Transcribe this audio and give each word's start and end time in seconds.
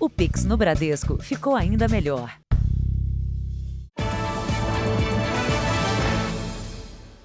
O 0.00 0.08
Pix 0.08 0.44
no 0.44 0.56
Bradesco 0.56 1.20
ficou 1.20 1.56
ainda 1.56 1.88
melhor. 1.88 2.32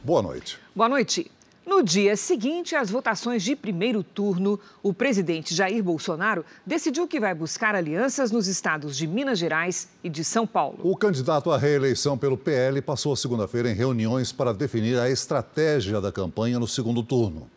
Boa 0.03 0.23
noite. 0.23 0.57
Boa 0.75 0.89
noite. 0.89 1.29
No 1.67 1.83
dia 1.83 2.17
seguinte 2.17 2.75
às 2.75 2.89
votações 2.89 3.43
de 3.43 3.55
primeiro 3.55 4.01
turno, 4.01 4.59
o 4.81 4.91
presidente 4.91 5.53
Jair 5.53 5.83
Bolsonaro 5.83 6.43
decidiu 6.65 7.07
que 7.07 7.19
vai 7.19 7.35
buscar 7.35 7.75
alianças 7.75 8.31
nos 8.31 8.47
estados 8.47 8.97
de 8.97 9.05
Minas 9.05 9.37
Gerais 9.37 9.87
e 10.03 10.09
de 10.09 10.23
São 10.23 10.47
Paulo. 10.47 10.79
O 10.81 10.97
candidato 10.97 11.51
à 11.51 11.59
reeleição 11.59 12.17
pelo 12.17 12.35
PL 12.35 12.81
passou 12.81 13.15
segunda-feira 13.15 13.69
em 13.69 13.75
reuniões 13.75 14.31
para 14.31 14.51
definir 14.51 14.97
a 14.97 15.07
estratégia 15.11 16.01
da 16.01 16.11
campanha 16.11 16.59
no 16.59 16.67
segundo 16.67 17.03
turno. 17.03 17.47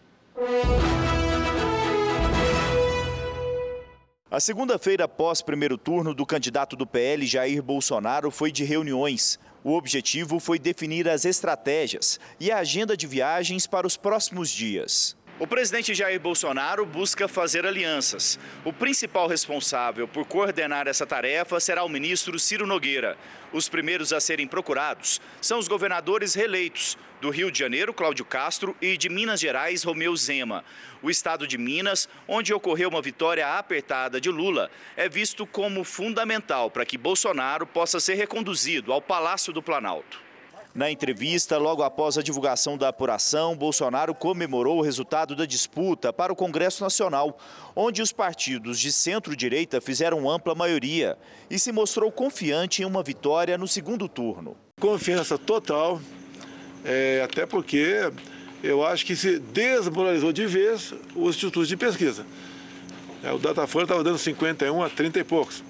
A 4.36 4.40
segunda-feira 4.40 5.04
após 5.04 5.40
primeiro 5.40 5.78
turno 5.78 6.12
do 6.12 6.26
candidato 6.26 6.76
do 6.76 6.86
PL, 6.86 7.26
Jair 7.26 7.62
Bolsonaro, 7.62 8.30
foi 8.30 8.52
de 8.52 8.64
reuniões. 8.64 9.38
O 9.64 9.72
objetivo 9.72 10.38
foi 10.38 10.58
definir 10.58 11.08
as 11.08 11.24
estratégias 11.24 12.20
e 12.38 12.50
a 12.50 12.58
agenda 12.58 12.94
de 12.94 13.06
viagens 13.06 13.66
para 13.66 13.86
os 13.86 13.96
próximos 13.96 14.50
dias. 14.50 15.16
O 15.38 15.46
presidente 15.46 15.92
Jair 15.94 16.18
Bolsonaro 16.18 16.86
busca 16.86 17.28
fazer 17.28 17.66
alianças. 17.66 18.38
O 18.64 18.72
principal 18.72 19.28
responsável 19.28 20.08
por 20.08 20.24
coordenar 20.24 20.88
essa 20.88 21.04
tarefa 21.04 21.60
será 21.60 21.84
o 21.84 21.90
ministro 21.90 22.38
Ciro 22.38 22.66
Nogueira. 22.66 23.18
Os 23.52 23.68
primeiros 23.68 24.14
a 24.14 24.20
serem 24.20 24.46
procurados 24.46 25.20
são 25.42 25.58
os 25.58 25.68
governadores 25.68 26.32
reeleitos 26.32 26.96
do 27.20 27.28
Rio 27.28 27.50
de 27.50 27.58
Janeiro, 27.58 27.92
Cláudio 27.92 28.24
Castro, 28.24 28.74
e 28.80 28.96
de 28.96 29.10
Minas 29.10 29.38
Gerais, 29.38 29.82
Romeu 29.82 30.16
Zema. 30.16 30.64
O 31.02 31.10
estado 31.10 31.46
de 31.46 31.58
Minas, 31.58 32.08
onde 32.26 32.54
ocorreu 32.54 32.88
uma 32.88 33.02
vitória 33.02 33.58
apertada 33.58 34.18
de 34.18 34.30
Lula, 34.30 34.70
é 34.96 35.06
visto 35.06 35.46
como 35.46 35.84
fundamental 35.84 36.70
para 36.70 36.86
que 36.86 36.96
Bolsonaro 36.96 37.66
possa 37.66 38.00
ser 38.00 38.14
reconduzido 38.14 38.90
ao 38.90 39.02
Palácio 39.02 39.52
do 39.52 39.62
Planalto. 39.62 40.25
Na 40.76 40.90
entrevista, 40.90 41.56
logo 41.56 41.82
após 41.82 42.18
a 42.18 42.22
divulgação 42.22 42.76
da 42.76 42.88
apuração, 42.88 43.56
Bolsonaro 43.56 44.14
comemorou 44.14 44.76
o 44.76 44.82
resultado 44.82 45.34
da 45.34 45.46
disputa 45.46 46.12
para 46.12 46.30
o 46.30 46.36
Congresso 46.36 46.84
Nacional, 46.84 47.38
onde 47.74 48.02
os 48.02 48.12
partidos 48.12 48.78
de 48.78 48.92
centro-direita 48.92 49.80
fizeram 49.80 50.30
ampla 50.30 50.54
maioria 50.54 51.16
e 51.48 51.58
se 51.58 51.72
mostrou 51.72 52.12
confiante 52.12 52.82
em 52.82 52.84
uma 52.84 53.02
vitória 53.02 53.56
no 53.56 53.66
segundo 53.66 54.06
turno. 54.06 54.54
Confiança 54.78 55.38
total, 55.38 55.98
é, 56.84 57.22
até 57.24 57.46
porque 57.46 58.12
eu 58.62 58.84
acho 58.84 59.06
que 59.06 59.16
se 59.16 59.38
desmoralizou 59.38 60.30
de 60.30 60.44
vez 60.44 60.92
os 61.14 61.36
institutos 61.36 61.68
de 61.68 61.76
pesquisa. 61.78 62.26
É, 63.24 63.32
o 63.32 63.38
Datafolha 63.38 63.84
estava 63.84 64.04
dando 64.04 64.18
51 64.18 64.82
a 64.82 64.90
30 64.90 65.20
e 65.20 65.24
poucos. 65.24 65.64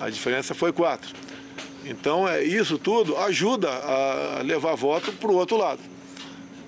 A 0.00 0.10
diferença 0.10 0.56
foi 0.56 0.72
4. 0.72 1.30
Então, 1.84 2.28
é, 2.28 2.42
isso 2.42 2.78
tudo 2.78 3.16
ajuda 3.16 3.70
a 3.70 4.42
levar 4.42 4.74
voto 4.74 5.12
para 5.12 5.30
o 5.30 5.34
outro 5.34 5.56
lado. 5.56 5.80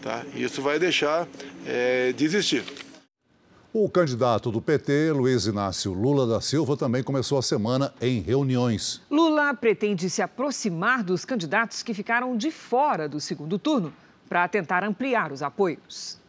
Tá? 0.00 0.24
Isso 0.34 0.60
vai 0.62 0.78
deixar 0.78 1.28
é, 1.66 2.12
de 2.12 2.24
existir. 2.24 2.64
O 3.74 3.88
candidato 3.88 4.50
do 4.50 4.60
PT, 4.60 5.12
Luiz 5.12 5.46
Inácio 5.46 5.94
Lula 5.94 6.26
da 6.26 6.42
Silva, 6.42 6.76
também 6.76 7.02
começou 7.02 7.38
a 7.38 7.42
semana 7.42 7.94
em 8.02 8.20
reuniões. 8.20 9.00
Lula 9.10 9.54
pretende 9.54 10.10
se 10.10 10.20
aproximar 10.20 11.02
dos 11.02 11.24
candidatos 11.24 11.82
que 11.82 11.94
ficaram 11.94 12.36
de 12.36 12.50
fora 12.50 13.08
do 13.08 13.18
segundo 13.18 13.58
turno 13.58 13.92
para 14.28 14.46
tentar 14.46 14.84
ampliar 14.84 15.32
os 15.32 15.42
apoios. 15.42 16.21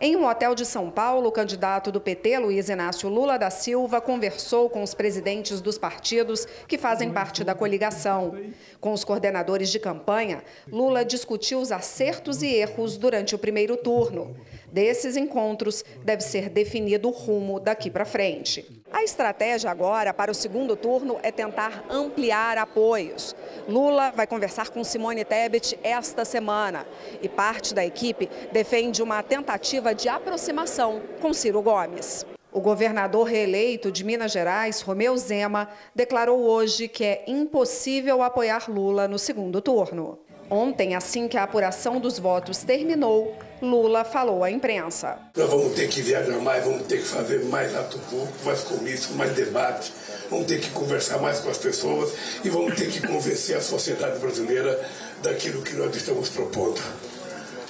Em 0.00 0.16
um 0.16 0.26
hotel 0.26 0.56
de 0.56 0.66
São 0.66 0.90
Paulo, 0.90 1.28
o 1.28 1.32
candidato 1.32 1.92
do 1.92 2.00
PT, 2.00 2.38
Luiz 2.38 2.68
Inácio 2.68 3.08
Lula 3.08 3.38
da 3.38 3.48
Silva, 3.48 4.00
conversou 4.00 4.68
com 4.68 4.82
os 4.82 4.92
presidentes 4.92 5.60
dos 5.60 5.78
partidos 5.78 6.46
que 6.66 6.76
fazem 6.76 7.12
parte 7.12 7.44
da 7.44 7.54
coligação. 7.54 8.34
Com 8.80 8.92
os 8.92 9.04
coordenadores 9.04 9.70
de 9.70 9.78
campanha, 9.78 10.42
Lula 10.70 11.04
discutiu 11.04 11.60
os 11.60 11.70
acertos 11.70 12.42
e 12.42 12.48
erros 12.48 12.96
durante 12.96 13.36
o 13.36 13.38
primeiro 13.38 13.76
turno. 13.76 14.36
Desses 14.66 15.16
encontros, 15.16 15.84
deve 16.04 16.22
ser 16.22 16.48
definido 16.48 17.08
o 17.08 17.12
rumo 17.12 17.60
daqui 17.60 17.88
para 17.88 18.04
frente. 18.04 18.83
A 18.94 19.02
estratégia 19.02 19.72
agora 19.72 20.14
para 20.14 20.30
o 20.30 20.34
segundo 20.34 20.76
turno 20.76 21.18
é 21.20 21.32
tentar 21.32 21.84
ampliar 21.90 22.56
apoios. 22.56 23.34
Lula 23.66 24.12
vai 24.12 24.24
conversar 24.24 24.70
com 24.70 24.84
Simone 24.84 25.24
Tebet 25.24 25.76
esta 25.82 26.24
semana 26.24 26.86
e 27.20 27.28
parte 27.28 27.74
da 27.74 27.84
equipe 27.84 28.30
defende 28.52 29.02
uma 29.02 29.20
tentativa 29.20 29.92
de 29.92 30.08
aproximação 30.08 31.02
com 31.20 31.34
Ciro 31.34 31.60
Gomes. 31.60 32.24
O 32.52 32.60
governador 32.60 33.26
reeleito 33.26 33.90
de 33.90 34.04
Minas 34.04 34.30
Gerais, 34.30 34.80
Romeu 34.80 35.16
Zema, 35.16 35.68
declarou 35.92 36.42
hoje 36.42 36.86
que 36.86 37.02
é 37.02 37.24
impossível 37.26 38.22
apoiar 38.22 38.70
Lula 38.70 39.08
no 39.08 39.18
segundo 39.18 39.60
turno. 39.60 40.20
Ontem, 40.50 40.94
assim 40.94 41.26
que 41.26 41.36
a 41.36 41.44
apuração 41.44 41.98
dos 41.98 42.18
votos 42.18 42.58
terminou, 42.58 43.36
Lula 43.62 44.04
falou 44.04 44.44
à 44.44 44.50
imprensa. 44.50 45.16
Nós 45.36 45.48
vamos 45.48 45.74
ter 45.74 45.88
que 45.88 46.02
viajar 46.02 46.38
mais, 46.38 46.64
vamos 46.64 46.86
ter 46.86 46.98
que 46.98 47.06
fazer 47.06 47.44
mais 47.46 47.74
ato 47.74 47.98
público, 48.10 48.34
mais 48.44 48.60
comício, 48.60 49.14
mais 49.14 49.32
debate, 49.32 49.92
vamos 50.30 50.46
ter 50.46 50.60
que 50.60 50.70
conversar 50.70 51.18
mais 51.18 51.38
com 51.38 51.48
as 51.48 51.58
pessoas 51.58 52.12
e 52.44 52.50
vamos 52.50 52.74
ter 52.74 52.90
que 52.90 53.06
convencer 53.06 53.56
a 53.56 53.60
sociedade 53.60 54.18
brasileira 54.18 54.78
daquilo 55.22 55.62
que 55.62 55.74
nós 55.74 55.94
estamos 55.96 56.28
propondo. 56.28 56.80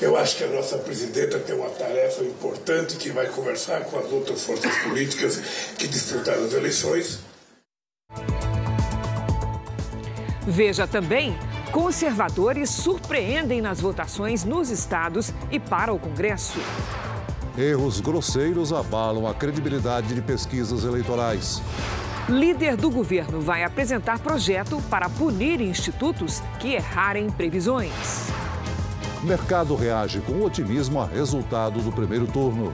Eu 0.00 0.16
acho 0.16 0.36
que 0.36 0.44
a 0.44 0.48
nossa 0.48 0.76
presidenta 0.78 1.38
tem 1.38 1.54
uma 1.54 1.70
tarefa 1.70 2.24
importante 2.24 2.96
que 2.96 3.10
vai 3.10 3.28
conversar 3.28 3.84
com 3.84 3.98
as 3.98 4.10
outras 4.10 4.42
forças 4.42 4.74
políticas 4.78 5.40
que 5.78 5.86
disputaram 5.86 6.44
as 6.44 6.52
eleições. 6.52 7.20
Veja 10.46 10.86
também 10.86 11.34
Conservadores 11.74 12.70
surpreendem 12.70 13.60
nas 13.60 13.80
votações 13.80 14.44
nos 14.44 14.70
estados 14.70 15.34
e 15.50 15.58
para 15.58 15.92
o 15.92 15.98
Congresso. 15.98 16.60
Erros 17.58 17.98
grosseiros 17.98 18.72
abalam 18.72 19.26
a 19.26 19.34
credibilidade 19.34 20.14
de 20.14 20.22
pesquisas 20.22 20.84
eleitorais. 20.84 21.60
Líder 22.28 22.76
do 22.76 22.88
governo 22.88 23.40
vai 23.40 23.64
apresentar 23.64 24.20
projeto 24.20 24.80
para 24.88 25.08
punir 25.08 25.60
institutos 25.60 26.40
que 26.60 26.74
errarem 26.74 27.28
previsões. 27.28 28.28
Mercado 29.24 29.74
reage 29.74 30.20
com 30.20 30.44
otimismo 30.44 31.00
a 31.00 31.06
resultado 31.06 31.80
do 31.80 31.90
primeiro 31.90 32.28
turno. 32.28 32.72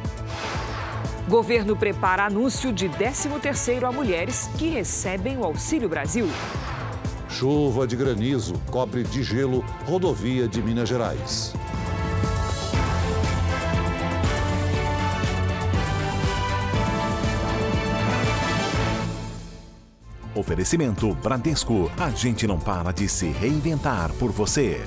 Governo 1.27 1.75
prepara 1.75 2.27
anúncio 2.27 2.71
de 2.71 2.87
13º 2.91 3.85
a 3.85 3.93
mulheres 3.93 4.51
que 4.59 4.69
recebem 4.69 5.39
o 5.39 5.45
Auxílio 5.45 5.89
Brasil. 5.89 6.29
Chuva 7.41 7.87
de 7.87 7.97
granizo 7.97 8.53
cobre 8.71 9.03
de 9.03 9.23
gelo 9.23 9.65
rodovia 9.87 10.47
de 10.47 10.61
Minas 10.61 10.87
Gerais. 10.87 11.55
Oferecimento 20.35 21.15
Bradesco. 21.15 21.91
A 21.97 22.11
gente 22.11 22.47
não 22.47 22.61
para 22.61 22.93
de 22.93 23.09
se 23.09 23.31
reinventar 23.31 24.13
por 24.19 24.31
você. 24.31 24.79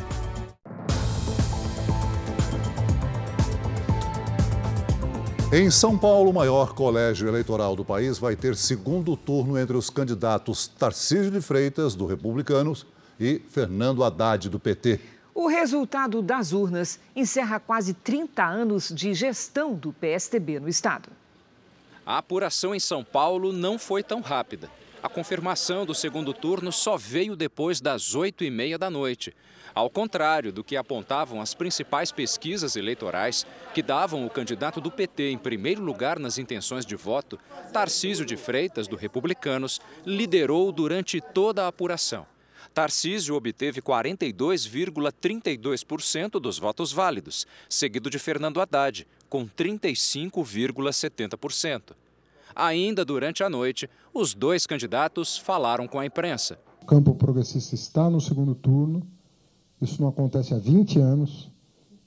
Em 5.56 5.70
São 5.70 5.96
Paulo, 5.96 6.32
o 6.32 6.34
maior 6.34 6.74
colégio 6.74 7.28
eleitoral 7.28 7.76
do 7.76 7.86
país 7.86 8.18
vai 8.18 8.36
ter 8.36 8.56
segundo 8.56 9.16
turno 9.16 9.56
entre 9.56 9.78
os 9.78 9.88
candidatos 9.88 10.66
Tarcísio 10.66 11.30
de 11.30 11.40
Freitas, 11.42 11.94
do 11.94 12.08
Republicanos, 12.08 12.88
e 13.20 13.40
Fernando 13.52 14.04
Haddad, 14.04 14.50
do 14.50 14.60
PT. 14.60 15.00
O 15.32 15.46
resultado 15.46 16.24
das 16.24 16.54
urnas 16.54 17.00
encerra 17.16 17.60
quase 17.60 17.94
30 17.94 18.44
anos 18.44 18.92
de 18.92 19.14
gestão 19.14 19.76
do 19.76 19.94
PSTB 19.94 20.60
no 20.60 20.68
estado. 20.68 21.10
A 22.04 22.18
apuração 22.18 22.74
em 22.74 22.80
São 22.80 23.04
Paulo 23.04 23.54
não 23.54 23.78
foi 23.78 24.02
tão 24.02 24.22
rápida. 24.22 24.72
A 25.04 25.08
confirmação 25.08 25.86
do 25.86 25.94
segundo 25.94 26.34
turno 26.34 26.72
só 26.72 26.98
veio 26.98 27.36
depois 27.36 27.80
das 27.80 28.16
8 28.16 28.44
e 28.44 28.50
meia 28.50 28.80
da 28.80 28.90
noite. 28.90 29.36
Ao 29.76 29.90
contrário 29.90 30.54
do 30.54 30.64
que 30.64 30.78
apontavam 30.78 31.42
as 31.42 31.56
principais 31.56 32.12
pesquisas 32.12 32.76
eleitorais, 32.76 33.44
que 33.74 33.82
davam 33.82 34.24
o 34.24 34.30
candidato 34.30 34.80
do 34.80 34.92
PT 34.92 35.32
em 35.32 35.38
primeiro 35.38 35.82
lugar 35.82 36.20
nas 36.20 36.38
intenções 36.38 36.86
de 36.86 36.96
voto, 36.96 37.40
Tarcísio 37.72 38.24
de 38.24 38.38
Freitas, 38.38 38.88
do 38.88 38.96
Republicanos, 38.96 39.82
liderou 40.06 40.72
durante 40.72 41.20
toda 41.20 41.64
a 41.64 41.70
apuração. 41.70 42.28
Tarcísio 42.72 43.34
obteve 43.36 43.82
42,32% 43.82 46.40
dos 46.40 46.60
votos 46.60 46.92
válidos, 46.92 47.48
seguido 47.68 48.12
de 48.12 48.20
Fernando 48.20 48.62
Haddad, 48.62 49.08
com 49.28 49.48
35,70%. 49.48 51.96
Ainda 52.56 53.04
durante 53.04 53.44
a 53.44 53.50
noite, 53.50 53.90
os 54.14 54.36
dois 54.36 54.68
candidatos 54.68 55.36
falaram 55.38 55.88
com 55.88 56.00
a 56.00 56.06
imprensa. 56.06 56.60
O 56.82 56.86
campo 56.86 57.16
progressista 57.16 57.74
está 57.74 58.08
no 58.10 58.20
segundo 58.22 58.54
turno 58.54 59.02
isso 59.84 60.02
não 60.02 60.10
acontece 60.10 60.54
há 60.54 60.58
20 60.58 61.00
anos 61.00 61.52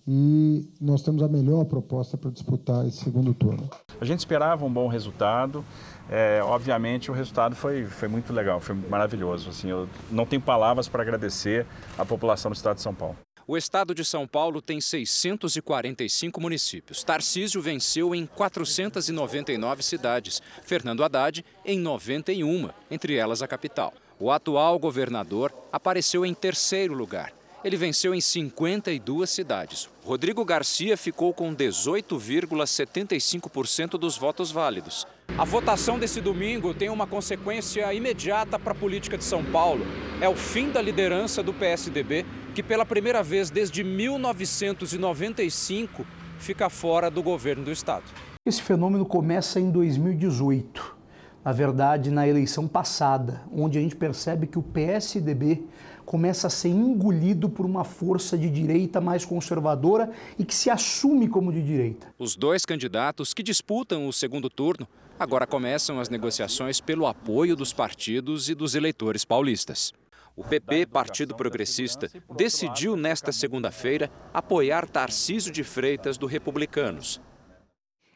e 0.08 0.69
nós 0.81 1.02
temos 1.02 1.23
a 1.23 1.28
melhor 1.28 1.64
proposta 1.64 2.17
para 2.17 2.31
disputar 2.31 2.87
esse 2.87 2.99
segundo 2.99 3.34
turno. 3.34 3.69
A 4.00 4.05
gente 4.05 4.20
esperava 4.20 4.64
um 4.64 4.73
bom 4.73 4.87
resultado. 4.87 5.64
É, 6.08 6.40
obviamente 6.44 7.11
o 7.11 7.14
resultado 7.14 7.56
foi, 7.56 7.87
foi 7.87 8.06
muito 8.06 8.32
legal, 8.32 8.61
foi 8.61 8.75
maravilhoso. 8.75 9.50
Assim, 9.50 9.69
eu 9.69 9.88
não 10.11 10.25
tenho 10.25 10.40
palavras 10.40 10.88
para 10.88 11.02
agradecer 11.02 11.67
à 11.99 12.05
população 12.05 12.50
do 12.50 12.55
estado 12.55 12.76
de 12.76 12.82
São 12.82 12.94
Paulo. 12.94 13.17
O 13.49 13.56
estado 13.56 13.94
de 13.94 14.05
São 14.05 14.26
Paulo 14.26 14.61
tem 14.61 14.81
645 14.81 16.40
municípios. 16.40 17.05
Tarcísio 17.05 17.62
venceu 17.62 18.12
em 18.14 18.26
499 18.26 19.82
cidades. 19.84 20.43
Fernando 20.64 21.05
Haddad 21.05 21.44
em 21.64 21.79
91, 21.79 22.70
entre 22.90 23.14
elas 23.14 23.43
a 23.43 23.49
capital. 23.49 23.93
O 24.19 24.32
atual 24.32 24.79
governador 24.79 25.52
apareceu 25.72 26.26
em 26.26 26.34
terceiro 26.34 26.93
lugar. 26.94 27.32
Ele 27.66 27.76
venceu 27.76 28.14
em 28.14 28.20
52 28.20 29.28
cidades. 29.28 29.90
Rodrigo 30.04 30.44
Garcia 30.44 30.96
ficou 30.96 31.34
com 31.34 31.52
18,75% 31.52 33.98
dos 33.98 34.16
votos 34.16 34.52
válidos. 34.52 35.04
A 35.36 35.44
votação 35.44 35.98
desse 35.98 36.20
domingo 36.20 36.72
tem 36.72 36.90
uma 36.90 37.08
consequência 37.08 37.92
imediata 37.92 38.56
para 38.56 38.70
a 38.70 38.76
política 38.76 39.18
de 39.18 39.24
São 39.24 39.44
Paulo. 39.44 39.84
É 40.20 40.28
o 40.28 40.36
fim 40.36 40.70
da 40.70 40.80
liderança 40.80 41.42
do 41.42 41.52
PSDB 41.52 42.24
que 42.54 42.62
pela 42.62 42.86
primeira 42.86 43.20
vez 43.20 43.50
desde 43.50 43.82
1995 43.82 46.06
fica 46.38 46.70
fora 46.70 47.10
do 47.10 47.20
governo 47.20 47.64
do 47.64 47.72
estado. 47.72 48.04
Esse 48.46 48.62
fenômeno 48.62 49.04
começa 49.04 49.58
em 49.58 49.72
2018, 49.72 50.96
na 51.44 51.50
verdade, 51.50 52.12
na 52.12 52.28
eleição 52.28 52.69
passada, 52.69 53.42
onde 53.52 53.76
a 53.76 53.80
gente 53.80 53.96
percebe 53.96 54.46
que 54.46 54.56
o 54.56 54.62
PSDB 54.62 55.64
começa 56.06 56.47
a 56.47 56.50
ser 56.50 56.69
engolido 56.69 57.50
por 57.50 57.67
uma 57.67 57.85
força 57.85 58.38
de 58.38 58.49
direita 58.49 59.00
mais 59.00 59.25
conservadora 59.25 60.11
e 60.38 60.44
que 60.44 60.55
se 60.55 60.70
assume 60.70 61.29
como 61.29 61.53
de 61.53 61.61
direita. 61.61 62.14
Os 62.17 62.37
dois 62.37 62.64
candidatos 62.64 63.35
que 63.35 63.43
disputam 63.43 64.06
o 64.06 64.12
segundo 64.12 64.49
turno 64.49 64.87
agora 65.19 65.47
começam 65.47 65.99
as 65.99 66.08
negociações 66.08 66.81
pelo 66.81 67.06
apoio 67.06 67.56
dos 67.56 67.73
partidos 67.73 68.49
e 68.49 68.55
dos 68.55 68.75
eleitores 68.76 69.25
paulistas. 69.25 69.93
O 70.37 70.44
PP, 70.44 70.87
Partido 70.87 71.35
Progressista, 71.35 72.11
decidiu 72.37 72.94
nesta 72.94 73.32
segunda-feira 73.32 74.11
apoiar 74.35 74.87
Tarcísio 74.87 75.50
de 75.50 75.64
Freitas 75.64 76.19
do 76.19 76.26
Republicanos. 76.26 77.20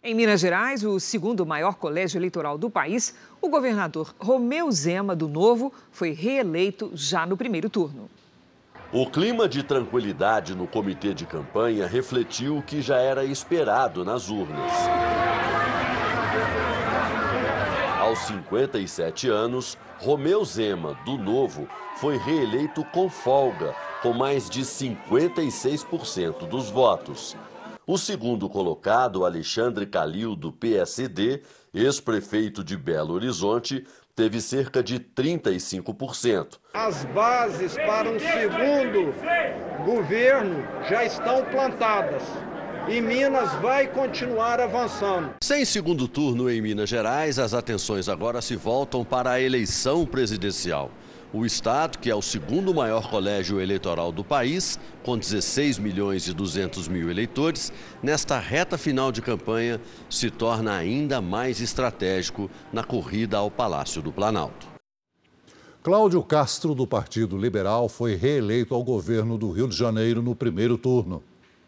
Em 0.02 0.14
Minas 0.14 0.40
Gerais, 0.40 0.82
o 0.82 0.98
segundo 0.98 1.44
maior 1.44 1.74
colégio 1.74 2.16
eleitoral 2.16 2.56
do 2.56 2.70
país, 2.70 3.14
o 3.38 3.50
governador 3.50 4.14
Romeu 4.18 4.72
Zema, 4.72 5.14
do 5.14 5.28
Novo, 5.28 5.70
foi 5.92 6.12
reeleito 6.12 6.90
já 6.94 7.26
no 7.26 7.36
primeiro 7.36 7.68
turno. 7.68 8.08
O 8.90 9.04
clima 9.10 9.46
de 9.46 9.62
tranquilidade 9.62 10.54
no 10.54 10.66
comitê 10.66 11.12
de 11.12 11.26
campanha 11.26 11.86
refletiu 11.86 12.56
o 12.56 12.62
que 12.62 12.80
já 12.80 12.96
era 12.96 13.26
esperado 13.26 14.02
nas 14.02 14.30
urnas. 14.30 14.72
Aos 17.98 18.20
57 18.20 19.28
anos, 19.28 19.76
Romeu 19.98 20.42
Zema, 20.46 20.98
do 21.04 21.18
Novo, 21.18 21.68
foi 21.96 22.16
reeleito 22.16 22.82
com 22.86 23.10
folga, 23.10 23.74
com 24.00 24.14
mais 24.14 24.48
de 24.48 24.62
56% 24.62 26.48
dos 26.48 26.70
votos. 26.70 27.36
O 27.90 27.98
segundo 27.98 28.48
colocado, 28.48 29.24
Alexandre 29.24 29.84
Calil, 29.84 30.36
do 30.36 30.52
PSD, 30.52 31.42
ex-prefeito 31.74 32.62
de 32.62 32.76
Belo 32.76 33.14
Horizonte, 33.14 33.84
teve 34.14 34.40
cerca 34.40 34.80
de 34.80 35.00
35%. 35.00 36.60
As 36.72 37.04
bases 37.06 37.74
para 37.74 38.08
um 38.08 38.20
segundo 38.20 39.12
governo 39.84 40.62
já 40.88 41.04
estão 41.04 41.44
plantadas 41.46 42.22
e 42.88 43.00
Minas 43.00 43.52
vai 43.54 43.88
continuar 43.88 44.60
avançando. 44.60 45.34
Sem 45.42 45.64
segundo 45.64 46.06
turno 46.06 46.48
em 46.48 46.62
Minas 46.62 46.88
Gerais, 46.88 47.40
as 47.40 47.52
atenções 47.52 48.08
agora 48.08 48.40
se 48.40 48.54
voltam 48.54 49.04
para 49.04 49.32
a 49.32 49.40
eleição 49.40 50.06
presidencial. 50.06 50.92
O 51.32 51.46
Estado, 51.46 51.98
que 51.98 52.10
é 52.10 52.14
o 52.14 52.20
segundo 52.20 52.74
maior 52.74 53.08
colégio 53.08 53.60
eleitoral 53.60 54.10
do 54.10 54.24
país, 54.24 54.80
com 55.04 55.16
16 55.16 55.78
milhões 55.78 56.26
e 56.26 56.32
200 56.32 56.88
mil 56.88 57.08
eleitores, 57.08 57.72
nesta 58.02 58.36
reta 58.36 58.76
final 58.76 59.12
de 59.12 59.22
campanha 59.22 59.80
se 60.08 60.28
torna 60.28 60.76
ainda 60.76 61.20
mais 61.20 61.60
estratégico 61.60 62.50
na 62.72 62.82
corrida 62.82 63.36
ao 63.36 63.48
Palácio 63.48 64.02
do 64.02 64.10
Planalto. 64.10 64.66
Cláudio 65.84 66.20
Castro, 66.24 66.74
do 66.74 66.84
Partido 66.84 67.38
Liberal, 67.38 67.88
foi 67.88 68.16
reeleito 68.16 68.74
ao 68.74 68.82
governo 68.82 69.38
do 69.38 69.52
Rio 69.52 69.68
de 69.68 69.76
Janeiro 69.76 70.20
no 70.20 70.34
primeiro 70.34 70.76
turno. 70.76 71.22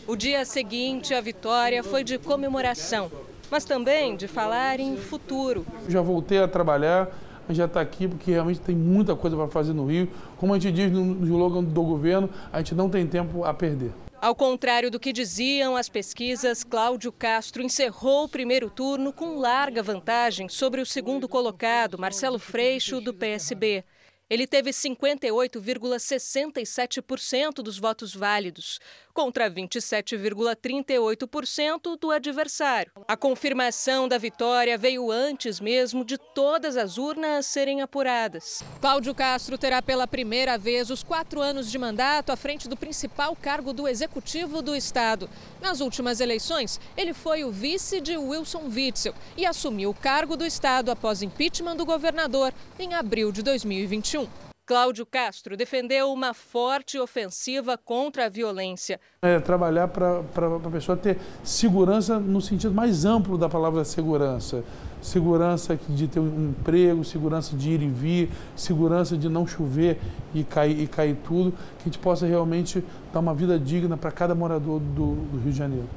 O 0.09 0.17
dia 0.17 0.45
seguinte 0.45 1.15
à 1.15 1.21
vitória 1.21 1.85
foi 1.85 2.03
de 2.03 2.19
comemoração, 2.19 3.13
mas 3.49 3.65
também 3.65 4.17
de 4.17 4.27
falar 4.27 4.81
em 4.81 4.97
futuro. 4.97 5.65
Já 5.89 6.03
voltei 6.03 6.39
a 6.39 6.49
trabalhar 6.49 7.09
a 7.32 7.32
gente 7.53 7.59
já 7.59 7.67
está 7.67 7.81
aqui 7.81 8.09
porque 8.09 8.31
realmente 8.31 8.61
tem 8.61 8.75
muita 8.75 9.15
coisa 9.15 9.37
para 9.37 9.49
fazer 9.49 9.73
no 9.73 9.87
Rio. 9.87 10.09
Como 10.37 10.53
a 10.53 10.59
gente 10.59 10.75
diz 10.75 10.91
no 10.91 11.25
slogan 11.25 11.63
do 11.63 11.83
governo, 11.83 12.29
a 12.53 12.59
gente 12.59 12.75
não 12.75 12.89
tem 12.89 13.07
tempo 13.07 13.45
a 13.45 13.55
perder. 13.55 13.93
Ao 14.21 14.35
contrário 14.35 14.89
do 14.89 15.01
que 15.01 15.13
diziam 15.13 15.77
as 15.77 15.89
pesquisas, 15.89 16.63
Cláudio 16.63 17.11
Castro 17.11 17.61
encerrou 17.61 18.25
o 18.25 18.29
primeiro 18.29 18.71
turno 18.71 19.13
com 19.13 19.39
larga 19.39 19.83
vantagem 19.83 20.49
sobre 20.49 20.81
o 20.81 20.87
segundo 20.87 21.29
colocado, 21.29 21.99
Marcelo 21.99 22.39
Freixo, 22.39 23.01
do 23.01 23.13
PSB. 23.13 23.85
Ele 24.31 24.47
teve 24.47 24.71
58,67% 24.71 27.57
dos 27.57 27.79
votos 27.79 28.15
válidos, 28.15 28.79
contra 29.13 29.51
27,38% 29.51 31.99
do 31.99 32.11
adversário. 32.11 32.93
A 33.07 33.17
confirmação 33.17 34.09
da 34.09 34.19
vitória 34.19 34.79
veio 34.79 35.11
antes 35.11 35.61
mesmo 35.61 36.05
de 36.05 36.17
todas 36.17 36.77
as 36.77 36.99
urnas 36.99 37.47
serem 37.47 37.83
apuradas. 37.83 38.63
Cláudio 38.81 39.15
Castro 39.15 39.59
terá 39.59 39.83
pela 39.83 40.07
primeira 40.07 40.57
vez 40.57 40.91
os 40.91 41.03
quatro 41.03 41.41
anos 41.41 41.71
de 41.71 41.79
mandato 41.79 42.33
à 42.33 42.37
frente 42.37 42.69
do 42.69 42.77
principal 42.77 43.37
cargo 43.37 43.73
do 43.73 43.87
executivo 43.87 44.63
do 44.63 44.75
Estado. 44.75 45.29
Nas 45.61 45.81
últimas 45.81 46.21
eleições, 46.21 46.81
ele 46.97 47.13
foi 47.13 47.45
o 47.45 47.51
vice 47.51 48.01
de 48.01 48.17
Wilson 48.17 48.71
Witzel 48.75 49.15
e 49.37 49.45
assumiu 49.45 49.91
o 49.91 49.95
cargo 49.95 50.37
do 50.37 50.47
Estado 50.47 50.91
após 50.91 51.23
impeachment 51.23 51.77
do 51.77 51.85
governador 51.85 52.55
em 52.79 52.95
abril 52.95 53.31
de 53.31 53.43
2021. 53.43 54.22
Cláudio 54.65 55.05
Castro 55.05 55.57
defendeu 55.57 56.13
uma 56.13 56.33
forte 56.33 56.99
ofensiva 56.99 57.77
contra 57.77 58.27
a 58.27 58.29
violência. 58.29 58.99
É 59.21 59.41
trabalhar 59.41 59.89
para 59.89 60.21
a 60.21 60.71
pessoa 60.71 60.97
ter 60.97 61.19
segurança 61.43 62.19
no 62.19 62.41
sentido 62.41 62.73
mais 62.73 63.05
amplo 63.05 63.37
da 63.37 63.49
palavra 63.49 63.85
segurança. 63.85 64.65
Segurança 65.01 65.79
de 65.89 66.07
ter 66.07 66.21
um 66.21 66.51
emprego, 66.51 67.05
segurança 67.05 67.57
de 67.57 67.71
ir 67.71 67.83
e 67.83 67.89
vir, 67.89 68.31
segurança 68.55 69.17
de 69.17 69.29
não 69.29 69.47
chover 69.47 69.99
e 70.33 70.45
cair, 70.45 70.81
e 70.81 70.87
cair 70.87 71.17
tudo, 71.25 71.51
que 71.51 71.83
a 71.83 71.85
gente 71.85 71.99
possa 71.99 72.25
realmente 72.25 72.85
dar 73.13 73.19
uma 73.19 73.35
vida 73.35 73.59
digna 73.59 73.97
para 73.97 74.13
cada 74.13 74.35
morador 74.35 74.79
do, 74.79 75.17
do 75.17 75.39
Rio 75.39 75.53
de 75.53 75.59
Janeiro. 75.59 75.89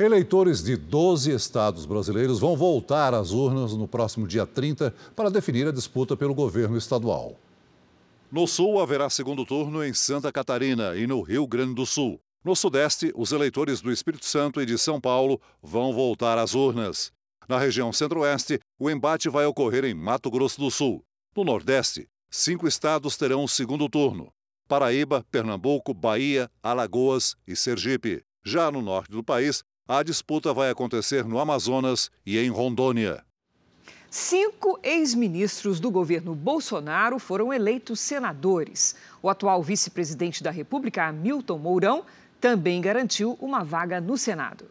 Eleitores 0.00 0.62
de 0.62 0.76
12 0.76 1.32
estados 1.32 1.84
brasileiros 1.84 2.38
vão 2.38 2.56
voltar 2.56 3.12
às 3.12 3.32
urnas 3.32 3.72
no 3.72 3.88
próximo 3.88 4.28
dia 4.28 4.46
30 4.46 4.94
para 5.16 5.28
definir 5.28 5.66
a 5.66 5.72
disputa 5.72 6.16
pelo 6.16 6.32
governo 6.32 6.78
estadual. 6.78 7.34
No 8.30 8.46
sul, 8.46 8.80
haverá 8.80 9.10
segundo 9.10 9.44
turno 9.44 9.82
em 9.82 9.92
Santa 9.92 10.30
Catarina 10.30 10.94
e 10.94 11.04
no 11.04 11.20
Rio 11.20 11.48
Grande 11.48 11.74
do 11.74 11.84
Sul. 11.84 12.20
No 12.44 12.54
sudeste, 12.54 13.12
os 13.16 13.32
eleitores 13.32 13.80
do 13.80 13.90
Espírito 13.90 14.24
Santo 14.24 14.62
e 14.62 14.66
de 14.66 14.78
São 14.78 15.00
Paulo 15.00 15.40
vão 15.60 15.92
voltar 15.92 16.38
às 16.38 16.54
urnas. 16.54 17.10
Na 17.48 17.58
região 17.58 17.92
centro-oeste, 17.92 18.60
o 18.78 18.88
embate 18.88 19.28
vai 19.28 19.46
ocorrer 19.46 19.84
em 19.84 19.94
Mato 19.94 20.30
Grosso 20.30 20.60
do 20.60 20.70
Sul. 20.70 21.02
No 21.34 21.42
nordeste, 21.42 22.06
cinco 22.30 22.68
estados 22.68 23.16
terão 23.16 23.42
o 23.42 23.48
segundo 23.48 23.88
turno: 23.88 24.28
Paraíba, 24.68 25.26
Pernambuco, 25.28 25.92
Bahia, 25.92 26.48
Alagoas 26.62 27.34
e 27.48 27.56
Sergipe. 27.56 28.22
Já 28.44 28.70
no 28.70 28.80
norte 28.80 29.10
do 29.10 29.24
país, 29.24 29.64
a 29.88 30.02
disputa 30.02 30.52
vai 30.52 30.68
acontecer 30.68 31.24
no 31.24 31.38
Amazonas 31.38 32.10
e 32.26 32.38
em 32.38 32.50
Rondônia. 32.50 33.24
Cinco 34.10 34.78
ex-ministros 34.82 35.80
do 35.80 35.90
governo 35.90 36.34
Bolsonaro 36.34 37.18
foram 37.18 37.52
eleitos 37.52 37.98
senadores. 37.98 38.94
O 39.22 39.30
atual 39.30 39.62
vice-presidente 39.62 40.42
da 40.42 40.50
República, 40.50 41.06
Hamilton 41.06 41.58
Mourão, 41.58 42.04
também 42.38 42.82
garantiu 42.82 43.38
uma 43.40 43.64
vaga 43.64 43.98
no 43.98 44.18
Senado. 44.18 44.66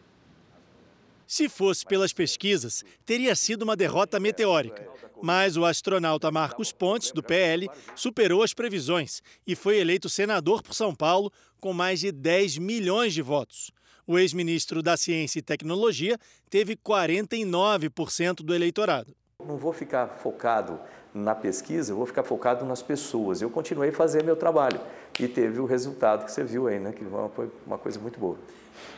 Se 1.26 1.48
fosse 1.48 1.84
pelas 1.84 2.12
pesquisas, 2.12 2.84
teria 3.04 3.34
sido 3.36 3.62
uma 3.62 3.76
derrota 3.76 4.18
meteórica. 4.18 4.88
Mas 5.20 5.56
o 5.56 5.64
astronauta 5.64 6.30
Marcos 6.30 6.72
Pontes, 6.72 7.10
do 7.10 7.22
PL, 7.22 7.68
superou 7.94 8.42
as 8.42 8.54
previsões 8.54 9.20
e 9.46 9.56
foi 9.56 9.78
eleito 9.78 10.08
senador 10.08 10.62
por 10.62 10.74
São 10.74 10.94
Paulo 10.94 11.32
com 11.60 11.72
mais 11.72 12.00
de 12.00 12.12
10 12.12 12.58
milhões 12.58 13.12
de 13.12 13.20
votos. 13.20 13.70
O 14.10 14.18
ex-ministro 14.18 14.82
da 14.82 14.96
Ciência 14.96 15.38
e 15.38 15.42
Tecnologia 15.42 16.18
teve 16.48 16.74
49% 16.74 18.36
do 18.36 18.54
eleitorado. 18.54 19.14
Não 19.46 19.58
vou 19.58 19.70
ficar 19.70 20.06
focado 20.06 20.80
na 21.12 21.34
pesquisa, 21.34 21.92
eu 21.92 21.96
vou 21.98 22.06
ficar 22.06 22.22
focado 22.22 22.64
nas 22.64 22.82
pessoas. 22.82 23.42
Eu 23.42 23.50
continuei 23.50 23.90
a 23.90 23.92
fazer 23.92 24.24
meu 24.24 24.34
trabalho, 24.34 24.80
e 25.20 25.28
teve 25.28 25.60
o 25.60 25.66
resultado 25.66 26.24
que 26.24 26.32
você 26.32 26.42
viu 26.42 26.68
aí, 26.68 26.80
né? 26.80 26.92
Que 26.92 27.04
foi 27.34 27.50
uma 27.66 27.76
coisa 27.76 28.00
muito 28.00 28.18
boa. 28.18 28.38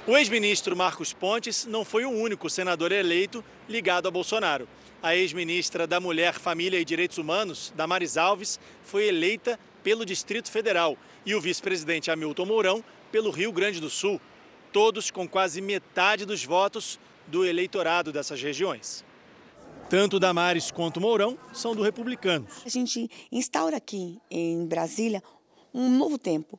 O 0.07 0.17
ex-ministro 0.17 0.77
Marcos 0.77 1.13
Pontes 1.13 1.67
não 1.67 1.85
foi 1.85 2.05
o 2.05 2.11
único 2.11 2.49
senador 2.49 2.93
eleito 2.93 3.45
ligado 3.69 4.07
a 4.07 4.13
Bolsonaro. 4.13 4.69
A 5.03 5.17
ex-ministra 5.17 5.89
da 5.89 5.99
Mulher, 5.99 6.35
Família 6.35 6.79
e 6.79 6.85
Direitos 6.85 7.19
Humanos, 7.19 7.73
Damares 7.75 8.17
Alves, 8.17 8.61
foi 8.85 9.09
eleita 9.09 9.59
pelo 9.83 10.07
Distrito 10.07 10.53
Federal 10.53 10.97
e 11.27 11.35
o 11.35 11.41
vice-presidente 11.41 12.13
Hamilton 12.13 12.47
Mourão 12.47 12.85
pelo 13.11 13.33
Rio 13.33 13.51
Grande 13.51 13.81
do 13.81 13.91
Sul, 13.91 14.21
todos 14.73 15.11
com 15.11 15.29
quase 15.29 15.61
metade 15.61 16.25
dos 16.25 16.45
votos 16.45 16.99
do 17.27 17.45
eleitorado 17.45 18.13
dessas 18.13 18.41
regiões. 18.43 19.05
Tanto 19.89 20.21
Damares 20.21 20.71
quanto 20.71 21.01
Mourão 21.01 21.37
são 21.53 21.75
do 21.75 21.83
Republicanos. 21.83 22.63
A 22.65 22.69
gente 22.69 23.11
instaura 23.33 23.77
aqui 23.77 24.21
em 24.31 24.65
Brasília 24.67 25.23
um 25.75 25.89
novo 25.89 26.17
tempo. 26.17 26.59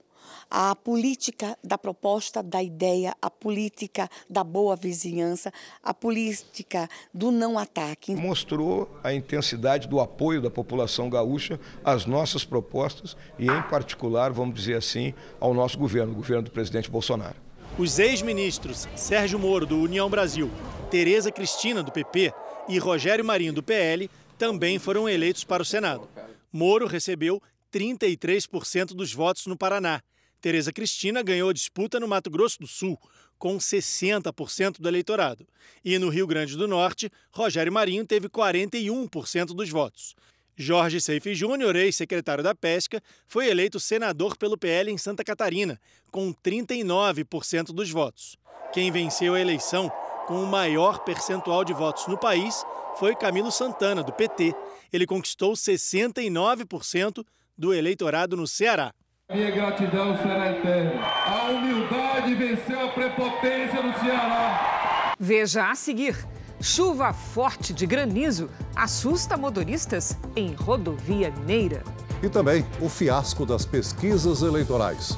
A 0.49 0.75
política 0.75 1.57
da 1.63 1.77
proposta, 1.77 2.43
da 2.43 2.61
ideia, 2.61 3.15
a 3.21 3.29
política 3.29 4.09
da 4.29 4.43
boa 4.43 4.75
vizinhança, 4.75 5.51
a 5.81 5.93
política 5.93 6.89
do 7.13 7.31
não 7.31 7.57
ataque. 7.57 8.13
Mostrou 8.15 8.89
a 9.03 9.13
intensidade 9.13 9.87
do 9.87 9.99
apoio 9.99 10.41
da 10.41 10.49
população 10.49 11.09
gaúcha 11.09 11.59
às 11.83 12.05
nossas 12.05 12.43
propostas 12.43 13.15
e, 13.39 13.45
em 13.45 13.61
particular, 13.63 14.31
vamos 14.31 14.55
dizer 14.55 14.75
assim, 14.75 15.13
ao 15.39 15.53
nosso 15.53 15.77
governo, 15.77 16.11
o 16.11 16.15
governo 16.15 16.43
do 16.43 16.51
presidente 16.51 16.91
Bolsonaro. 16.91 17.50
Os 17.77 17.99
ex-ministros 17.99 18.87
Sérgio 18.95 19.39
Moro, 19.39 19.65
do 19.65 19.77
União 19.77 20.09
Brasil, 20.09 20.51
Tereza 20.89 21.31
Cristina, 21.31 21.81
do 21.81 21.91
PP, 21.91 22.33
e 22.67 22.77
Rogério 22.77 23.23
Marinho, 23.23 23.53
do 23.53 23.63
PL, 23.63 24.09
também 24.37 24.77
foram 24.77 25.07
eleitos 25.07 25.43
para 25.43 25.63
o 25.63 25.65
Senado. 25.65 26.07
Moro 26.51 26.85
recebeu 26.85 27.41
33% 27.73 28.87
dos 28.87 29.13
votos 29.13 29.45
no 29.47 29.57
Paraná. 29.57 30.01
Tereza 30.41 30.73
Cristina 30.73 31.23
ganhou 31.23 31.49
a 31.49 31.53
disputa 31.53 31.99
no 31.99 32.07
Mato 32.07 32.29
Grosso 32.29 32.59
do 32.59 32.67
Sul, 32.67 32.99
com 33.39 33.57
60% 33.57 34.79
do 34.79 34.87
eleitorado. 34.87 35.47
E 35.83 35.97
no 35.97 36.09
Rio 36.09 36.27
Grande 36.27 36.57
do 36.57 36.67
Norte, 36.67 37.09
Rogério 37.31 37.71
Marinho 37.71 38.05
teve 38.05 38.27
41% 38.27 39.45
dos 39.55 39.69
votos. 39.69 40.13
Jorge 40.61 41.01
Seife 41.01 41.33
Júnior, 41.33 41.75
ex-secretário 41.75 42.43
da 42.43 42.53
Pesca, 42.53 43.01
foi 43.27 43.49
eleito 43.49 43.79
senador 43.79 44.37
pelo 44.37 44.57
PL 44.57 44.91
em 44.91 44.97
Santa 44.97 45.23
Catarina, 45.23 45.79
com 46.11 46.31
39% 46.33 47.73
dos 47.73 47.89
votos. 47.89 48.37
Quem 48.71 48.91
venceu 48.91 49.33
a 49.33 49.41
eleição 49.41 49.91
com 50.27 50.41
o 50.41 50.47
maior 50.47 50.99
percentual 50.99 51.65
de 51.65 51.73
votos 51.73 52.07
no 52.07 52.17
país 52.17 52.63
foi 52.97 53.15
Camilo 53.15 53.51
Santana, 53.51 54.03
do 54.03 54.13
PT. 54.13 54.53
Ele 54.93 55.07
conquistou 55.07 55.53
69% 55.53 57.25
do 57.57 57.73
eleitorado 57.73 58.37
no 58.37 58.45
Ceará. 58.47 58.93
Minha 59.33 59.49
gratidão 59.49 60.17
será 60.17 60.51
eterna. 60.51 61.01
A 61.01 61.49
humildade 61.51 62.35
venceu 62.35 62.85
a 62.85 62.89
prepotência 62.89 63.81
no 63.81 63.99
Ceará. 63.99 65.15
Veja 65.19 65.71
a 65.71 65.75
seguir. 65.75 66.15
Chuva 66.61 67.11
forte 67.11 67.73
de 67.73 67.87
granizo 67.87 68.47
assusta 68.75 69.35
motoristas 69.35 70.15
em 70.35 70.53
rodovia 70.53 71.31
mineira. 71.31 71.83
E 72.21 72.29
também 72.29 72.63
o 72.79 72.87
fiasco 72.87 73.47
das 73.47 73.65
pesquisas 73.65 74.43
eleitorais. 74.43 75.17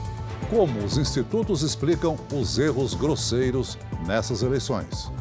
Como 0.49 0.79
os 0.85 0.97
institutos 0.97 1.61
explicam 1.61 2.17
os 2.31 2.57
erros 2.57 2.93
grosseiros 2.93 3.77
nessas 4.07 4.41
eleições. 4.41 5.11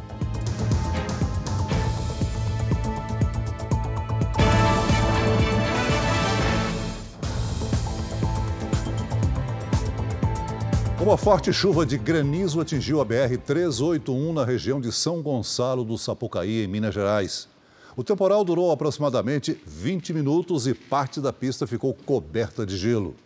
Uma 11.02 11.16
forte 11.16 11.52
chuva 11.52 11.84
de 11.84 11.98
granizo 11.98 12.60
atingiu 12.60 13.00
a 13.00 13.04
BR-381 13.04 14.32
na 14.32 14.44
região 14.44 14.80
de 14.80 14.92
São 14.92 15.20
Gonçalo 15.20 15.82
do 15.82 15.98
Sapucaí, 15.98 16.62
em 16.62 16.68
Minas 16.68 16.94
Gerais. 16.94 17.48
O 17.96 18.04
temporal 18.04 18.44
durou 18.44 18.70
aproximadamente 18.70 19.60
20 19.66 20.14
minutos 20.14 20.68
e 20.68 20.74
parte 20.74 21.20
da 21.20 21.32
pista 21.32 21.66
ficou 21.66 21.92
coberta 21.92 22.64
de 22.64 22.76
gelo. 22.76 23.16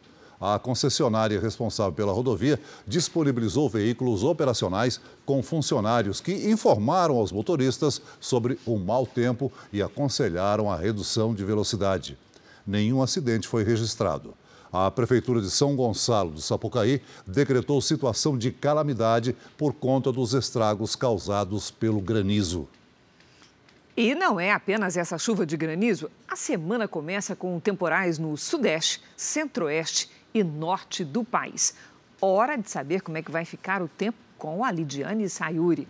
A 0.40 0.58
concessionária 0.58 1.38
responsável 1.38 1.92
pela 1.92 2.14
rodovia 2.14 2.58
disponibilizou 2.86 3.68
veículos 3.68 4.24
operacionais 4.24 4.98
com 5.26 5.42
funcionários 5.42 6.18
que 6.18 6.32
informaram 6.50 7.16
aos 7.16 7.30
motoristas 7.30 8.00
sobre 8.18 8.58
o 8.64 8.78
mau 8.78 9.06
tempo 9.06 9.52
e 9.70 9.82
aconselharam 9.82 10.72
a 10.72 10.76
redução 10.76 11.34
de 11.34 11.44
velocidade. 11.44 12.16
Nenhum 12.66 13.02
acidente 13.02 13.46
foi 13.46 13.64
registrado. 13.64 14.32
A 14.84 14.90
Prefeitura 14.90 15.40
de 15.40 15.50
São 15.50 15.74
Gonçalo 15.74 16.32
do 16.32 16.42
Sapucaí 16.42 17.00
decretou 17.26 17.80
situação 17.80 18.36
de 18.36 18.50
calamidade 18.50 19.34
por 19.56 19.72
conta 19.72 20.12
dos 20.12 20.34
estragos 20.34 20.94
causados 20.94 21.70
pelo 21.70 21.98
granizo. 21.98 22.68
E 23.96 24.14
não 24.14 24.38
é 24.38 24.52
apenas 24.52 24.98
essa 24.98 25.16
chuva 25.16 25.46
de 25.46 25.56
granizo. 25.56 26.10
A 26.28 26.36
semana 26.36 26.86
começa 26.86 27.34
com 27.34 27.58
temporais 27.58 28.18
no 28.18 28.36
Sudeste, 28.36 29.02
Centro-Oeste 29.16 30.10
e 30.34 30.44
Norte 30.44 31.02
do 31.02 31.24
país. 31.24 31.74
Hora 32.20 32.58
de 32.58 32.68
saber 32.70 33.00
como 33.00 33.16
é 33.16 33.22
que 33.22 33.30
vai 33.30 33.46
ficar 33.46 33.80
o 33.80 33.88
tempo 33.88 34.18
com 34.36 34.62
a 34.62 34.70
Lidiane 34.70 35.26
Sayuri. 35.30 35.88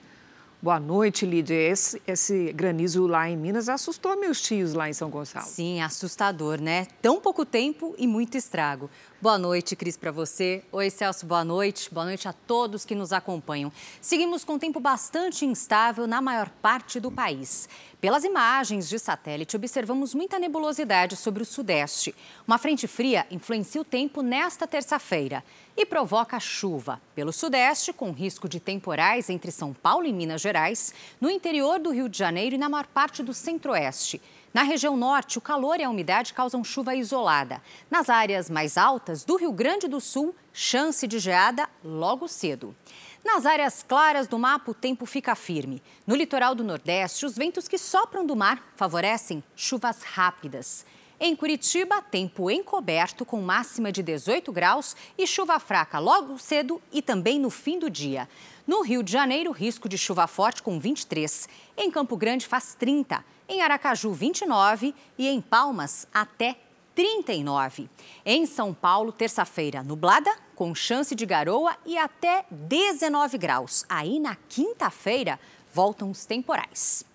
Boa 0.60 0.80
noite, 0.80 1.26
Lídia. 1.26 1.54
Esse, 1.54 2.00
esse, 2.06 2.50
granizo 2.54 3.06
lá 3.06 3.28
em 3.28 3.36
Minas 3.36 3.68
assustou 3.68 4.18
meus 4.18 4.40
tios 4.40 4.72
lá 4.72 4.88
em 4.88 4.92
São 4.94 5.10
Gonçalo. 5.10 5.44
Sim, 5.44 5.82
assustador, 5.82 6.60
né? 6.62 6.86
Tão 7.02 7.20
pouco 7.20 7.44
tempo 7.44 7.94
e 7.98 8.06
muito 8.06 8.38
estrago. 8.38 8.88
Boa 9.20 9.36
noite, 9.36 9.76
Cris, 9.76 9.98
para 9.98 10.10
você. 10.10 10.64
Oi, 10.72 10.88
Celso, 10.88 11.26
boa 11.26 11.44
noite. 11.44 11.92
Boa 11.92 12.06
noite 12.06 12.26
a 12.26 12.32
todos 12.32 12.86
que 12.86 12.94
nos 12.94 13.12
acompanham. 13.12 13.70
Seguimos 14.00 14.44
com 14.44 14.58
tempo 14.58 14.80
bastante 14.80 15.44
instável 15.44 16.06
na 16.06 16.22
maior 16.22 16.48
parte 16.48 16.98
do 16.98 17.12
país. 17.12 17.68
Pelas 18.00 18.24
imagens 18.24 18.88
de 18.88 18.98
satélite, 18.98 19.56
observamos 19.56 20.14
muita 20.14 20.38
nebulosidade 20.38 21.16
sobre 21.16 21.42
o 21.42 21.46
Sudeste. 21.46 22.14
Uma 22.46 22.56
frente 22.56 22.86
fria 22.86 23.26
influencia 23.30 23.80
o 23.80 23.84
tempo 23.84 24.22
nesta 24.22 24.66
terça-feira 24.66 25.44
e 25.76 25.84
provoca 25.84 26.40
chuva 26.40 27.00
pelo 27.14 27.32
Sudeste, 27.32 27.92
com 27.92 28.10
risco 28.12 28.48
de 28.48 28.58
temporais 28.58 29.28
entre 29.28 29.50
São 29.50 29.74
Paulo 29.74 30.06
e 30.06 30.12
Minas 30.12 30.40
Gerais, 30.40 30.94
no 31.20 31.30
interior 31.30 31.78
do 31.78 31.90
Rio 31.90 32.08
de 32.08 32.16
Janeiro 32.16 32.54
e 32.54 32.58
na 32.58 32.68
maior 32.68 32.86
parte 32.86 33.22
do 33.22 33.34
Centro-Oeste. 33.34 34.20
Na 34.54 34.62
região 34.62 34.96
norte, 34.96 35.36
o 35.36 35.40
calor 35.40 35.78
e 35.78 35.84
a 35.84 35.90
umidade 35.90 36.32
causam 36.32 36.64
chuva 36.64 36.94
isolada. 36.94 37.60
Nas 37.90 38.08
áreas 38.08 38.48
mais 38.48 38.78
altas 38.78 39.22
do 39.22 39.36
Rio 39.36 39.52
Grande 39.52 39.86
do 39.86 40.00
Sul, 40.00 40.34
chance 40.50 41.06
de 41.06 41.18
geada 41.18 41.68
logo 41.84 42.26
cedo. 42.26 42.74
Nas 43.22 43.44
áreas 43.44 43.82
claras 43.82 44.26
do 44.26 44.38
mapa, 44.38 44.70
o 44.70 44.74
tempo 44.74 45.04
fica 45.04 45.34
firme. 45.34 45.82
No 46.06 46.16
litoral 46.16 46.54
do 46.54 46.64
Nordeste, 46.64 47.26
os 47.26 47.36
ventos 47.36 47.68
que 47.68 47.76
sopram 47.76 48.24
do 48.24 48.34
mar 48.34 48.72
favorecem 48.76 49.44
chuvas 49.54 50.02
rápidas. 50.02 50.86
Em 51.18 51.34
Curitiba, 51.34 52.02
tempo 52.02 52.50
encoberto 52.50 53.24
com 53.24 53.40
máxima 53.40 53.90
de 53.90 54.02
18 54.02 54.52
graus 54.52 54.94
e 55.16 55.26
chuva 55.26 55.58
fraca 55.58 55.98
logo 55.98 56.38
cedo 56.38 56.80
e 56.92 57.00
também 57.00 57.38
no 57.40 57.48
fim 57.48 57.78
do 57.78 57.88
dia. 57.88 58.28
No 58.66 58.82
Rio 58.82 59.02
de 59.02 59.12
Janeiro, 59.12 59.50
risco 59.50 59.88
de 59.88 59.96
chuva 59.96 60.26
forte 60.26 60.62
com 60.62 60.78
23. 60.78 61.48
Em 61.74 61.90
Campo 61.90 62.18
Grande 62.18 62.46
faz 62.46 62.74
30. 62.74 63.24
Em 63.48 63.62
Aracaju, 63.62 64.12
29 64.12 64.94
e 65.16 65.26
em 65.26 65.40
Palmas 65.40 66.06
até 66.12 66.56
39. 66.94 67.88
Em 68.24 68.44
São 68.44 68.74
Paulo, 68.74 69.10
terça-feira, 69.10 69.82
nublada, 69.82 70.30
com 70.54 70.74
chance 70.74 71.14
de 71.14 71.24
garoa 71.24 71.76
e 71.86 71.96
até 71.96 72.44
19 72.50 73.38
graus. 73.38 73.86
Aí 73.88 74.20
na 74.20 74.36
quinta-feira, 74.48 75.40
voltam 75.72 76.10
os 76.10 76.26
temporais. 76.26 77.06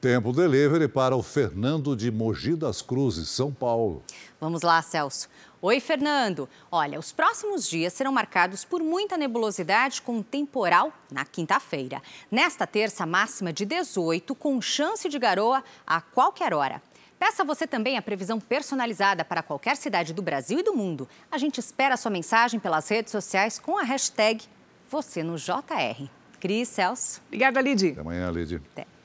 Tempo 0.00 0.30
delivery 0.30 0.88
para 0.88 1.16
o 1.16 1.22
Fernando 1.22 1.96
de 1.96 2.10
Mogi 2.10 2.54
das 2.54 2.82
Cruzes, 2.82 3.30
São 3.30 3.50
Paulo. 3.50 4.02
Vamos 4.38 4.60
lá, 4.60 4.82
Celso. 4.82 5.26
Oi, 5.62 5.80
Fernando. 5.80 6.46
Olha, 6.70 6.98
os 6.98 7.12
próximos 7.12 7.66
dias 7.66 7.94
serão 7.94 8.12
marcados 8.12 8.62
por 8.62 8.82
muita 8.82 9.16
nebulosidade 9.16 10.02
com 10.02 10.22
temporal 10.22 10.92
na 11.10 11.24
quinta-feira. 11.24 12.02
Nesta 12.30 12.66
terça, 12.66 13.06
máxima 13.06 13.54
de 13.54 13.64
18, 13.64 14.34
com 14.34 14.60
chance 14.60 15.08
de 15.08 15.18
garoa 15.18 15.64
a 15.86 16.02
qualquer 16.02 16.52
hora. 16.52 16.82
Peça 17.18 17.42
você 17.42 17.66
também 17.66 17.96
a 17.96 18.02
previsão 18.02 18.38
personalizada 18.38 19.24
para 19.24 19.42
qualquer 19.42 19.78
cidade 19.78 20.12
do 20.12 20.20
Brasil 20.20 20.58
e 20.58 20.62
do 20.62 20.74
mundo. 20.74 21.08
A 21.32 21.38
gente 21.38 21.58
espera 21.58 21.94
a 21.94 21.96
sua 21.96 22.10
mensagem 22.10 22.60
pelas 22.60 22.86
redes 22.86 23.10
sociais 23.10 23.58
com 23.58 23.78
a 23.78 23.82
hashtag 23.82 24.44
você 24.90 25.22
no 25.22 25.36
JR. 25.36 26.06
Cris, 26.38 26.68
Celso. 26.68 27.22
Obrigada, 27.28 27.62
Lid. 27.62 27.92
Até 27.92 28.00
amanhã, 28.02 28.30
Lid. 28.30 28.60
Até. 28.72 28.95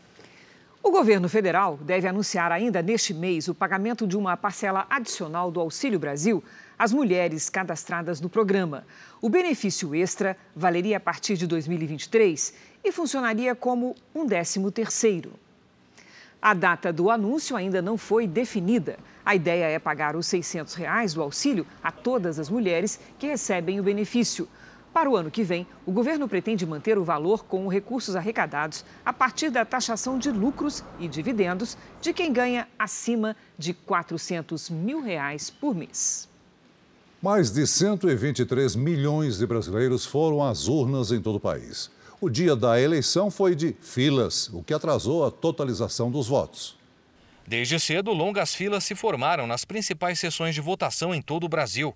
O 0.83 0.89
governo 0.89 1.29
federal 1.29 1.77
deve 1.77 2.07
anunciar 2.07 2.51
ainda 2.51 2.81
neste 2.81 3.13
mês 3.13 3.47
o 3.47 3.53
pagamento 3.53 4.07
de 4.07 4.17
uma 4.17 4.35
parcela 4.35 4.87
adicional 4.89 5.51
do 5.51 5.59
Auxílio 5.59 5.99
Brasil 5.99 6.43
às 6.77 6.91
mulheres 6.91 7.51
cadastradas 7.51 8.19
no 8.19 8.27
programa. 8.27 8.83
O 9.21 9.29
benefício 9.29 9.93
extra 9.93 10.35
valeria 10.55 10.97
a 10.97 10.99
partir 10.99 11.37
de 11.37 11.45
2023 11.45 12.55
e 12.83 12.91
funcionaria 12.91 13.53
como 13.53 13.95
um 14.13 14.25
décimo 14.25 14.71
terceiro. 14.71 15.33
A 16.41 16.55
data 16.55 16.91
do 16.91 17.11
anúncio 17.11 17.55
ainda 17.55 17.79
não 17.79 17.95
foi 17.95 18.25
definida. 18.25 18.97
A 19.23 19.35
ideia 19.35 19.65
é 19.65 19.77
pagar 19.77 20.15
os 20.15 20.25
600 20.25 20.73
reais 20.73 21.13
do 21.13 21.21
auxílio 21.21 21.67
a 21.83 21.91
todas 21.91 22.39
as 22.39 22.49
mulheres 22.49 22.99
que 23.19 23.27
recebem 23.27 23.79
o 23.79 23.83
benefício. 23.83 24.47
Para 24.93 25.09
o 25.09 25.15
ano 25.15 25.31
que 25.31 25.43
vem, 25.43 25.65
o 25.85 25.91
governo 25.91 26.27
pretende 26.27 26.65
manter 26.65 26.97
o 26.97 27.03
valor 27.03 27.45
com 27.45 27.67
recursos 27.67 28.15
arrecadados 28.15 28.83
a 29.05 29.13
partir 29.13 29.49
da 29.49 29.63
taxação 29.63 30.19
de 30.19 30.29
lucros 30.29 30.83
e 30.99 31.07
dividendos 31.07 31.77
de 32.01 32.11
quem 32.11 32.33
ganha 32.33 32.67
acima 32.77 33.35
de 33.57 33.73
400 33.73 34.69
mil 34.69 35.01
reais 35.01 35.49
por 35.49 35.73
mês. 35.73 36.27
Mais 37.21 37.51
de 37.51 37.65
123 37.65 38.75
milhões 38.75 39.37
de 39.37 39.45
brasileiros 39.45 40.05
foram 40.05 40.43
às 40.43 40.67
urnas 40.67 41.11
em 41.11 41.21
todo 41.21 41.35
o 41.35 41.39
país. 41.39 41.89
O 42.19 42.29
dia 42.29 42.55
da 42.55 42.79
eleição 42.79 43.31
foi 43.31 43.55
de 43.55 43.75
filas, 43.79 44.49
o 44.49 44.61
que 44.61 44.73
atrasou 44.73 45.25
a 45.25 45.31
totalização 45.31 46.11
dos 46.11 46.27
votos. 46.27 46.77
Desde 47.47 47.79
cedo, 47.79 48.11
longas 48.11 48.53
filas 48.53 48.83
se 48.83 48.95
formaram 48.95 49.47
nas 49.47 49.65
principais 49.65 50.19
sessões 50.19 50.53
de 50.53 50.61
votação 50.61 51.15
em 51.15 51.21
todo 51.21 51.45
o 51.45 51.49
Brasil. 51.49 51.95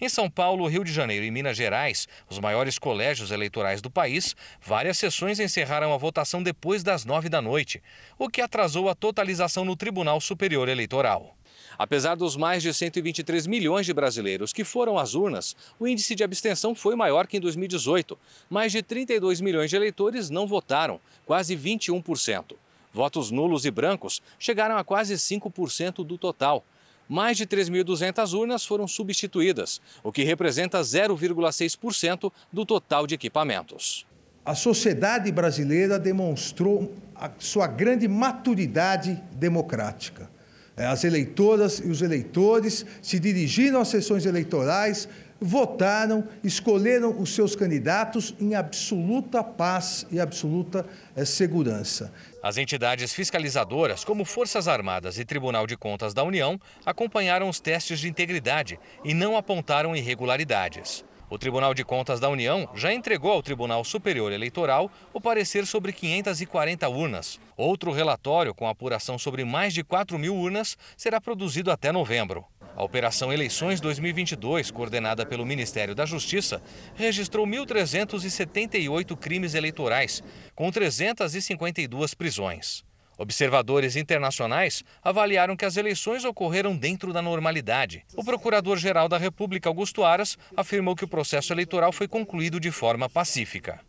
Em 0.00 0.08
São 0.08 0.28
Paulo, 0.28 0.66
Rio 0.66 0.84
de 0.84 0.92
Janeiro 0.92 1.24
e 1.24 1.30
Minas 1.30 1.56
Gerais, 1.56 2.08
os 2.28 2.38
maiores 2.38 2.78
colégios 2.78 3.30
eleitorais 3.30 3.80
do 3.82 3.90
país, 3.90 4.34
várias 4.60 4.98
sessões 4.98 5.38
encerraram 5.38 5.92
a 5.92 5.96
votação 5.96 6.42
depois 6.42 6.82
das 6.82 7.04
nove 7.04 7.28
da 7.28 7.42
noite, 7.42 7.82
o 8.18 8.28
que 8.28 8.40
atrasou 8.40 8.88
a 8.88 8.94
totalização 8.94 9.64
no 9.64 9.76
Tribunal 9.76 10.20
Superior 10.20 10.68
Eleitoral. 10.68 11.36
Apesar 11.78 12.16
dos 12.16 12.36
mais 12.36 12.62
de 12.62 12.72
123 12.72 13.46
milhões 13.46 13.86
de 13.86 13.92
brasileiros 13.92 14.52
que 14.52 14.64
foram 14.64 14.98
às 14.98 15.14
urnas, 15.14 15.56
o 15.78 15.86
índice 15.86 16.14
de 16.14 16.24
abstenção 16.24 16.74
foi 16.74 16.94
maior 16.94 17.26
que 17.26 17.36
em 17.36 17.40
2018. 17.40 18.18
Mais 18.48 18.72
de 18.72 18.82
32 18.82 19.40
milhões 19.40 19.70
de 19.70 19.76
eleitores 19.76 20.30
não 20.30 20.46
votaram, 20.46 21.00
quase 21.24 21.56
21%. 21.56 22.54
Votos 22.92 23.30
nulos 23.30 23.64
e 23.64 23.70
brancos 23.70 24.20
chegaram 24.38 24.76
a 24.76 24.84
quase 24.84 25.14
5% 25.14 26.04
do 26.04 26.18
total. 26.18 26.62
Mais 27.08 27.36
de 27.36 27.46
3.200 27.46 28.32
urnas 28.32 28.64
foram 28.64 28.88
substituídas, 28.88 29.80
o 30.02 30.12
que 30.12 30.24
representa 30.24 30.80
0,6% 30.80 32.32
do 32.52 32.64
total 32.64 33.06
de 33.06 33.14
equipamentos. 33.14 34.06
A 34.44 34.54
sociedade 34.54 35.30
brasileira 35.30 35.98
demonstrou 35.98 36.92
a 37.14 37.30
sua 37.38 37.66
grande 37.66 38.08
maturidade 38.08 39.22
democrática. 39.32 40.28
É, 40.76 40.86
as 40.86 41.04
eleitoras 41.04 41.78
e 41.78 41.88
os 41.88 42.02
eleitores 42.02 42.84
se 43.02 43.20
dirigiram 43.20 43.80
às 43.80 43.88
sessões 43.88 44.24
eleitorais, 44.24 45.08
votaram, 45.42 46.26
escolheram 46.42 47.20
os 47.20 47.34
seus 47.34 47.56
candidatos 47.56 48.34
em 48.40 48.54
absoluta 48.54 49.42
paz 49.42 50.06
e 50.10 50.20
absoluta 50.20 50.86
é, 51.16 51.24
segurança. 51.24 52.12
As 52.42 52.56
entidades 52.56 53.12
fiscalizadoras, 53.12 54.04
como 54.04 54.24
Forças 54.24 54.68
Armadas 54.68 55.18
e 55.18 55.24
Tribunal 55.24 55.66
de 55.66 55.76
Contas 55.76 56.14
da 56.14 56.22
União, 56.22 56.60
acompanharam 56.86 57.48
os 57.48 57.60
testes 57.60 57.98
de 58.00 58.08
integridade 58.08 58.78
e 59.04 59.12
não 59.12 59.36
apontaram 59.36 59.94
irregularidades. 59.96 61.04
O 61.32 61.38
Tribunal 61.38 61.72
de 61.72 61.82
Contas 61.82 62.20
da 62.20 62.28
União 62.28 62.68
já 62.74 62.92
entregou 62.92 63.32
ao 63.32 63.42
Tribunal 63.42 63.82
Superior 63.84 64.30
Eleitoral 64.32 64.90
o 65.14 65.20
parecer 65.20 65.66
sobre 65.66 65.90
540 65.90 66.86
urnas. 66.90 67.40
Outro 67.56 67.90
relatório 67.90 68.54
com 68.54 68.68
apuração 68.68 69.18
sobre 69.18 69.42
mais 69.42 69.72
de 69.72 69.82
4 69.82 70.18
mil 70.18 70.36
urnas 70.36 70.76
será 70.94 71.18
produzido 71.22 71.70
até 71.70 71.90
novembro. 71.90 72.44
A 72.74 72.82
Operação 72.82 73.32
Eleições 73.32 73.80
2022, 73.80 74.70
coordenada 74.70 75.26
pelo 75.26 75.44
Ministério 75.44 75.94
da 75.94 76.06
Justiça, 76.06 76.62
registrou 76.94 77.46
1.378 77.46 79.16
crimes 79.16 79.54
eleitorais, 79.54 80.22
com 80.54 80.70
352 80.70 82.14
prisões. 82.14 82.82
Observadores 83.18 83.94
internacionais 83.94 84.82
avaliaram 85.02 85.54
que 85.54 85.66
as 85.66 85.76
eleições 85.76 86.24
ocorreram 86.24 86.76
dentro 86.76 87.12
da 87.12 87.20
normalidade. 87.20 88.04
O 88.16 88.24
Procurador-Geral 88.24 89.08
da 89.08 89.18
República, 89.18 89.68
Augusto 89.68 90.02
Aras, 90.02 90.38
afirmou 90.56 90.96
que 90.96 91.04
o 91.04 91.08
processo 91.08 91.52
eleitoral 91.52 91.92
foi 91.92 92.08
concluído 92.08 92.58
de 92.58 92.70
forma 92.70 93.08
pacífica. 93.08 93.80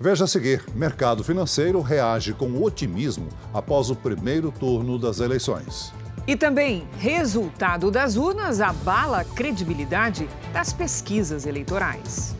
Veja 0.00 0.24
a 0.24 0.28
seguir: 0.28 0.64
mercado 0.74 1.22
financeiro 1.22 1.80
reage 1.82 2.32
com 2.32 2.62
otimismo 2.62 3.28
após 3.52 3.90
o 3.90 3.96
primeiro 3.96 4.50
turno 4.50 4.98
das 4.98 5.20
eleições. 5.20 5.92
E 6.28 6.36
também, 6.36 6.86
resultado 6.98 7.90
das 7.90 8.18
urnas 8.18 8.60
abala 8.60 9.20
a 9.20 9.24
credibilidade 9.24 10.28
das 10.52 10.74
pesquisas 10.74 11.46
eleitorais. 11.46 12.36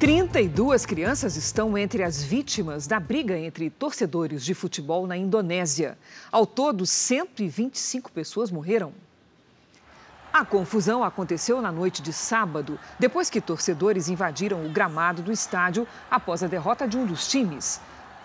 32 0.00 0.84
crianças 0.84 1.36
estão 1.36 1.78
entre 1.78 2.02
as 2.02 2.20
vítimas 2.20 2.88
da 2.88 2.98
briga 2.98 3.38
entre 3.38 3.70
torcedores 3.70 4.44
de 4.44 4.52
futebol 4.52 5.06
na 5.06 5.16
Indonésia. 5.16 5.96
Ao 6.32 6.44
todo, 6.44 6.84
125 6.84 8.10
pessoas 8.10 8.50
morreram. 8.50 8.92
A 10.32 10.44
confusão 10.44 11.02
aconteceu 11.02 11.60
na 11.60 11.72
noite 11.72 12.00
de 12.00 12.12
sábado, 12.12 12.78
depois 13.00 13.28
que 13.28 13.40
torcedores 13.40 14.08
invadiram 14.08 14.64
o 14.64 14.70
gramado 14.70 15.22
do 15.22 15.32
estádio 15.32 15.88
após 16.08 16.42
a 16.42 16.46
derrota 16.46 16.86
de 16.86 16.96
um 16.96 17.04
dos 17.04 17.26
times. 17.26 17.80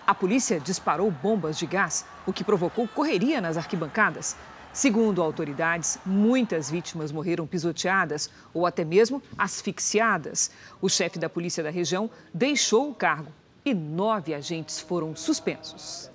A 0.06 0.14
polícia 0.14 0.60
disparou 0.60 1.10
bombas 1.10 1.58
de 1.58 1.66
gás, 1.66 2.04
o 2.24 2.32
que 2.32 2.44
provocou 2.44 2.86
correria 2.86 3.40
nas 3.40 3.56
arquibancadas. 3.56 4.36
Segundo 4.72 5.20
autoridades, 5.20 5.98
muitas 6.06 6.70
vítimas 6.70 7.10
morreram 7.10 7.44
pisoteadas 7.44 8.30
ou 8.54 8.66
até 8.66 8.84
mesmo 8.84 9.20
asfixiadas. 9.36 10.52
O 10.80 10.88
chefe 10.88 11.18
da 11.18 11.28
polícia 11.28 11.64
da 11.64 11.70
região 11.70 12.08
deixou 12.32 12.88
o 12.88 12.94
cargo 12.94 13.32
e 13.64 13.74
nove 13.74 14.32
agentes 14.32 14.78
foram 14.78 15.16
suspensos. 15.16 16.08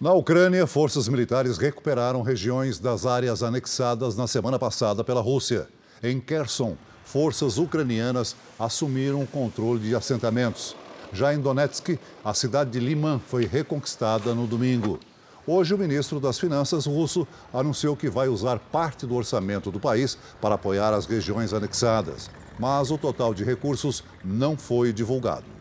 Na 0.00 0.12
Ucrânia, 0.12 0.64
forças 0.64 1.08
militares 1.08 1.58
recuperaram 1.58 2.22
regiões 2.22 2.78
das 2.78 3.04
áreas 3.04 3.42
anexadas 3.42 4.16
na 4.16 4.28
semana 4.28 4.56
passada 4.56 5.02
pela 5.02 5.20
Rússia. 5.20 5.66
Em 6.00 6.20
Kherson, 6.20 6.76
forças 7.04 7.58
ucranianas 7.58 8.36
assumiram 8.56 9.20
o 9.20 9.26
controle 9.26 9.80
de 9.80 9.96
assentamentos. 9.96 10.76
Já 11.12 11.34
em 11.34 11.40
Donetsk, 11.40 11.98
a 12.24 12.32
cidade 12.32 12.70
de 12.70 12.78
Liman 12.78 13.18
foi 13.18 13.44
reconquistada 13.44 14.36
no 14.36 14.46
domingo. 14.46 15.00
Hoje, 15.44 15.74
o 15.74 15.78
ministro 15.78 16.20
das 16.20 16.38
Finanças 16.38 16.86
russo 16.86 17.26
anunciou 17.52 17.96
que 17.96 18.08
vai 18.08 18.28
usar 18.28 18.60
parte 18.60 19.04
do 19.04 19.16
orçamento 19.16 19.68
do 19.68 19.80
país 19.80 20.16
para 20.40 20.54
apoiar 20.54 20.94
as 20.94 21.06
regiões 21.06 21.52
anexadas. 21.52 22.30
Mas 22.56 22.92
o 22.92 22.98
total 22.98 23.34
de 23.34 23.42
recursos 23.42 24.04
não 24.24 24.56
foi 24.56 24.92
divulgado. 24.92 25.57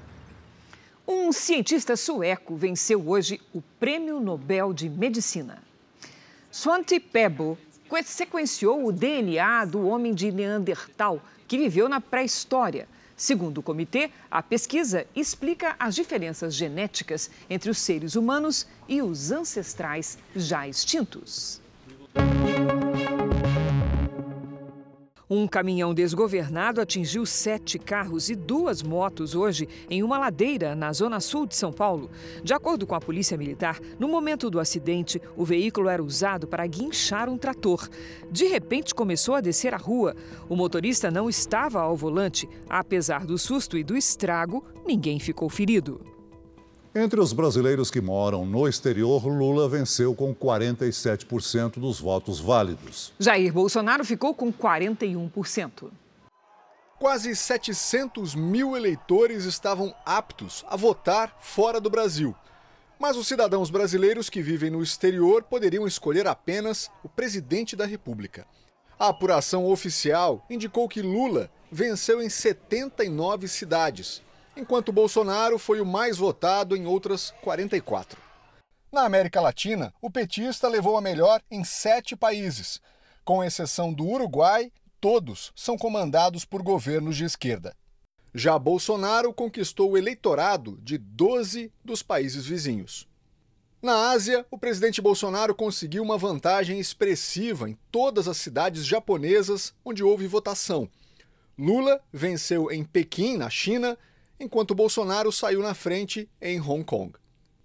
Um 1.07 1.31
cientista 1.31 1.95
sueco 1.95 2.55
venceu 2.55 3.07
hoje 3.07 3.39
o 3.53 3.61
Prêmio 3.79 4.19
Nobel 4.19 4.73
de 4.73 4.89
Medicina. 4.89 5.63
Svante 6.51 6.99
Pebo 6.99 7.57
sequenciou 8.03 8.85
o 8.85 8.91
DNA 8.91 9.65
do 9.65 9.87
homem 9.87 10.13
de 10.13 10.31
Neandertal 10.31 11.21
que 11.47 11.57
viveu 11.57 11.87
na 11.87 12.01
pré-história 12.01 12.87
Segundo 13.17 13.57
o 13.57 13.63
comitê, 13.63 14.11
a 14.29 14.43
pesquisa 14.43 15.07
explica 15.15 15.75
as 15.79 15.95
diferenças 15.95 16.53
genéticas 16.53 17.31
entre 17.49 17.71
os 17.71 17.79
seres 17.79 18.15
humanos 18.15 18.67
e 18.87 19.01
os 19.01 19.31
ancestrais 19.31 20.19
já 20.35 20.67
extintos. 20.67 21.59
Um 25.29 25.45
caminhão 25.45 25.93
desgovernado 25.93 26.79
atingiu 26.79 27.25
sete 27.25 27.77
carros 27.77 28.29
e 28.29 28.35
duas 28.35 28.81
motos 28.81 29.35
hoje 29.35 29.67
em 29.89 30.01
uma 30.01 30.17
ladeira 30.17 30.73
na 30.73 30.93
zona 30.93 31.19
sul 31.19 31.45
de 31.45 31.53
São 31.53 31.73
Paulo. 31.73 32.09
De 32.41 32.53
acordo 32.53 32.87
com 32.87 32.95
a 32.95 33.01
Polícia 33.01 33.37
Militar, 33.37 33.77
no 33.99 34.07
momento 34.07 34.49
do 34.49 34.57
acidente, 34.57 35.21
o 35.35 35.43
veículo 35.43 35.89
era 35.89 36.01
usado 36.01 36.47
para 36.47 36.65
guinchar 36.65 37.27
um 37.27 37.37
trator. 37.37 37.89
De 38.31 38.45
repente, 38.45 38.95
começou 38.95 39.35
a 39.35 39.41
descer 39.41 39.73
a 39.73 39.77
rua. 39.77 40.15
O 40.47 40.55
motorista 40.55 41.11
não 41.11 41.29
estava 41.29 41.81
ao 41.81 41.97
volante. 41.97 42.47
Apesar 42.69 43.25
do 43.25 43.37
susto 43.37 43.77
e 43.77 43.83
do 43.83 43.97
estrago, 43.97 44.63
ninguém 44.85 45.19
ficou 45.19 45.49
ferido. 45.49 46.16
Entre 46.99 47.19
os 47.19 47.31
brasileiros 47.31 47.91
que 47.91 48.01
moram 48.01 48.43
no 48.43 48.67
exterior, 48.67 49.23
Lula 49.27 49.69
venceu 49.69 50.15
com 50.15 50.33
47% 50.33 51.73
dos 51.73 51.99
votos 51.99 52.39
válidos. 52.39 53.13
Jair 53.19 53.53
Bolsonaro 53.53 54.03
ficou 54.03 54.33
com 54.33 54.51
41%. 54.51 55.91
Quase 56.97 57.35
700 57.35 58.33
mil 58.33 58.75
eleitores 58.75 59.45
estavam 59.45 59.93
aptos 60.03 60.65
a 60.67 60.75
votar 60.75 61.37
fora 61.39 61.79
do 61.79 61.87
Brasil. 61.87 62.33
Mas 62.97 63.15
os 63.15 63.27
cidadãos 63.27 63.69
brasileiros 63.69 64.27
que 64.27 64.41
vivem 64.41 64.71
no 64.71 64.81
exterior 64.81 65.43
poderiam 65.43 65.85
escolher 65.85 66.25
apenas 66.25 66.89
o 67.03 67.07
presidente 67.07 67.75
da 67.75 67.85
República. 67.85 68.47
A 68.97 69.09
apuração 69.09 69.67
oficial 69.67 70.43
indicou 70.49 70.89
que 70.89 71.03
Lula 71.03 71.51
venceu 71.71 72.23
em 72.23 72.29
79 72.29 73.47
cidades, 73.47 74.23
enquanto 74.57 74.91
Bolsonaro 74.91 75.59
foi 75.59 75.79
o 75.79 75.85
mais 75.85 76.17
votado 76.17 76.75
em 76.75 76.85
outras 76.85 77.31
44. 77.41 78.19
Na 78.91 79.03
América 79.03 79.39
Latina, 79.39 79.93
o 80.01 80.09
petista 80.09 80.67
levou 80.67 80.97
a 80.97 81.01
melhor 81.01 81.41
em 81.51 81.63
sete 81.63 82.15
países. 82.15 82.81
Com 83.23 83.43
exceção 83.43 83.93
do 83.93 84.05
Uruguai, 84.05 84.71
todos 84.99 85.51
são 85.55 85.77
comandados 85.77 86.43
por 86.43 86.63
governos 86.63 87.15
de 87.15 87.25
esquerda. 87.25 87.75
Já 88.33 88.57
Bolsonaro 88.57 89.33
conquistou 89.33 89.91
o 89.91 89.97
eleitorado 89.97 90.77
de 90.81 90.97
12 90.97 91.71
dos 91.83 92.01
países 92.01 92.45
vizinhos. 92.45 93.07
Na 93.81 94.09
Ásia, 94.09 94.45
o 94.49 94.57
presidente 94.57 95.01
Bolsonaro 95.01 95.53
conseguiu 95.53 96.01
uma 96.01 96.17
vantagem 96.17 96.79
expressiva 96.79 97.69
em 97.69 97.77
todas 97.91 98.27
as 98.27 98.37
cidades 98.37 98.85
japonesas 98.85 99.73
onde 99.85 100.03
houve 100.03 100.25
votação. 100.25 100.89
Lula 101.57 102.01
venceu 102.11 102.71
em 102.71 102.83
Pequim, 102.83 103.37
na 103.37 103.49
China, 103.49 103.97
enquanto 104.39 104.75
Bolsonaro 104.75 105.31
saiu 105.31 105.61
na 105.61 105.73
frente 105.73 106.29
em 106.41 106.59
Hong 106.59 106.83
Kong. 106.83 107.13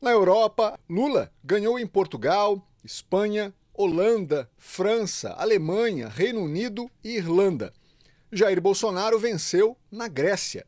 Na 0.01 0.11
Europa, 0.11 0.79
Lula 0.89 1.33
ganhou 1.45 1.79
em 1.79 1.87
Portugal, 1.87 2.67
Espanha, 2.85 3.55
Holanda, 3.73 4.51
França, 4.59 5.31
Alemanha, 5.31 6.09
Reino 6.09 6.41
Unido 6.41 6.91
e 7.03 7.17
Irlanda. 7.17 7.73
Jair 8.31 8.61
Bolsonaro 8.61 9.19
venceu 9.19 9.77
na 9.91 10.09
Grécia. 10.09 10.67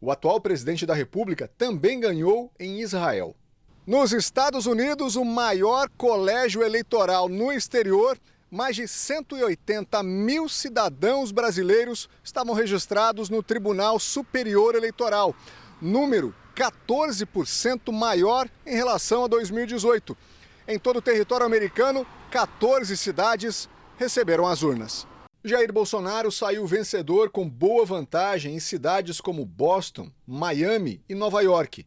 O 0.00 0.10
atual 0.10 0.40
presidente 0.40 0.86
da 0.86 0.94
República 0.94 1.50
também 1.58 2.00
ganhou 2.00 2.50
em 2.58 2.80
Israel. 2.80 3.36
Nos 3.86 4.12
Estados 4.12 4.66
Unidos, 4.66 5.16
o 5.16 5.24
maior 5.24 5.88
colégio 5.96 6.62
eleitoral 6.62 7.28
no 7.28 7.52
exterior, 7.52 8.18
mais 8.50 8.74
de 8.74 8.88
180 8.88 10.02
mil 10.02 10.48
cidadãos 10.48 11.30
brasileiros 11.30 12.08
estavam 12.24 12.54
registrados 12.54 13.30
no 13.30 13.42
Tribunal 13.42 13.98
Superior 14.00 14.74
Eleitoral, 14.74 15.34
número 15.80 16.34
14% 16.56 17.92
maior 17.92 18.48
em 18.66 18.74
relação 18.74 19.24
a 19.24 19.28
2018. 19.28 20.16
Em 20.66 20.78
todo 20.78 20.98
o 20.98 21.02
território 21.02 21.46
americano, 21.46 22.06
14 22.30 22.96
cidades 22.96 23.68
receberam 23.96 24.46
as 24.46 24.62
urnas. 24.62 25.06
Jair 25.42 25.72
Bolsonaro 25.72 26.30
saiu 26.30 26.66
vencedor 26.66 27.30
com 27.30 27.48
boa 27.48 27.86
vantagem 27.86 28.54
em 28.54 28.60
cidades 28.60 29.20
como 29.20 29.44
Boston, 29.44 30.10
Miami 30.26 31.02
e 31.08 31.14
Nova 31.14 31.40
York. 31.40 31.86